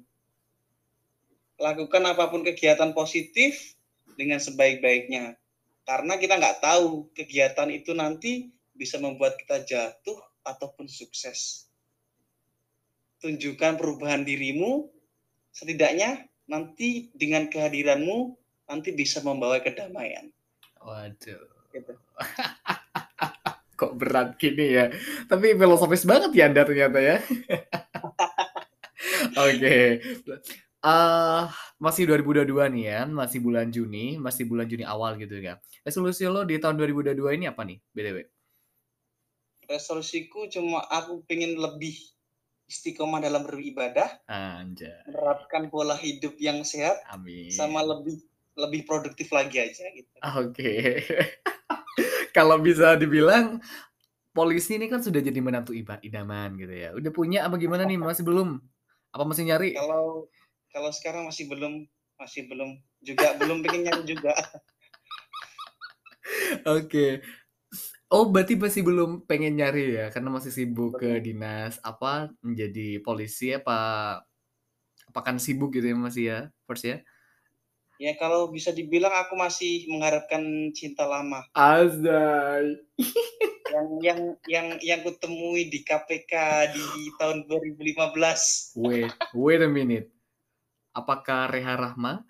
Lakukan 1.56 2.04
apa 2.04 2.28
pun 2.28 2.44
kegiatan 2.44 2.92
positif 2.92 3.76
dengan 4.20 4.40
sebaik-baiknya. 4.40 5.40
Karena 5.86 6.18
kita 6.18 6.42
nggak 6.42 6.60
tahu 6.66 7.14
kegiatan 7.14 7.70
itu 7.70 7.94
nanti 7.94 8.50
bisa 8.74 8.98
membuat 9.00 9.38
kita 9.40 9.64
jatuh 9.64 10.20
ataupun 10.44 10.90
sukses. 10.90 11.70
Tunjukkan 13.22 13.80
perubahan 13.80 14.26
dirimu, 14.28 14.90
setidaknya 15.54 16.28
nanti 16.50 17.10
dengan 17.16 17.48
kehadiranmu 17.48 18.36
nanti 18.68 18.90
bisa 18.92 19.22
membawa 19.22 19.62
kedamaian. 19.62 20.30
Waduh. 20.82 21.46
Gitu. 21.72 21.94
Kok 23.80 23.94
berat 24.00 24.40
gini 24.40 24.72
ya? 24.72 24.88
Tapi 25.28 25.54
filosofis 25.60 26.08
banget 26.08 26.32
ya 26.32 26.48
Anda 26.48 26.64
ternyata 26.64 27.00
ya. 27.00 27.18
Oke. 29.36 29.60
okay. 29.60 29.88
Uh, 30.86 31.50
masih 31.82 32.06
2022 32.06 32.46
nih 32.78 32.84
ya, 32.94 33.02
masih 33.10 33.42
bulan 33.42 33.74
Juni, 33.74 34.22
masih 34.22 34.46
bulan 34.46 34.70
Juni 34.70 34.86
awal 34.86 35.18
gitu 35.18 35.42
ya. 35.42 35.58
Resolusi 35.82 36.30
lo 36.30 36.46
di 36.46 36.62
tahun 36.62 36.78
2022 36.78 37.42
ini 37.42 37.50
apa 37.50 37.66
nih, 37.66 37.82
BTW? 37.90 38.18
Resolusiku 39.66 40.46
cuma 40.46 40.86
aku 40.86 41.26
pengen 41.26 41.58
lebih 41.58 41.98
istiqomah 42.70 43.18
dalam 43.18 43.50
beribadah. 43.50 44.22
Anjay. 44.30 45.10
Menerapkan 45.10 45.74
pola 45.74 45.98
hidup 45.98 46.38
yang 46.38 46.62
sehat. 46.62 47.02
Amin. 47.10 47.50
Sama 47.50 47.82
lebih 47.82 48.22
lebih 48.54 48.86
produktif 48.86 49.34
lagi 49.34 49.58
aja 49.58 49.90
gitu. 49.90 50.14
Oke. 50.22 50.54
Okay. 50.54 50.86
Kalau 52.38 52.62
bisa 52.62 52.94
dibilang 52.94 53.58
polisi 54.36 54.78
ini 54.78 54.86
kan 54.86 55.02
sudah 55.02 55.24
jadi 55.24 55.40
menantu 55.42 55.74
idaman 55.74 56.62
gitu 56.62 56.74
ya. 56.78 56.90
Udah 56.94 57.10
punya 57.10 57.40
apa 57.48 57.58
gimana 57.58 57.90
nih? 57.90 57.98
Masih 57.98 58.22
belum? 58.22 58.62
Apa 59.16 59.24
masih 59.24 59.48
nyari? 59.48 59.74
Kalau 59.74 60.28
kalau 60.76 60.92
sekarang 60.92 61.24
masih 61.24 61.48
belum 61.48 61.88
masih 62.20 62.52
belum 62.52 62.76
juga 63.00 63.32
belum 63.40 63.64
pengen 63.64 63.88
nyari 63.88 64.04
juga 64.04 64.36
oke 66.68 66.92
okay. 66.92 67.12
oh 68.12 68.28
berarti 68.28 68.60
masih 68.60 68.84
belum 68.84 69.24
pengen 69.24 69.56
nyari 69.56 69.96
ya 69.96 70.12
karena 70.12 70.36
masih 70.36 70.52
sibuk 70.52 71.00
Betul. 71.00 71.24
ke 71.24 71.32
dinas 71.32 71.80
apa 71.80 72.28
menjadi 72.44 73.00
polisi 73.00 73.56
apa 73.56 73.80
apa 75.08 75.20
kan 75.24 75.40
sibuk 75.40 75.72
gitu 75.72 75.96
ya 75.96 75.96
masih 75.96 76.24
ya 76.28 76.40
first 76.68 76.84
ya 76.84 77.00
Ya 77.96 78.12
kalau 78.20 78.52
bisa 78.52 78.76
dibilang 78.76 79.16
aku 79.16 79.40
masih 79.40 79.88
mengharapkan 79.88 80.44
cinta 80.76 81.08
lama. 81.08 81.48
Azai. 81.56 82.76
yang 83.72 83.88
yang 84.04 84.20
yang 84.52 84.68
yang 84.84 85.00
kutemui 85.00 85.72
di 85.72 85.80
KPK 85.80 86.34
di 86.76 86.84
tahun 87.16 87.48
2015. 87.48 88.76
Wait, 88.84 89.16
wait 89.32 89.64
a 89.64 89.72
minute. 89.72 90.12
Apakah 90.96 91.52
Reha 91.52 91.76
Rahma? 91.76 92.24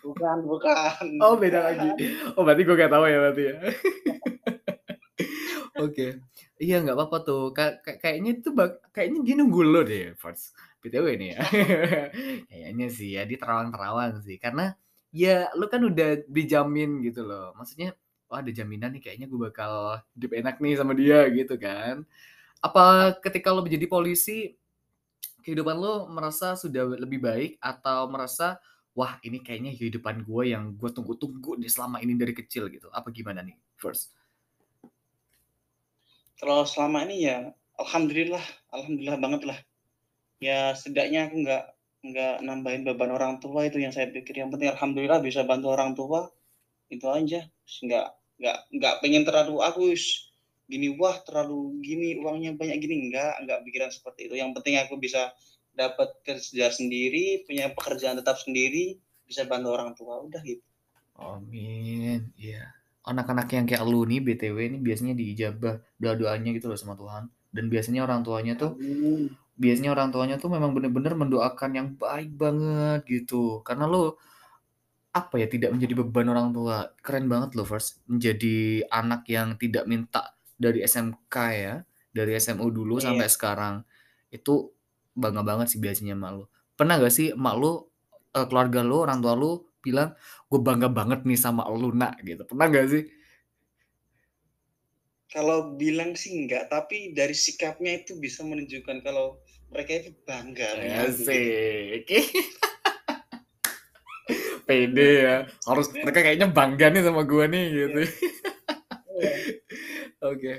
Bukan, 0.00 0.38
bukan. 0.48 1.04
Oh, 1.20 1.36
beda 1.36 1.60
lagi. 1.68 1.88
Oh, 2.32 2.40
berarti 2.40 2.64
gue 2.64 2.76
gak 2.80 2.92
tahu 2.92 3.04
ya 3.04 3.18
berarti 3.20 3.42
ya. 3.44 3.56
Oke. 5.84 5.84
okay. 5.84 6.10
Iya, 6.54 6.80
nggak 6.80 6.96
apa-apa 6.96 7.18
tuh. 7.26 7.42
Kay 7.52 7.98
kayaknya 8.00 8.40
itu 8.40 8.50
kayaknya 8.94 9.20
dia 9.26 9.34
nunggu 9.36 9.60
lo 9.66 9.82
deh, 9.84 10.16
first. 10.16 10.56
BTW 10.80 11.06
nih 11.16 11.28
ya. 11.34 11.40
kayaknya 12.50 12.86
sih 12.88 13.08
ya, 13.18 13.28
dia 13.28 13.36
terawang-terawang 13.36 14.22
sih. 14.24 14.40
Karena 14.40 14.72
ya 15.10 15.50
lu 15.58 15.66
kan 15.68 15.82
udah 15.84 16.24
dijamin 16.30 17.04
gitu 17.04 17.26
loh. 17.26 17.52
Maksudnya, 17.58 17.92
wah 18.30 18.40
ada 18.40 18.48
jaminan 18.54 18.96
nih 18.96 19.02
kayaknya 19.02 19.26
gue 19.28 19.40
bakal 19.50 20.00
hidup 20.16 20.32
enak 20.32 20.56
nih 20.62 20.74
sama 20.78 20.92
dia 20.96 21.26
gitu 21.32 21.54
kan. 21.60 22.06
Apa 22.64 23.16
ketika 23.20 23.52
lo 23.52 23.60
menjadi 23.60 23.84
polisi, 23.90 24.56
kehidupan 25.44 25.76
lo 25.76 26.08
merasa 26.08 26.56
sudah 26.56 26.96
lebih 26.96 27.20
baik 27.20 27.60
atau 27.60 28.08
merasa 28.08 28.56
wah 28.96 29.20
ini 29.20 29.44
kayaknya 29.44 29.76
kehidupan 29.76 30.24
gue 30.24 30.54
yang 30.56 30.72
gue 30.72 30.88
tunggu-tunggu 30.88 31.60
nih 31.60 31.68
selama 31.68 32.00
ini 32.00 32.16
dari 32.16 32.32
kecil 32.32 32.72
gitu? 32.72 32.88
Apa 32.88 33.12
gimana 33.12 33.44
nih 33.44 33.54
first? 33.76 34.16
Kalau 36.40 36.64
selama 36.64 37.04
ini 37.04 37.28
ya 37.28 37.52
alhamdulillah 37.76 38.42
alhamdulillah 38.72 39.18
banget 39.20 39.42
lah. 39.44 39.58
Ya 40.40 40.72
setidaknya 40.72 41.28
aku 41.28 41.36
nggak 41.44 41.64
nggak 42.04 42.34
nambahin 42.44 42.82
beban 42.84 43.12
orang 43.12 43.38
tua 43.42 43.68
itu 43.68 43.82
yang 43.82 43.92
saya 43.92 44.08
pikir. 44.08 44.40
Yang 44.40 44.56
penting 44.56 44.70
alhamdulillah 44.72 45.20
bisa 45.20 45.44
bantu 45.44 45.74
orang 45.74 45.92
tua 45.92 46.30
itu 46.88 47.06
aja. 47.10 47.44
Nggak 47.84 48.06
nggak 48.40 48.58
nggak 48.80 48.94
pengen 49.02 49.22
terlalu 49.22 49.62
aku 49.62 49.94
gini 50.64 50.96
wah 50.96 51.20
terlalu 51.22 51.80
gini 51.84 52.16
uangnya 52.20 52.56
banyak 52.56 52.78
gini. 52.80 53.10
Enggak 53.10 53.44
enggak 53.44 53.58
pikiran 53.68 53.90
seperti 53.92 54.32
itu. 54.32 54.34
Yang 54.40 54.50
penting 54.60 54.80
aku 54.80 54.96
bisa 54.96 55.32
dapat 55.74 56.14
kerja 56.22 56.70
sendiri 56.70 57.42
punya 57.44 57.74
pekerjaan 57.74 58.16
tetap 58.16 58.38
sendiri 58.38 59.02
bisa 59.26 59.42
bantu 59.44 59.74
orang 59.74 59.90
tua 59.98 60.22
udah 60.22 60.40
gitu. 60.46 60.62
Amin 61.18 62.30
iya. 62.38 62.70
Anak-anak 63.04 63.52
yang 63.52 63.68
kayak 63.68 63.84
lu 63.84 64.06
nih 64.08 64.22
btw 64.24 64.56
ini 64.70 64.78
biasanya 64.80 65.12
diijabah 65.12 65.76
doa 66.00 66.14
doanya 66.16 66.50
gitu 66.56 66.70
loh 66.70 66.78
sama 66.78 66.96
Tuhan. 66.96 67.28
Dan 67.54 67.70
biasanya 67.70 68.06
orang 68.06 68.22
tuanya 68.24 68.54
tuh 68.58 68.78
amin. 68.78 69.30
biasanya 69.54 69.90
orang 69.94 70.08
tuanya 70.10 70.36
tuh 70.38 70.50
memang 70.50 70.74
bener-bener 70.74 71.14
mendoakan 71.14 71.70
yang 71.74 71.88
baik 71.98 72.32
banget 72.34 73.02
gitu. 73.06 73.60
Karena 73.66 73.90
lo 73.90 74.18
apa 75.14 75.38
ya 75.38 75.46
tidak 75.46 75.74
menjadi 75.74 75.94
beban 76.02 76.30
orang 76.30 76.50
tua. 76.54 76.90
Keren 77.02 77.26
banget 77.30 77.54
lo 77.58 77.62
first 77.66 78.02
menjadi 78.10 78.86
anak 78.90 79.26
yang 79.30 79.54
tidak 79.58 79.86
minta 79.86 80.33
dari 80.54 80.82
SMK 80.86 81.36
ya, 81.54 81.82
dari 82.14 82.32
SMU 82.38 82.70
dulu 82.70 82.98
iya. 82.98 83.10
sampai 83.10 83.28
sekarang, 83.30 83.74
itu 84.30 84.70
bangga 85.14 85.42
banget 85.46 85.74
sih 85.74 85.80
biasanya 85.82 86.18
emak 86.18 86.30
lu. 86.34 86.44
Pernah 86.74 86.98
gak 86.98 87.14
sih 87.14 87.34
emak 87.34 87.54
lu, 87.58 87.70
uh, 88.34 88.46
keluarga 88.50 88.82
lu, 88.82 89.02
orang 89.02 89.18
tua 89.22 89.34
lu 89.38 89.66
bilang, 89.84 90.14
"Gue 90.50 90.60
bangga 90.62 90.90
banget 90.90 91.22
nih 91.22 91.38
sama 91.38 91.66
lu, 91.70 91.94
Nak," 91.94 92.22
gitu. 92.26 92.42
Pernah 92.46 92.66
gak 92.70 92.86
sih? 92.90 93.04
Kalau 95.34 95.74
bilang 95.74 96.14
sih 96.14 96.30
enggak, 96.30 96.70
tapi 96.70 97.10
dari 97.10 97.34
sikapnya 97.34 98.06
itu 98.06 98.14
bisa 98.22 98.46
menunjukkan 98.46 99.02
kalau 99.02 99.42
mereka 99.74 100.06
itu 100.06 100.14
bangga 100.22 100.78
Asik. 101.10 102.06
Pede 104.64 105.10
ya, 105.26 105.36
harus 105.68 105.92
mereka 105.92 106.24
kayaknya 106.24 106.48
bangga 106.48 106.88
nih 106.88 107.02
sama 107.02 107.26
gue 107.26 107.44
nih 107.50 107.64
gitu. 107.74 108.00
Iya. 110.24 110.32
Oke. 110.32 110.54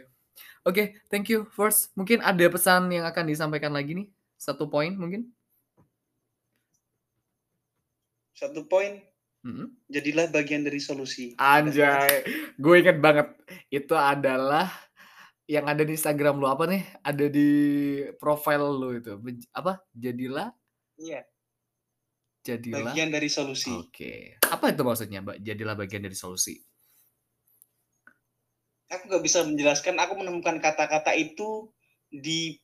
Oke, 0.66 0.84
thank 1.10 1.30
you 1.34 1.50
first. 1.50 1.90
Mungkin 1.98 2.22
ada 2.22 2.46
pesan 2.46 2.90
yang 2.94 3.06
akan 3.10 3.26
disampaikan 3.26 3.74
lagi 3.74 3.98
nih? 3.98 4.08
Satu 4.38 4.70
poin 4.70 4.94
mungkin? 4.94 5.30
Satu 8.36 8.68
poin. 8.70 9.02
Mm-hmm. 9.46 9.68
Jadilah 9.90 10.26
bagian 10.34 10.66
dari 10.66 10.82
solusi. 10.82 11.38
Anjay, 11.38 12.26
gue 12.58 12.76
inget 12.78 12.98
banget. 12.98 13.30
Itu 13.70 13.94
adalah 13.94 14.70
yang 15.46 15.70
ada 15.70 15.86
di 15.86 15.94
Instagram 15.94 16.42
lo 16.42 16.50
apa 16.50 16.66
nih? 16.66 16.82
Ada 17.06 17.26
di 17.30 17.50
profile 18.18 18.66
lo 18.66 18.90
itu. 18.94 19.18
Apa? 19.54 19.82
Jadilah? 19.94 20.50
Iya. 20.98 21.22
Jadilah. 22.42 22.94
Bagian 22.94 23.14
dari 23.14 23.30
solusi. 23.30 23.70
Oke. 23.70 24.42
Apa 24.42 24.74
itu 24.74 24.82
maksudnya, 24.82 25.22
Mbak? 25.22 25.38
Jadilah 25.46 25.78
bagian 25.78 26.02
dari 26.06 26.18
solusi 26.18 26.58
aku 28.90 29.04
nggak 29.10 29.24
bisa 29.26 29.46
menjelaskan 29.46 29.98
aku 29.98 30.14
menemukan 30.20 30.62
kata-kata 30.62 31.14
itu 31.18 31.70
di 32.10 32.60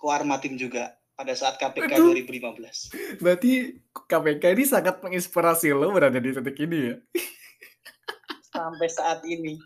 Koarmatim 0.00 0.56
juga 0.56 0.96
pada 1.12 1.36
saat 1.36 1.60
KPK 1.60 2.00
Aduh. 2.00 2.16
2015. 2.16 3.20
Berarti 3.20 3.76
KPK 4.08 4.44
ini 4.56 4.64
sangat 4.64 5.04
menginspirasi 5.04 5.76
lo 5.76 5.92
berada 5.92 6.16
di 6.16 6.32
titik 6.32 6.56
ini 6.64 6.78
ya? 6.88 6.96
Sampai 8.56 8.88
saat 8.88 9.20
ini. 9.28 9.60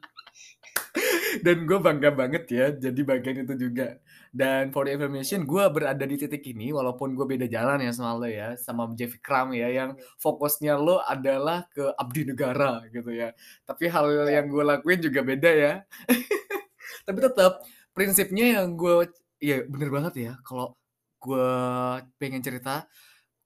Dan 1.46 1.66
gue 1.66 1.78
bangga 1.78 2.10
banget 2.10 2.50
ya 2.50 2.74
jadi 2.74 3.00
bagian 3.06 3.46
itu 3.46 3.54
juga. 3.70 4.02
Dan 4.34 4.74
for 4.74 4.82
the 4.82 4.98
information, 4.98 5.46
gue 5.46 5.62
berada 5.70 6.02
di 6.02 6.18
titik 6.18 6.42
ini 6.50 6.74
walaupun 6.74 7.14
gue 7.14 7.22
beda 7.22 7.46
jalan 7.46 7.86
ya 7.86 7.94
sama 7.94 8.18
lo 8.18 8.26
ya, 8.26 8.58
sama 8.58 8.90
Jeff 8.98 9.14
Kram 9.22 9.54
ya, 9.54 9.70
yang 9.70 9.94
fokusnya 10.18 10.74
lo 10.74 10.98
adalah 11.06 11.70
ke 11.70 11.94
abdi 11.94 12.26
negara 12.26 12.82
gitu 12.90 13.14
ya. 13.14 13.30
Tapi 13.62 13.86
hal 13.86 14.10
iya. 14.10 14.42
yang 14.42 14.50
gue 14.50 14.64
lakuin 14.66 14.98
juga 14.98 15.22
beda 15.22 15.50
ya. 15.54 15.72
Tapi 17.06 17.18
tetap 17.22 17.62
prinsipnya 17.94 18.58
yang 18.58 18.74
gue, 18.74 19.06
ya 19.38 19.62
bener 19.70 19.94
banget 19.94 20.14
ya, 20.18 20.32
kalau 20.42 20.74
gue 21.22 21.50
pengen 22.18 22.42
cerita, 22.42 22.90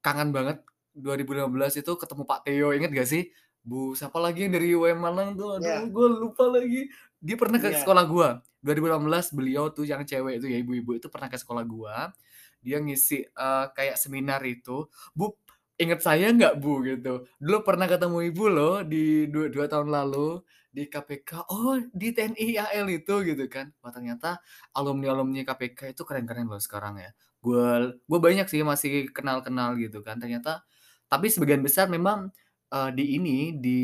kangen 0.01 0.32
banget 0.32 0.64
2015 0.97 1.84
itu 1.84 1.93
ketemu 2.01 2.22
Pak 2.24 2.41
Teo, 2.49 2.72
inget 2.72 2.97
gak 2.97 3.09
sih? 3.12 3.28
Bu 3.61 3.93
siapa 3.93 4.16
lagi 4.16 4.49
yang 4.49 4.57
dari 4.57 4.72
UM 4.72 5.05
Malang 5.05 5.36
tuh, 5.36 5.61
aduh 5.61 5.68
Iya. 5.68 5.84
gue 5.93 6.09
lupa 6.16 6.49
lagi. 6.49 6.89
Dia 7.23 7.35
pernah 7.35 7.59
ke 7.59 7.75
Iya. 7.75 7.75
sekolah 7.75 8.05
gue, 8.07 8.29
2016 8.62 9.35
beliau 9.35 9.75
tuh 9.75 9.83
yang 9.83 10.07
cewek 10.07 10.39
itu 10.39 10.47
ya, 10.55 10.59
ibu-ibu 10.62 10.95
itu 11.03 11.11
pernah 11.11 11.27
ke 11.27 11.35
sekolah 11.35 11.66
gua, 11.66 12.14
dia 12.62 12.79
ngisi, 12.79 13.27
eee, 13.27 13.64
kayak 13.75 13.99
seminar 13.99 14.39
itu, 14.47 14.87
"Bu, 15.19 15.35
inget 15.83 15.99
saya 16.03 16.31
nggak 16.31 16.62
Bu?" 16.62 16.79
Gitu. 16.87 17.27
"Dulu 17.43 17.59
pernah 17.66 17.91
ketemu 17.91 18.19
Ibu 18.31 18.45
loh 18.51 18.75
di 18.87 19.27
du 19.31 19.51
2 19.51 19.66
tahun 19.66 19.91
lalu 19.91 20.43
di 20.71 20.87
KPK." 20.87 21.43
"Oh 21.51 21.75
di 21.91 22.14
TNI 22.14 22.55
AL 22.59 22.87
itu?" 22.91 23.14
Gitu 23.27 23.45
kan. 23.51 23.75
Wah 23.83 23.91
ternyata 23.91 24.39
alumni-alumni 24.79 25.43
KPK 25.43 25.91
itu 25.95 26.03
keren-keren 26.07 26.47
loh 26.47 26.62
sekarang 26.62 27.03
ya. 27.03 27.11
Gua 27.43 27.95
gua 28.07 28.19
banyak 28.23 28.47
sih 28.47 28.62
masih 28.62 29.11
kenal-kenal 29.11 29.75
gitu 29.79 30.03
kan 30.07 30.19
ternyata 30.23 30.62
tapi 31.11 31.27
sebagian 31.33 31.62
besar 31.66 31.89
memang, 31.91 32.31
eee, 32.71 32.91
di 32.95 33.05
ini, 33.19 33.39
di 33.59 33.79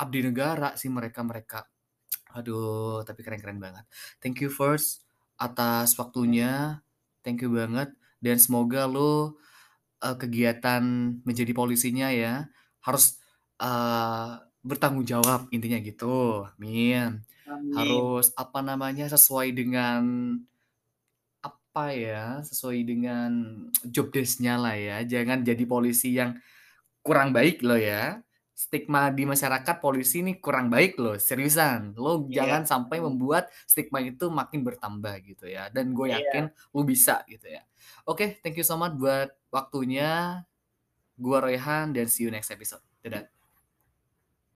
abdi 0.00 0.20
negara 0.24 0.72
sih 0.80 0.86
mereka-mereka. 0.92 1.68
Aduh, 2.36 3.00
tapi 3.08 3.24
keren-keren 3.24 3.56
banget. 3.60 3.84
Thank 4.20 4.44
you 4.44 4.52
first 4.52 5.08
atas 5.40 5.96
waktunya, 5.96 6.82
thank 7.24 7.40
you 7.40 7.48
banget 7.54 7.94
dan 8.20 8.36
semoga 8.36 8.84
lu, 8.84 9.32
eee, 10.04 10.16
kegiatan 10.20 10.82
menjadi 11.26 11.52
polisinya 11.56 12.08
ya, 12.12 12.48
harus, 12.84 13.20
eee, 13.62 14.30
bertanggung 14.66 15.06
jawab 15.08 15.48
intinya 15.54 15.78
gitu, 15.82 16.44
amin. 16.56 17.24
Amin. 17.46 18.08
Harus 18.08 18.32
apa 18.38 18.60
namanya, 18.64 19.06
sesuai 19.12 19.52
dengan 19.56 20.02
apa 21.44 21.94
ya, 21.94 22.42
sesuai 22.46 22.78
dengan 22.86 23.30
job 23.86 24.10
desk-nya 24.14 24.58
lah 24.60 24.74
ya, 24.76 24.96
jangan 25.06 25.42
jadi 25.46 25.64
polisi 25.68 26.16
yang 26.18 26.38
kurang 27.06 27.32
baik 27.36 27.62
loh 27.66 27.78
ya. 27.80 28.22
Stigma 28.58 29.06
di 29.14 29.22
masyarakat 29.22 29.78
polisi 29.78 30.18
ini 30.18 30.42
kurang 30.42 30.66
baik 30.66 30.98
loh, 30.98 31.14
seriusan. 31.14 31.94
Lo 31.94 32.26
Iya, 32.26 32.42
jangan 32.42 32.66
sampai 32.66 32.98
mmm. 32.98 33.06
membuat 33.06 33.54
stigma 33.70 34.02
itu 34.02 34.26
makin 34.34 34.66
bertambah 34.66 35.14
gitu 35.22 35.46
ya, 35.46 35.70
dan 35.70 35.94
gue 35.94 36.10
Iya. 36.10 36.18
yakin 36.26 36.44
lu 36.74 36.82
bisa 36.82 37.22
gitu 37.30 37.46
ya. 37.46 37.62
Oke, 38.02 38.42
thank 38.42 38.58
you 38.58 38.66
so 38.66 38.74
much 38.74 38.98
buat 38.98 39.30
waktunya. 39.54 40.42
Gua 41.14 41.38
Rayhan 41.38 41.94
dan 41.94 42.10
see 42.10 42.26
you 42.26 42.34
next 42.34 42.50
episode. 42.50 42.82
Dadah. 43.02 43.37